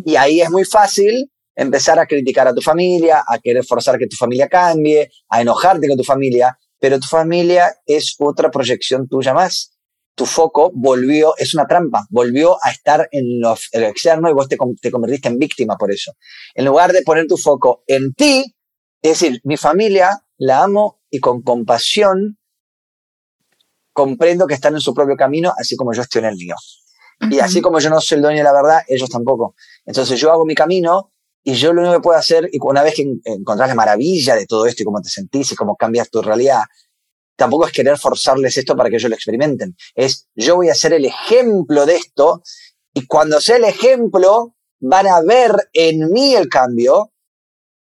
Y 0.05 0.16
ahí 0.16 0.43
es 0.43 0.51
muy 0.51 0.64
fácil 0.64 1.30
empezar 1.55 1.99
a 1.99 2.07
criticar 2.07 2.47
a 2.47 2.55
tu 2.55 2.61
familia, 2.61 3.24
a 3.26 3.39
querer 3.39 3.64
forzar 3.64 3.99
que 3.99 4.07
tu 4.07 4.16
familia 4.16 4.49
cambie, 4.49 5.11
a 5.30 5.41
enojarte 5.41 5.89
con 5.89 5.97
tu 5.97 6.05
familia, 6.05 6.59
pero 6.78 7.01
tu 7.01 7.07
familia 7.07 7.74
es 7.87 8.14
otra 8.18 8.51
proyección 8.51 9.09
tuya 9.09 9.32
más. 9.32 9.76
Tu 10.17 10.27
foco 10.27 10.73
volvió, 10.75 11.37
es 11.37 11.55
una 11.55 11.67
trampa, 11.67 12.07
volvió 12.11 12.57
a 12.64 12.71
estar 12.71 13.09
en 13.12 13.39
lo, 13.41 13.55
externo 13.73 14.29
y 14.29 14.33
vos 14.33 14.49
te, 14.49 14.57
te 14.81 14.91
convertiste 14.91 15.29
en 15.29 15.39
víctima 15.39 15.77
por 15.77 15.93
eso. 15.93 16.14
En 16.55 16.64
lugar 16.64 16.93
de 16.93 17.03
poner 17.03 17.27
tu 17.29 17.37
foco 17.37 17.85
en 17.87 18.12
ti, 18.14 18.57
es 19.03 19.21
decir, 19.21 19.41
mi 19.45 19.57
familia 19.57 20.25
la 20.39 20.64
amo 20.64 21.03
y 21.11 21.21
con 21.21 21.43
compasión 21.43 22.39
comprendo 23.93 24.47
que 24.47 24.55
están 24.55 24.75
en 24.75 24.81
su 24.81 24.93
propio 24.95 25.17
camino, 25.17 25.53
así 25.57 25.77
como 25.77 25.93
yo 25.93 26.03
estoy 26.03 26.21
en 26.21 26.27
el 26.27 26.37
mío. 26.37 26.55
Y 27.31 27.39
así 27.39 27.61
como 27.61 27.79
yo 27.79 27.89
no 27.89 28.01
soy 28.01 28.17
el 28.17 28.23
dueño 28.23 28.39
de 28.39 28.45
la 28.45 28.53
verdad, 28.53 28.81
ellos 28.89 29.09
tampoco. 29.09 29.55
Entonces 29.85 30.21
yo 30.21 30.31
hago 30.33 30.45
mi 30.45 30.55
camino 30.55 31.12
y 31.43 31.55
yo 31.55 31.73
lo 31.73 31.81
único 31.81 31.97
que 31.97 32.03
puedo 32.03 32.19
hacer, 32.19 32.49
y 32.53 32.59
una 32.61 32.83
vez 32.83 32.95
que 32.95 33.07
encontrás 33.25 33.69
la 33.69 33.75
maravilla 33.75 34.35
de 34.35 34.47
todo 34.47 34.67
esto 34.67 34.83
y 34.83 34.85
cómo 34.85 35.01
te 35.01 35.09
sentís 35.09 35.53
y 35.53 35.55
cómo 35.55 35.77
cambias 35.77 36.11
tu 36.11 36.21
realidad, 36.21 36.62
tampoco 37.37 37.66
es 37.66 37.72
querer 37.72 37.99
forzarles 37.99 38.57
esto 38.57 38.76
para 38.76 38.91
que 38.91 38.97
ellos 38.97 39.11
lo 39.11 39.16
experimenten. 39.16 39.76
Es 39.95 40.28
yo 40.34 40.57
voy 40.57 40.70
a 40.70 40.74
ser 40.74 40.93
el 40.95 41.05
ejemplo 41.05 41.87
de 41.87 41.97
esto 41.97 42.43
y 42.95 43.07
cuando 43.07 43.41
sea 43.41 43.57
el 43.57 43.64
ejemplo 43.64 44.57
van 44.80 45.07
a 45.07 45.20
ver 45.20 45.53
en 45.72 46.11
mí 46.11 46.34
el 46.34 46.49
cambio. 46.49 47.12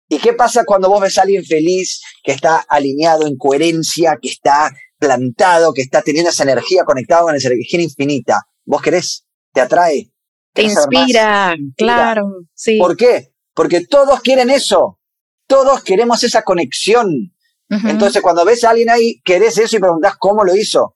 ¿Y 0.07 0.17
qué 0.17 0.33
pasa 0.33 0.65
cuando 0.65 0.89
vos 0.89 1.01
ves 1.01 1.17
a 1.17 1.21
alguien 1.21 1.45
feliz, 1.45 2.01
que 2.23 2.31
está 2.31 2.57
alineado 2.67 3.27
en 3.27 3.37
coherencia, 3.37 4.17
que 4.19 4.29
está 4.29 4.71
plantado, 4.97 5.71
que 5.71 5.83
está 5.83 6.01
teniendo 6.01 6.31
esa 6.31 6.43
energía 6.43 6.83
conectada 6.83 7.23
con 7.23 7.35
esa 7.35 7.49
energía 7.49 7.81
infinita? 7.81 8.41
¿Vos 8.65 8.81
querés? 8.81 9.25
¿Te 9.53 9.61
atrae? 9.61 10.11
Te 10.53 10.63
inspira, 10.63 11.55
claro. 11.77 12.45
Sí. 12.55 12.77
¿Por 12.77 12.97
qué? 12.97 13.33
Porque 13.53 13.85
todos 13.85 14.21
quieren 14.21 14.49
eso. 14.49 14.99
Todos 15.47 15.83
queremos 15.83 16.23
esa 16.23 16.43
conexión. 16.43 17.33
Entonces, 17.69 18.21
cuando 18.21 18.45
ves 18.45 18.63
a 18.63 18.71
alguien 18.71 18.89
ahí, 18.89 19.21
querés 19.23 19.57
eso 19.57 19.77
y 19.77 19.79
preguntás 19.79 20.15
cómo 20.17 20.43
lo 20.43 20.55
hizo. 20.55 20.95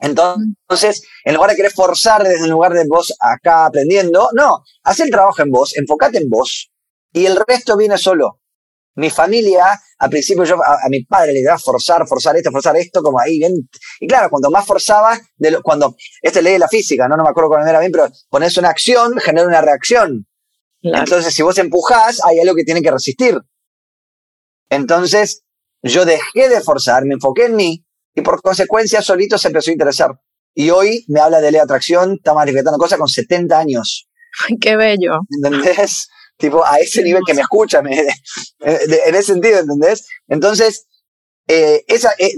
Entonces, 0.00 1.02
en 1.24 1.34
lugar 1.34 1.50
de 1.50 1.56
querer 1.56 1.72
forzar 1.72 2.24
desde 2.24 2.44
el 2.44 2.50
lugar 2.50 2.72
de 2.72 2.84
vos 2.88 3.14
acá 3.20 3.66
aprendiendo, 3.66 4.28
no, 4.32 4.64
haz 4.82 5.00
el 5.00 5.10
trabajo 5.10 5.40
en 5.42 5.50
vos, 5.50 5.76
enfócate 5.76 6.18
en 6.18 6.28
vos 6.28 6.70
y 7.12 7.26
el 7.26 7.38
resto 7.46 7.76
viene 7.76 7.96
solo. 7.96 8.40
Mi 8.96 9.10
familia, 9.10 9.80
al 9.98 10.10
principio 10.10 10.44
yo 10.44 10.56
a, 10.56 10.88
mi 10.88 11.04
padre 11.04 11.32
le 11.32 11.42
daba 11.42 11.58
forzar, 11.58 12.06
forzar 12.06 12.36
esto, 12.36 12.50
forzar 12.50 12.76
esto, 12.76 13.02
como 13.02 13.18
ahí, 13.18 13.38
bien. 13.38 13.68
Y 13.98 14.06
claro, 14.06 14.30
cuando 14.30 14.50
más 14.50 14.66
forzaba, 14.66 15.18
de 15.36 15.60
cuando, 15.62 15.96
este 16.20 16.42
lee 16.42 16.58
la 16.58 16.68
física, 16.68 17.08
¿no? 17.08 17.16
no 17.16 17.24
me 17.24 17.30
acuerdo 17.30 17.50
cuál 17.50 17.68
era 17.68 17.80
bien, 17.80 17.90
pero 17.90 18.08
pones 18.28 18.56
una 18.56 18.68
acción, 18.68 19.18
genera 19.18 19.48
una 19.48 19.60
reacción. 19.60 20.26
Entonces, 20.82 21.32
si 21.32 21.42
vos 21.42 21.56
empujás, 21.58 22.22
hay 22.24 22.38
algo 22.40 22.54
que 22.54 22.64
tiene 22.64 22.82
que 22.82 22.90
resistir. 22.90 23.40
Entonces, 24.68 25.43
yo 25.92 26.04
dejé 26.04 26.48
de 26.48 26.60
forzar, 26.60 27.04
me 27.04 27.14
enfoqué 27.14 27.46
en 27.46 27.56
mí 27.56 27.84
y 28.14 28.22
por 28.22 28.40
consecuencia 28.40 29.02
solito 29.02 29.38
se 29.38 29.48
empezó 29.48 29.70
a 29.70 29.72
interesar. 29.72 30.10
Y 30.54 30.70
hoy 30.70 31.04
me 31.08 31.20
habla 31.20 31.40
de 31.40 31.50
ley 31.50 31.58
de 31.58 31.64
atracción, 31.64 32.14
está 32.14 32.32
manifestando 32.32 32.78
cosas 32.78 32.98
con 32.98 33.08
70 33.08 33.58
años. 33.58 34.08
Ay, 34.48 34.56
qué 34.60 34.76
bello. 34.76 35.20
¿Entendés? 35.30 36.08
Tipo, 36.36 36.64
a 36.64 36.78
ese 36.78 37.02
nivel 37.04 37.22
que 37.24 37.32
me 37.32 37.42
escucha, 37.42 37.80
en 38.58 39.14
ese 39.14 39.22
sentido, 39.22 39.60
¿entendés? 39.60 40.04
Entonces, 40.26 40.88
eh, 41.46 41.84
esa, 41.86 42.10
eh, 42.18 42.32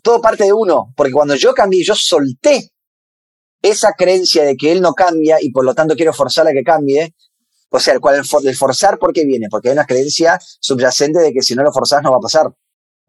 todo 0.00 0.20
parte 0.20 0.44
de 0.44 0.52
uno, 0.52 0.92
porque 0.96 1.12
cuando 1.12 1.34
yo 1.34 1.52
cambié, 1.52 1.82
yo 1.82 1.96
solté 1.96 2.70
esa 3.60 3.94
creencia 3.96 4.44
de 4.44 4.56
que 4.56 4.70
él 4.70 4.80
no 4.80 4.92
cambia 4.92 5.38
y 5.40 5.50
por 5.50 5.64
lo 5.64 5.74
tanto 5.74 5.96
quiero 5.96 6.12
forzarle 6.12 6.52
a 6.52 6.54
que 6.54 6.62
cambie, 6.62 7.14
o 7.70 7.80
sea, 7.80 7.94
el, 7.94 8.00
cual, 8.00 8.22
el 8.44 8.56
forzar, 8.56 8.98
¿por 8.98 9.12
qué 9.12 9.24
viene? 9.24 9.48
Porque 9.50 9.68
hay 9.68 9.72
una 9.72 9.86
creencia 9.86 10.38
subyacente 10.60 11.20
de 11.20 11.32
que 11.32 11.42
si 11.42 11.54
no 11.54 11.62
lo 11.62 11.72
forzás 11.72 12.02
no 12.02 12.10
va 12.10 12.18
a 12.18 12.20
pasar. 12.20 12.52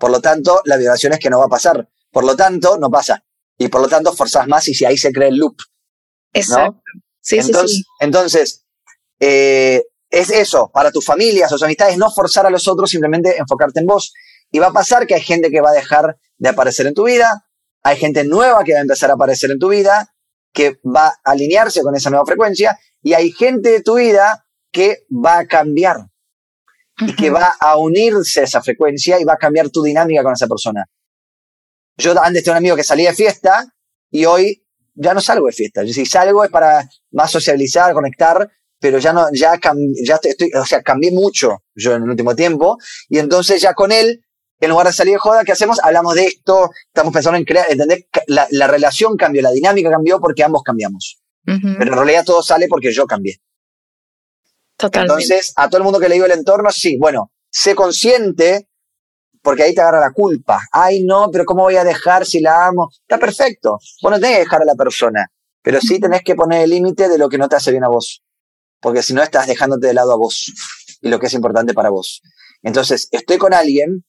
Por 0.04 0.12
lo 0.12 0.20
tanto, 0.20 0.62
la 0.66 0.76
violación 0.76 1.14
es 1.14 1.20
que 1.20 1.30
no 1.30 1.40
va 1.40 1.46
a 1.46 1.48
pasar. 1.48 1.88
Por 2.12 2.26
lo 2.26 2.36
tanto, 2.36 2.78
no 2.78 2.90
pasa. 2.90 3.24
Y 3.58 3.70
por 3.70 3.80
lo 3.80 3.88
tanto, 3.88 4.12
forzás 4.12 4.50
más 4.50 4.68
y 4.68 4.74
si 4.74 4.84
ahí 4.84 4.98
se 4.98 5.14
crea 5.14 5.30
el 5.30 5.38
loop. 5.38 5.56
Exacto. 6.34 6.82
Sí, 7.22 7.38
entonces, 7.38 7.72
sí, 7.72 7.78
sí. 7.78 7.86
entonces 8.02 8.66
eh, 9.22 9.82
es 10.10 10.30
eso, 10.30 10.70
para 10.74 10.92
tus 10.92 11.06
familias 11.06 11.50
o 11.54 11.56
tus 11.56 11.64
amistades, 11.64 11.98
no 11.98 12.12
forzar 12.12 12.46
a 12.46 12.50
los 12.50 12.68
otros, 12.68 12.90
simplemente 12.90 13.38
enfocarte 13.38 13.80
en 13.80 13.86
vos. 13.86 14.12
Y 14.52 14.60
va 14.60 14.68
a 14.68 14.74
pasar 14.74 15.08
que 15.08 15.16
hay 15.16 15.22
gente 15.22 15.50
que 15.50 15.62
va 15.62 15.70
a 15.70 15.74
dejar 15.74 16.18
de 16.38 16.50
aparecer 16.50 16.86
en 16.86 16.96
tu 16.96 17.06
vida, 17.06 17.48
hay 17.82 17.96
gente 17.96 18.26
nueva 18.26 18.66
que 18.66 18.74
va 18.74 18.80
a 18.80 18.82
empezar 18.82 19.10
a 19.10 19.14
aparecer 19.14 19.52
en 19.52 19.60
tu 19.60 19.70
vida, 19.70 20.14
que 20.52 20.82
va 20.84 21.08
a 21.08 21.32
alinearse 21.32 21.82
con 21.82 21.96
esa 21.96 22.10
nueva 22.10 22.26
frecuencia, 22.26 22.78
y 23.02 23.14
hay 23.14 23.32
gente 23.32 23.70
de 23.70 23.82
tu 23.82 23.96
vida 23.96 24.46
que 24.70 25.06
va 25.10 25.38
a 25.38 25.48
cambiar 25.48 26.10
y 27.00 27.16
que 27.16 27.30
va 27.30 27.56
a 27.60 27.78
unirse 27.78 28.42
a 28.42 28.44
esa 28.44 28.62
frecuencia 28.62 29.20
y 29.20 29.24
va 29.24 29.34
a 29.34 29.38
cambiar 29.38 29.70
tu 29.70 29.84
dinámica 29.84 30.24
con 30.24 30.34
esa 30.34 30.48
persona. 30.48 30.86
Yo 31.98 32.12
antes 32.22 32.44
tenía 32.44 32.54
un 32.54 32.58
amigo 32.58 32.76
que 32.76 32.84
salía 32.84 33.10
de 33.10 33.16
fiesta 33.16 33.66
y 34.12 34.26
hoy 34.26 34.64
ya 34.96 35.14
no 35.14 35.22
salgo 35.22 35.48
de 35.48 35.54
fiesta. 35.54 35.86
Si 35.86 36.06
salgo 36.06 36.44
es 36.44 36.52
para 36.52 36.88
más 37.12 37.32
socializar, 37.32 37.94
conectar, 37.94 38.50
pero 38.80 39.00
ya 39.00 39.14
no, 39.14 39.28
ya, 39.32 39.60
ya 40.04 40.20
estoy, 40.22 40.52
o 40.54 40.66
sea, 40.66 40.82
cambié 40.82 41.12
mucho 41.12 41.64
yo 41.76 41.96
en 41.96 42.04
el 42.04 42.10
último 42.10 42.36
tiempo 42.36 42.78
y 43.10 43.18
entonces 43.20 43.62
ya 43.62 43.74
con 43.74 43.92
él, 43.92 44.24
en 44.60 44.70
lugar 44.70 44.88
de 44.88 44.94
salir 44.94 45.14
de 45.14 45.20
joda, 45.20 45.44
¿qué 45.44 45.52
hacemos? 45.52 45.80
Hablamos 45.84 46.16
de 46.16 46.26
esto, 46.26 46.70
estamos 46.88 47.14
pensando 47.14 47.38
en 47.38 47.44
crear, 47.44 47.66
¿entendés? 47.70 48.06
La, 48.28 48.48
la 48.52 48.68
relación 48.68 49.18
cambió, 49.18 49.42
la 49.42 49.52
dinámica 49.52 49.90
cambió 49.90 50.20
porque 50.20 50.44
ambos 50.44 50.64
cambiamos. 50.64 51.20
Pero 51.46 51.92
en 51.92 51.94
realidad 51.94 52.24
todo 52.24 52.42
sale 52.42 52.68
porque 52.70 52.94
yo 52.94 53.06
cambié. 53.06 53.42
Entonces, 54.82 55.54
a 55.56 55.70
todo 55.70 55.78
el 55.78 55.84
mundo 55.84 56.00
que 56.00 56.10
le 56.10 56.16
digo 56.16 56.26
el 56.26 56.32
entorno, 56.32 56.70
sí, 56.72 56.98
bueno, 56.98 57.32
sé 57.50 57.76
consciente, 57.76 58.70
porque 59.42 59.64
ahí 59.64 59.76
te 59.76 59.82
agarra 59.82 60.00
la 60.00 60.12
culpa. 60.12 60.60
Ay, 60.72 61.04
no, 61.04 61.30
pero 61.32 61.46
¿cómo 61.46 61.64
voy 61.64 61.76
a 61.76 61.84
dejar 61.84 62.26
si 62.26 62.40
la 62.40 62.68
amo? 62.68 62.90
Está 63.02 63.18
perfecto. 63.18 63.78
Vos 64.02 64.12
no 64.12 64.20
tenés 64.20 64.38
que 64.38 64.44
dejar 64.44 64.62
a 64.62 64.66
la 64.66 64.76
persona, 64.76 65.28
pero 65.62 65.80
sí 65.82 66.00
tenés 66.00 66.24
que 66.24 66.36
poner 66.36 66.64
el 66.64 66.70
límite 66.70 67.10
de 67.10 67.18
lo 67.18 67.30
que 67.30 67.38
no 67.38 67.50
te 67.50 67.58
hace 67.58 67.72
bien 67.72 67.84
a 67.84 67.90
vos. 67.90 68.24
Porque 68.80 69.04
si 69.04 69.14
no, 69.14 69.22
estás 69.22 69.48
dejándote 69.48 69.88
de 69.88 69.94
lado 69.94 70.14
a 70.14 70.18
vos 70.18 70.52
y 71.02 71.10
lo 71.10 71.20
que 71.20 71.28
es 71.28 71.34
importante 71.34 71.74
para 71.74 71.90
vos. 71.90 72.22
Entonces, 72.62 73.08
estoy 73.12 73.38
con 73.38 73.54
alguien 73.54 74.06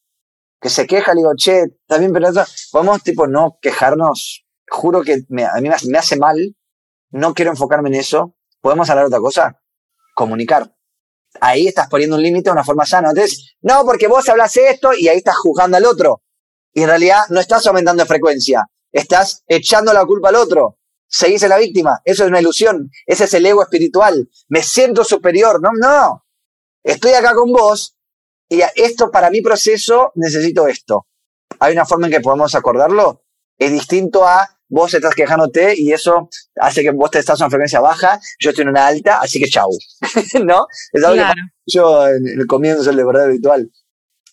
que 0.61 0.71
se 0.71 0.87
queja, 0.87 1.13
le 1.13 1.19
digo, 1.19 1.33
che, 1.37 1.63
está 1.63 1.99
bien, 1.99 2.13
pero 2.13 2.29
podemos, 2.73 3.03
tipo, 3.03 3.27
no 3.27 3.59
quejarnos. 3.61 4.47
Juro 4.69 5.03
que 5.03 5.13
a 5.15 5.61
mí 5.61 5.69
me 5.69 5.99
hace 5.99 6.17
mal. 6.17 6.57
No 7.11 7.35
quiero 7.35 7.51
enfocarme 7.51 7.91
en 7.91 7.97
eso. 7.97 8.35
¿Podemos 8.61 8.89
hablar 8.89 9.05
de 9.05 9.09
otra 9.09 9.21
cosa? 9.21 9.61
Comunicar. 10.15 10.75
ahí 11.41 11.67
estás 11.67 11.89
poniendo 11.89 12.17
un 12.17 12.23
límite 12.23 12.49
de 12.49 12.53
una 12.53 12.65
forma 12.65 12.87
sana. 12.87 13.11
Entonces, 13.11 13.57
no, 13.61 13.85
porque 13.85 14.07
vos 14.07 14.29
hablas 14.29 14.57
esto 14.57 14.93
y 14.95 15.09
ahí 15.09 15.19
estás 15.19 15.37
juzgando 15.37 15.77
al 15.77 15.85
otro. 15.85 16.23
Y 16.73 16.83
en 16.83 16.89
realidad 16.89 17.25
no 17.31 17.41
estás 17.41 17.67
aumentando 17.67 18.03
de 18.03 18.09
frecuencia, 18.09 18.69
estás 18.93 19.43
echando 19.47 19.93
la 19.93 20.05
culpa 20.07 20.29
al 20.29 20.37
otro. 20.37 20.79
Seguís 21.07 21.43
en 21.43 21.51
la 21.51 21.59
víctima. 21.59 22.01
Eso 22.05 22.25
es 22.25 22.29
una 22.29 22.41
ilusión. 22.41 22.91
Ese 23.07 23.25
es 23.25 23.35
el 23.35 23.47
ego 23.47 23.63
espiritual. 23.63 24.29
Me 24.49 24.63
siento 24.63 25.05
superior. 25.05 25.61
No, 25.63 25.71
no. 25.73 26.25
Estoy 26.83 27.13
acá 27.13 27.35
con 27.35 27.53
vos 27.53 27.97
y 28.49 28.61
esto 28.75 29.11
para 29.11 29.31
mi 29.31 29.41
proceso 29.41 30.13
necesito 30.17 30.67
esto. 30.67 31.07
Hay 31.61 31.73
una 31.73 31.87
forma 31.87 32.07
en 32.07 32.15
que 32.15 32.21
podemos 32.21 32.55
acordarlo. 32.55 33.23
Es 33.59 33.71
distinto 33.71 34.27
a 34.27 34.54
vos 34.75 34.93
estás 34.93 35.15
quejándote 35.15 35.75
y 35.77 35.93
eso 35.93 36.29
hace 36.57 36.83
que 36.83 36.91
vos 36.91 37.09
te 37.09 37.21
estás 37.21 37.39
en 37.39 37.45
una 37.45 37.51
frecuencia 37.51 37.79
baja, 37.79 38.21
yo 38.41 38.51
estoy 38.51 38.63
en 38.63 38.71
una 38.71 38.89
alta, 38.89 39.21
así 39.21 39.39
que 39.39 39.49
chau. 39.49 39.71
¿No? 40.45 40.67
Es 40.93 41.05
algo 41.05 41.23
que 41.23 41.41
yo 41.67 42.09
en 42.09 42.27
el 42.27 42.47
comienzo 42.49 42.91
el 42.91 42.97
de 42.97 43.05
verdad 43.05 43.27
habitual. 43.27 43.71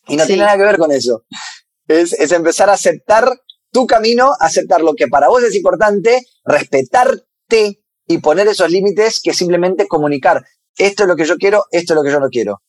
Y 0.07 0.17
no 0.17 0.25
tiene 0.25 0.43
nada 0.43 0.57
que 0.57 0.63
ver 0.63 0.77
con 0.77 0.91
eso. 0.91 1.25
Es, 1.87 2.13
es 2.13 2.31
empezar 2.31 2.71
a 2.71 2.73
aceptar 2.73 3.29
tu 3.71 3.85
camino, 3.85 4.31
aceptar 4.39 4.81
lo 4.81 4.95
que 4.95 5.07
para 5.07 5.27
vos 5.27 5.43
es 5.43 5.55
importante, 5.55 6.25
respetarte 6.43 7.83
y 8.07 8.17
poner 8.17 8.47
esos 8.47 8.71
límites 8.71 9.21
que 9.21 9.33
simplemente 9.33 9.87
comunicar. 9.87 10.43
Esto 10.75 11.03
es 11.03 11.09
lo 11.09 11.15
que 11.15 11.25
yo 11.25 11.37
quiero, 11.37 11.65
esto 11.69 11.93
es 11.93 11.95
lo 11.95 12.03
que 12.03 12.11
yo 12.11 12.19
no 12.19 12.29
quiero. 12.29 12.63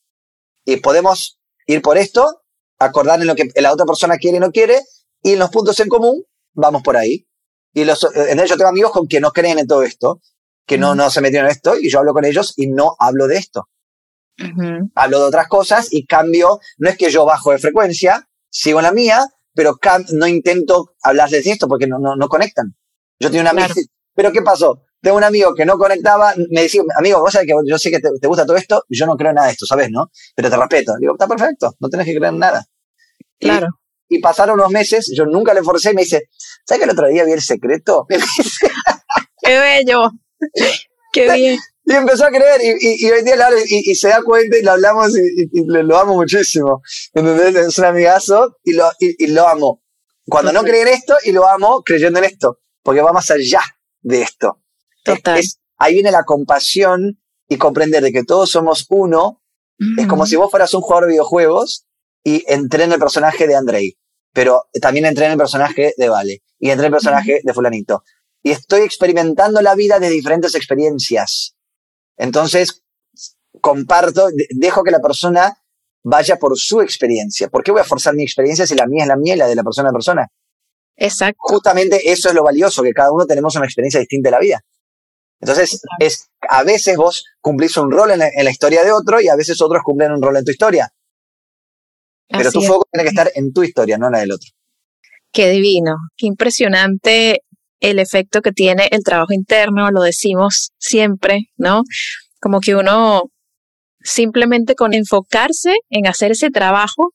Y 0.66 0.76
podemos 0.76 1.40
ir 1.66 1.80
por 1.80 1.96
esto, 1.96 2.42
acordar 2.78 3.18
en 3.20 3.28
lo 3.28 3.34
que 3.34 3.48
la 3.56 3.72
otra 3.72 3.86
persona 3.86 4.18
quiere 4.18 4.36
y 4.36 4.40
no 4.40 4.52
quiere, 4.52 4.82
y 5.22 5.32
en 5.32 5.38
los 5.38 5.48
puntos 5.48 5.80
en 5.80 5.88
común, 5.88 6.22
vamos 6.52 6.82
por 6.82 6.98
ahí. 6.98 7.26
Y 7.74 7.84
los, 7.84 8.04
entonces 8.14 8.50
yo 8.50 8.56
tengo 8.56 8.68
amigos 8.68 8.92
con 8.92 9.08
que 9.08 9.20
no 9.20 9.30
creen 9.32 9.58
en 9.58 9.66
todo 9.66 9.82
esto, 9.82 10.20
que 10.66 10.78
no, 10.78 10.94
no 10.94 11.10
se 11.10 11.20
metieron 11.20 11.46
en 11.46 11.52
esto, 11.52 11.78
y 11.78 11.90
yo 11.90 11.98
hablo 11.98 12.12
con 12.12 12.24
ellos 12.24 12.54
y 12.56 12.68
no 12.68 12.96
hablo 12.98 13.26
de 13.26 13.36
esto. 13.36 13.68
Hablo 14.94 15.20
de 15.20 15.24
otras 15.26 15.46
cosas 15.46 15.88
y 15.90 16.06
cambio, 16.06 16.58
no 16.78 16.88
es 16.88 16.96
que 16.96 17.10
yo 17.10 17.24
bajo 17.24 17.52
de 17.52 17.58
frecuencia, 17.58 18.28
sigo 18.50 18.80
en 18.80 18.84
la 18.84 18.92
mía, 18.92 19.20
pero 19.54 19.78
no 20.12 20.26
intento 20.26 20.94
hablarles 21.02 21.44
de 21.44 21.50
esto 21.52 21.68
porque 21.68 21.86
no, 21.86 21.98
no, 21.98 22.16
no 22.16 22.28
conectan. 22.28 22.74
Yo 23.20 23.30
tengo 23.30 23.42
un 23.42 23.48
amigo, 23.48 23.68
pero 24.14 24.32
¿qué 24.32 24.42
pasó? 24.42 24.82
Tengo 25.00 25.16
un 25.16 25.24
amigo 25.24 25.54
que 25.54 25.64
no 25.64 25.78
conectaba, 25.78 26.34
me 26.50 26.62
decía, 26.62 26.82
amigo, 26.96 27.20
vos 27.20 27.32
sabés 27.32 27.48
que 27.48 27.54
yo 27.66 27.78
sé 27.78 27.90
que 27.90 28.00
te, 28.00 28.26
gusta 28.26 28.46
todo 28.46 28.56
esto, 28.56 28.84
y 28.88 28.96
yo 28.96 29.06
no 29.06 29.16
creo 29.16 29.30
en 29.30 29.36
nada 29.36 29.48
de 29.48 29.52
esto, 29.52 29.66
¿sabes, 29.66 29.90
no? 29.90 30.10
Pero 30.34 30.48
te 30.48 30.56
respeto. 30.56 30.94
Digo, 30.98 31.14
está 31.14 31.26
perfecto, 31.26 31.74
no 31.80 31.88
tenés 31.88 32.06
que 32.06 32.14
creer 32.14 32.32
en 32.32 32.38
nada. 32.38 32.64
Claro. 33.38 33.68
Y, 34.08 34.20
pasaron 34.20 34.60
unos 34.60 34.70
meses, 34.70 35.10
yo 35.16 35.24
nunca 35.24 35.54
le 35.54 35.62
forcé 35.62 35.90
y 35.90 35.94
me 35.94 36.02
dice, 36.02 36.28
¿sabes 36.64 36.80
que 36.80 36.84
el 36.84 36.90
otro 36.90 37.08
día 37.08 37.24
vi 37.24 37.32
el 37.32 37.42
secreto? 37.42 38.06
¡Qué 39.42 39.58
bello! 39.58 40.10
¡Qué 41.12 41.32
bien! 41.34 41.58
Y 41.84 41.94
empezó 41.94 42.26
a 42.26 42.30
creer, 42.30 42.60
y, 42.62 43.10
hoy 43.10 43.24
día 43.24 43.34
y, 43.66 43.94
se 43.96 44.08
da 44.08 44.22
cuenta 44.22 44.56
y 44.56 44.62
lo 44.62 44.70
hablamos 44.70 45.16
y, 45.16 45.64
lo 45.64 45.98
amo 45.98 46.14
muchísimo. 46.14 46.80
Es 47.12 47.78
un 47.78 47.84
amigazo 47.84 48.56
y 48.62 48.74
lo, 48.74 48.88
y, 49.00 49.26
lo 49.26 49.48
amo. 49.48 49.82
Cuando 50.28 50.52
no 50.52 50.62
cree 50.62 50.82
en 50.82 50.88
esto 50.88 51.16
y 51.24 51.32
lo 51.32 51.48
amo 51.48 51.82
creyendo 51.82 52.20
en 52.20 52.26
esto, 52.26 52.60
porque 52.84 53.00
va 53.00 53.12
más 53.12 53.30
allá 53.32 53.60
de 54.00 54.22
esto. 54.22 54.62
Total. 55.04 55.40
ahí 55.78 55.94
viene 55.94 56.12
la 56.12 56.22
compasión 56.22 57.20
y 57.48 57.56
comprender 57.56 58.04
de 58.04 58.12
que 58.12 58.22
todos 58.22 58.50
somos 58.50 58.86
uno. 58.88 59.42
Es 59.98 60.06
como 60.06 60.26
si 60.26 60.36
vos 60.36 60.48
fueras 60.48 60.72
un 60.74 60.82
jugador 60.82 61.06
de 61.06 61.14
videojuegos 61.14 61.86
y 62.22 62.44
entré 62.46 62.84
en 62.84 62.92
el 62.92 63.00
personaje 63.00 63.48
de 63.48 63.56
Andrei, 63.56 63.98
pero 64.32 64.64
también 64.80 65.06
entré 65.06 65.26
en 65.26 65.32
el 65.32 65.38
personaje 65.38 65.94
de 65.96 66.08
Vale 66.08 66.42
y 66.58 66.70
entré 66.70 66.86
en 66.86 66.92
el 66.92 66.96
personaje 66.98 67.40
de 67.42 67.54
fulanito. 67.54 68.02
Y 68.42 68.50
estoy 68.50 68.82
experimentando 68.82 69.60
la 69.62 69.74
vida 69.74 69.98
de 69.98 70.10
diferentes 70.10 70.54
experiencias. 70.54 71.54
Entonces, 72.16 72.82
comparto, 73.60 74.28
dejo 74.50 74.82
que 74.82 74.90
la 74.90 75.00
persona 75.00 75.56
vaya 76.02 76.36
por 76.36 76.58
su 76.58 76.80
experiencia. 76.80 77.48
¿Por 77.48 77.62
qué 77.62 77.70
voy 77.70 77.80
a 77.80 77.84
forzar 77.84 78.14
mi 78.14 78.22
experiencia 78.22 78.66
si 78.66 78.74
la 78.74 78.86
mía 78.86 79.04
es 79.04 79.08
la 79.08 79.16
mía 79.16 79.34
y 79.34 79.38
la 79.38 79.46
de 79.46 79.54
la 79.54 79.62
persona 79.62 79.88
la 79.88 79.92
persona? 79.92 80.28
Exacto. 80.96 81.38
Justamente 81.38 82.10
eso 82.10 82.28
es 82.28 82.34
lo 82.34 82.42
valioso, 82.42 82.82
que 82.82 82.92
cada 82.92 83.12
uno 83.12 83.26
tenemos 83.26 83.54
una 83.56 83.66
experiencia 83.66 84.00
distinta 84.00 84.28
de 84.28 84.32
la 84.32 84.40
vida. 84.40 84.60
Entonces, 85.40 85.80
es, 85.98 86.30
a 86.48 86.62
veces 86.62 86.96
vos 86.96 87.24
cumplís 87.40 87.76
un 87.76 87.90
rol 87.90 88.12
en 88.12 88.18
la, 88.18 88.50
historia 88.50 88.84
de 88.84 88.92
otro 88.92 89.20
y 89.20 89.28
a 89.28 89.34
veces 89.34 89.60
otros 89.60 89.82
cumplen 89.82 90.12
un 90.12 90.22
rol 90.22 90.36
en 90.36 90.44
tu 90.44 90.52
historia. 90.52 90.92
Pero 92.36 92.52
tu 92.52 92.62
foco 92.62 92.86
tiene 92.90 93.04
que 93.04 93.10
estar 93.10 93.30
en 93.34 93.52
tu 93.52 93.62
historia, 93.62 93.98
no 93.98 94.06
en 94.06 94.12
la 94.12 94.20
del 94.20 94.32
otro. 94.32 94.48
Qué 95.32 95.50
divino, 95.50 95.96
qué 96.16 96.26
impresionante 96.26 97.42
el 97.80 97.98
efecto 97.98 98.42
que 98.42 98.52
tiene 98.52 98.88
el 98.92 99.02
trabajo 99.02 99.32
interno, 99.32 99.90
lo 99.90 100.02
decimos 100.02 100.72
siempre, 100.78 101.50
¿no? 101.56 101.82
Como 102.40 102.60
que 102.60 102.76
uno 102.76 103.24
simplemente 104.00 104.74
con 104.74 104.94
enfocarse 104.94 105.74
en 105.90 106.06
hacer 106.06 106.32
ese 106.32 106.50
trabajo, 106.50 107.12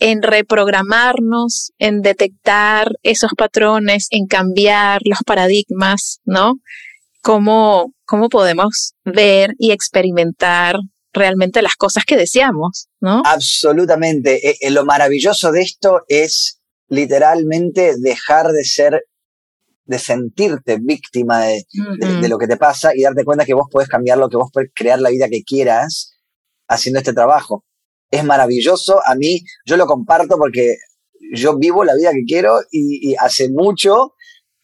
en 0.00 0.22
reprogramarnos, 0.22 1.72
en 1.78 2.02
detectar 2.02 2.88
esos 3.02 3.30
patrones, 3.36 4.08
en 4.10 4.26
cambiar 4.26 5.00
los 5.04 5.18
paradigmas, 5.24 6.20
¿no? 6.24 6.54
Cómo, 7.22 7.92
cómo 8.04 8.28
podemos 8.28 8.94
ver 9.04 9.54
y 9.58 9.70
experimentar 9.70 10.76
realmente 11.14 11.62
las 11.62 11.76
cosas 11.76 12.04
que 12.04 12.16
deseamos, 12.16 12.88
¿no? 13.00 13.22
Absolutamente. 13.24 14.50
Eh, 14.50 14.56
eh, 14.60 14.70
lo 14.70 14.84
maravilloso 14.84 15.52
de 15.52 15.62
esto 15.62 16.02
es 16.08 16.60
literalmente 16.88 17.94
dejar 17.98 18.48
de 18.48 18.64
ser 18.64 19.04
de 19.86 19.98
sentirte 19.98 20.78
víctima 20.80 21.40
de, 21.40 21.66
lo 22.28 22.38
que 22.38 22.46
te 22.46 22.56
pasa 22.56 22.92
y 22.94 23.02
darte 23.02 23.24
cuenta 23.24 23.44
que 23.44 23.54
vos 23.54 23.68
podés 23.70 23.88
cambiar 23.88 24.16
lo 24.18 24.28
que 24.28 24.36
vos 24.36 24.50
podés 24.50 24.70
crear 24.74 24.98
la 24.98 25.10
vida 25.10 25.28
que 25.28 25.42
quieras 25.42 26.14
haciendo 26.68 27.00
este 27.00 27.12
trabajo. 27.12 27.64
Es 28.10 28.24
maravilloso. 28.24 29.00
A 29.04 29.14
mí, 29.14 29.42
yo 29.66 29.76
lo 29.76 29.86
comparto 29.86 30.36
porque 30.38 30.76
yo 31.34 31.58
vivo 31.58 31.84
la 31.84 31.94
vida 31.94 32.12
que 32.12 32.24
quiero 32.26 32.60
y, 32.70 33.14
hace 33.16 33.50
mucho 33.50 34.14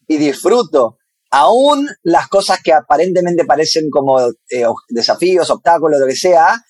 y 0.07 0.17
disfruto. 0.17 0.97
Aún 1.31 1.87
las 2.03 2.27
cosas 2.27 2.59
que 2.61 2.73
aparentemente 2.73 3.45
parecen 3.45 3.89
como 3.89 4.19
eh, 4.19 4.65
desafíos, 4.89 5.49
obstáculos, 5.49 5.99
lo 5.99 6.05
que 6.05 6.15
sea, 6.15 6.61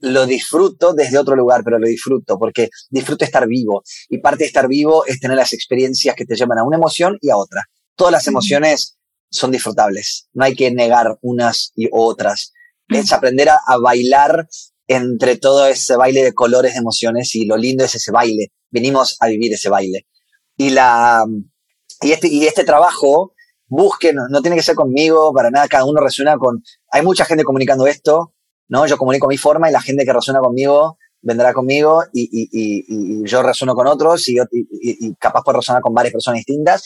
lo 0.00 0.26
disfruto 0.26 0.92
desde 0.92 1.18
otro 1.18 1.36
lugar, 1.36 1.62
pero 1.62 1.78
lo 1.78 1.86
disfruto 1.86 2.38
porque 2.38 2.70
disfruto 2.88 3.24
estar 3.24 3.46
vivo. 3.46 3.82
Y 4.08 4.18
parte 4.18 4.44
de 4.44 4.48
estar 4.48 4.66
vivo 4.66 5.04
es 5.06 5.20
tener 5.20 5.36
las 5.36 5.52
experiencias 5.52 6.16
que 6.16 6.24
te 6.24 6.34
llevan 6.34 6.58
a 6.58 6.64
una 6.64 6.76
emoción 6.76 7.18
y 7.20 7.30
a 7.30 7.36
otra. 7.36 7.64
Todas 7.94 8.12
las 8.12 8.26
emociones 8.26 8.98
son 9.30 9.50
disfrutables. 9.50 10.28
No 10.32 10.44
hay 10.44 10.54
que 10.54 10.70
negar 10.70 11.18
unas 11.22 11.72
y 11.74 11.88
otras. 11.92 12.52
Es 12.88 13.12
aprender 13.12 13.50
a, 13.50 13.60
bailar 13.80 14.48
entre 14.88 15.36
todo 15.36 15.66
ese 15.66 15.96
baile 15.96 16.24
de 16.24 16.34
colores, 16.34 16.72
de 16.72 16.80
emociones 16.80 17.34
y 17.36 17.44
lo 17.44 17.56
lindo 17.56 17.84
es 17.84 17.94
ese 17.94 18.10
baile. 18.10 18.48
Venimos 18.70 19.16
a 19.20 19.28
vivir 19.28 19.52
ese 19.52 19.68
baile. 19.68 20.06
Y 20.56 20.70
la, 20.70 21.24
y 22.02 22.12
este, 22.12 22.28
y 22.28 22.46
este 22.46 22.64
trabajo, 22.64 23.34
busquen, 23.70 24.16
no 24.16 24.42
tiene 24.42 24.56
que 24.56 24.62
ser 24.62 24.74
conmigo, 24.74 25.32
para 25.32 25.50
nada, 25.50 25.68
cada 25.68 25.86
uno 25.86 26.00
resuena 26.00 26.36
con, 26.36 26.62
hay 26.90 27.02
mucha 27.02 27.24
gente 27.24 27.44
comunicando 27.44 27.86
esto, 27.86 28.34
¿no? 28.68 28.86
Yo 28.86 28.98
comunico 28.98 29.28
mi 29.28 29.38
forma 29.38 29.70
y 29.70 29.72
la 29.72 29.80
gente 29.80 30.04
que 30.04 30.12
resuena 30.12 30.40
conmigo 30.40 30.98
vendrá 31.22 31.52
conmigo 31.52 32.02
y, 32.12 33.24
yo 33.28 33.42
resueno 33.42 33.74
con 33.74 33.86
otros 33.86 34.28
y, 34.28 34.36
capaz 35.18 35.42
por 35.42 35.56
resonar 35.56 35.82
con 35.82 35.94
varias 35.94 36.12
personas 36.12 36.38
distintas, 36.38 36.82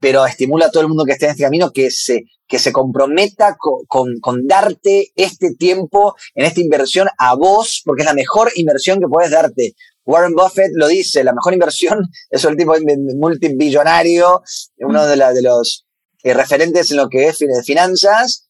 pero 0.00 0.26
estimula 0.26 0.66
a 0.66 0.70
todo 0.70 0.82
el 0.82 0.88
mundo 0.88 1.04
que 1.04 1.12
esté 1.12 1.26
en 1.26 1.32
este 1.32 1.42
camino 1.42 1.72
que 1.72 1.90
se, 1.90 2.24
que 2.46 2.58
se 2.58 2.72
comprometa 2.72 3.56
con, 3.58 4.20
con, 4.20 4.46
darte 4.46 5.12
este 5.16 5.54
tiempo 5.54 6.14
en 6.34 6.46
esta 6.46 6.60
inversión 6.60 7.08
a 7.18 7.34
vos, 7.34 7.82
porque 7.84 8.02
es 8.02 8.06
la 8.06 8.14
mejor 8.14 8.50
inversión 8.54 9.00
que 9.00 9.08
puedes 9.08 9.30
darte. 9.30 9.74
Warren 10.04 10.34
Buffett 10.34 10.70
lo 10.74 10.86
dice, 10.86 11.24
la 11.24 11.34
mejor 11.34 11.52
inversión 11.52 11.98
es 12.30 12.44
el 12.44 12.56
tipo 12.56 12.74
multibillonario, 13.16 14.42
uno 14.78 15.06
de, 15.06 15.16
la, 15.16 15.32
de 15.32 15.42
los 15.42 15.87
eh, 16.22 16.34
referentes 16.34 16.90
en 16.90 16.96
lo 16.96 17.08
que 17.08 17.28
es 17.28 17.38
finanzas, 17.64 18.48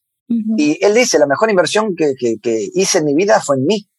y 0.57 0.77
él 0.85 0.93
dice, 0.93 1.17
la 1.17 1.25
mejor 1.25 1.49
inversión 1.49 1.95
que, 1.95 2.13
hice 2.75 2.99
en 2.99 3.05
mi 3.05 3.15
vida 3.15 3.41
fue 3.41 3.57
en 3.57 3.65
mí. 3.65 3.89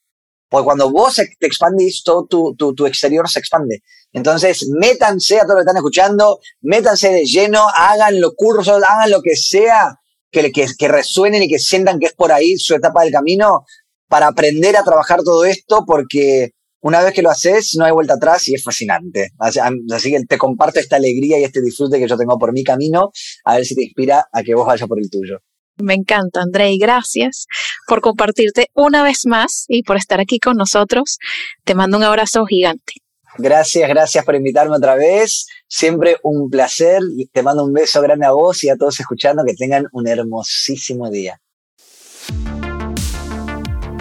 Porque 0.48 0.64
cuando 0.64 0.90
vos 0.90 1.16
te 1.16 1.46
expandís, 1.46 2.02
todo 2.04 2.26
tu, 2.26 2.54
tu, 2.54 2.86
exterior 2.86 3.28
se 3.28 3.40
expande. 3.40 3.82
Entonces, 4.12 4.68
métanse 4.68 5.38
a 5.38 5.42
todos 5.42 5.56
los 5.56 5.58
que 5.58 5.62
están 5.62 5.76
escuchando, 5.76 6.40
métanse 6.60 7.10
de 7.10 7.24
lleno, 7.24 7.66
hagan 7.68 8.20
los 8.20 8.32
cursos, 8.36 8.82
hagan 8.82 9.10
lo 9.10 9.22
que 9.22 9.36
sea 9.36 10.00
que, 10.30 10.50
que, 10.52 10.66
que 10.76 10.88
resuenen 10.88 11.42
y 11.42 11.48
que 11.48 11.58
sientan 11.58 11.98
que 11.98 12.06
es 12.06 12.14
por 12.14 12.32
ahí 12.32 12.56
su 12.56 12.74
etapa 12.74 13.02
del 13.02 13.12
camino 13.12 13.64
para 14.08 14.28
aprender 14.28 14.76
a 14.76 14.84
trabajar 14.84 15.22
todo 15.22 15.44
esto, 15.44 15.84
porque 15.86 16.52
una 16.82 17.02
vez 17.02 17.12
que 17.12 17.22
lo 17.22 17.30
haces, 17.30 17.74
no 17.78 17.84
hay 17.84 17.92
vuelta 17.92 18.14
atrás 18.14 18.48
y 18.48 18.54
es 18.54 18.62
fascinante. 18.62 19.30
Así 19.38 20.10
que 20.10 20.20
te 20.24 20.38
comparto 20.38 20.80
esta 20.80 20.96
alegría 20.96 21.38
y 21.38 21.44
este 21.44 21.60
disfrute 21.60 21.98
que 21.98 22.08
yo 22.08 22.16
tengo 22.16 22.38
por 22.38 22.52
mi 22.52 22.64
camino, 22.64 23.10
a 23.44 23.56
ver 23.56 23.64
si 23.64 23.74
te 23.74 23.84
inspira 23.84 24.26
a 24.32 24.42
que 24.42 24.54
vos 24.54 24.66
vayas 24.66 24.88
por 24.88 24.98
el 24.98 25.10
tuyo. 25.10 25.38
Me 25.76 25.94
encanta, 25.94 26.42
André, 26.42 26.72
y 26.72 26.78
gracias 26.78 27.46
por 27.86 28.00
compartirte 28.00 28.68
una 28.74 29.02
vez 29.02 29.26
más 29.26 29.64
y 29.68 29.82
por 29.82 29.96
estar 29.96 30.20
aquí 30.20 30.38
con 30.38 30.56
nosotros. 30.56 31.18
Te 31.64 31.74
mando 31.74 31.96
un 31.96 32.02
abrazo 32.02 32.44
gigante. 32.44 32.94
Gracias, 33.38 33.88
gracias 33.88 34.24
por 34.24 34.34
invitarme 34.34 34.76
otra 34.76 34.96
vez. 34.96 35.46
Siempre 35.66 36.16
un 36.22 36.50
placer. 36.50 37.00
Te 37.32 37.42
mando 37.42 37.64
un 37.64 37.72
beso 37.72 38.02
grande 38.02 38.26
a 38.26 38.32
vos 38.32 38.62
y 38.64 38.68
a 38.68 38.76
todos 38.76 39.00
escuchando. 39.00 39.42
Que 39.46 39.54
tengan 39.54 39.86
un 39.92 40.06
hermosísimo 40.08 41.10
día. 41.10 41.40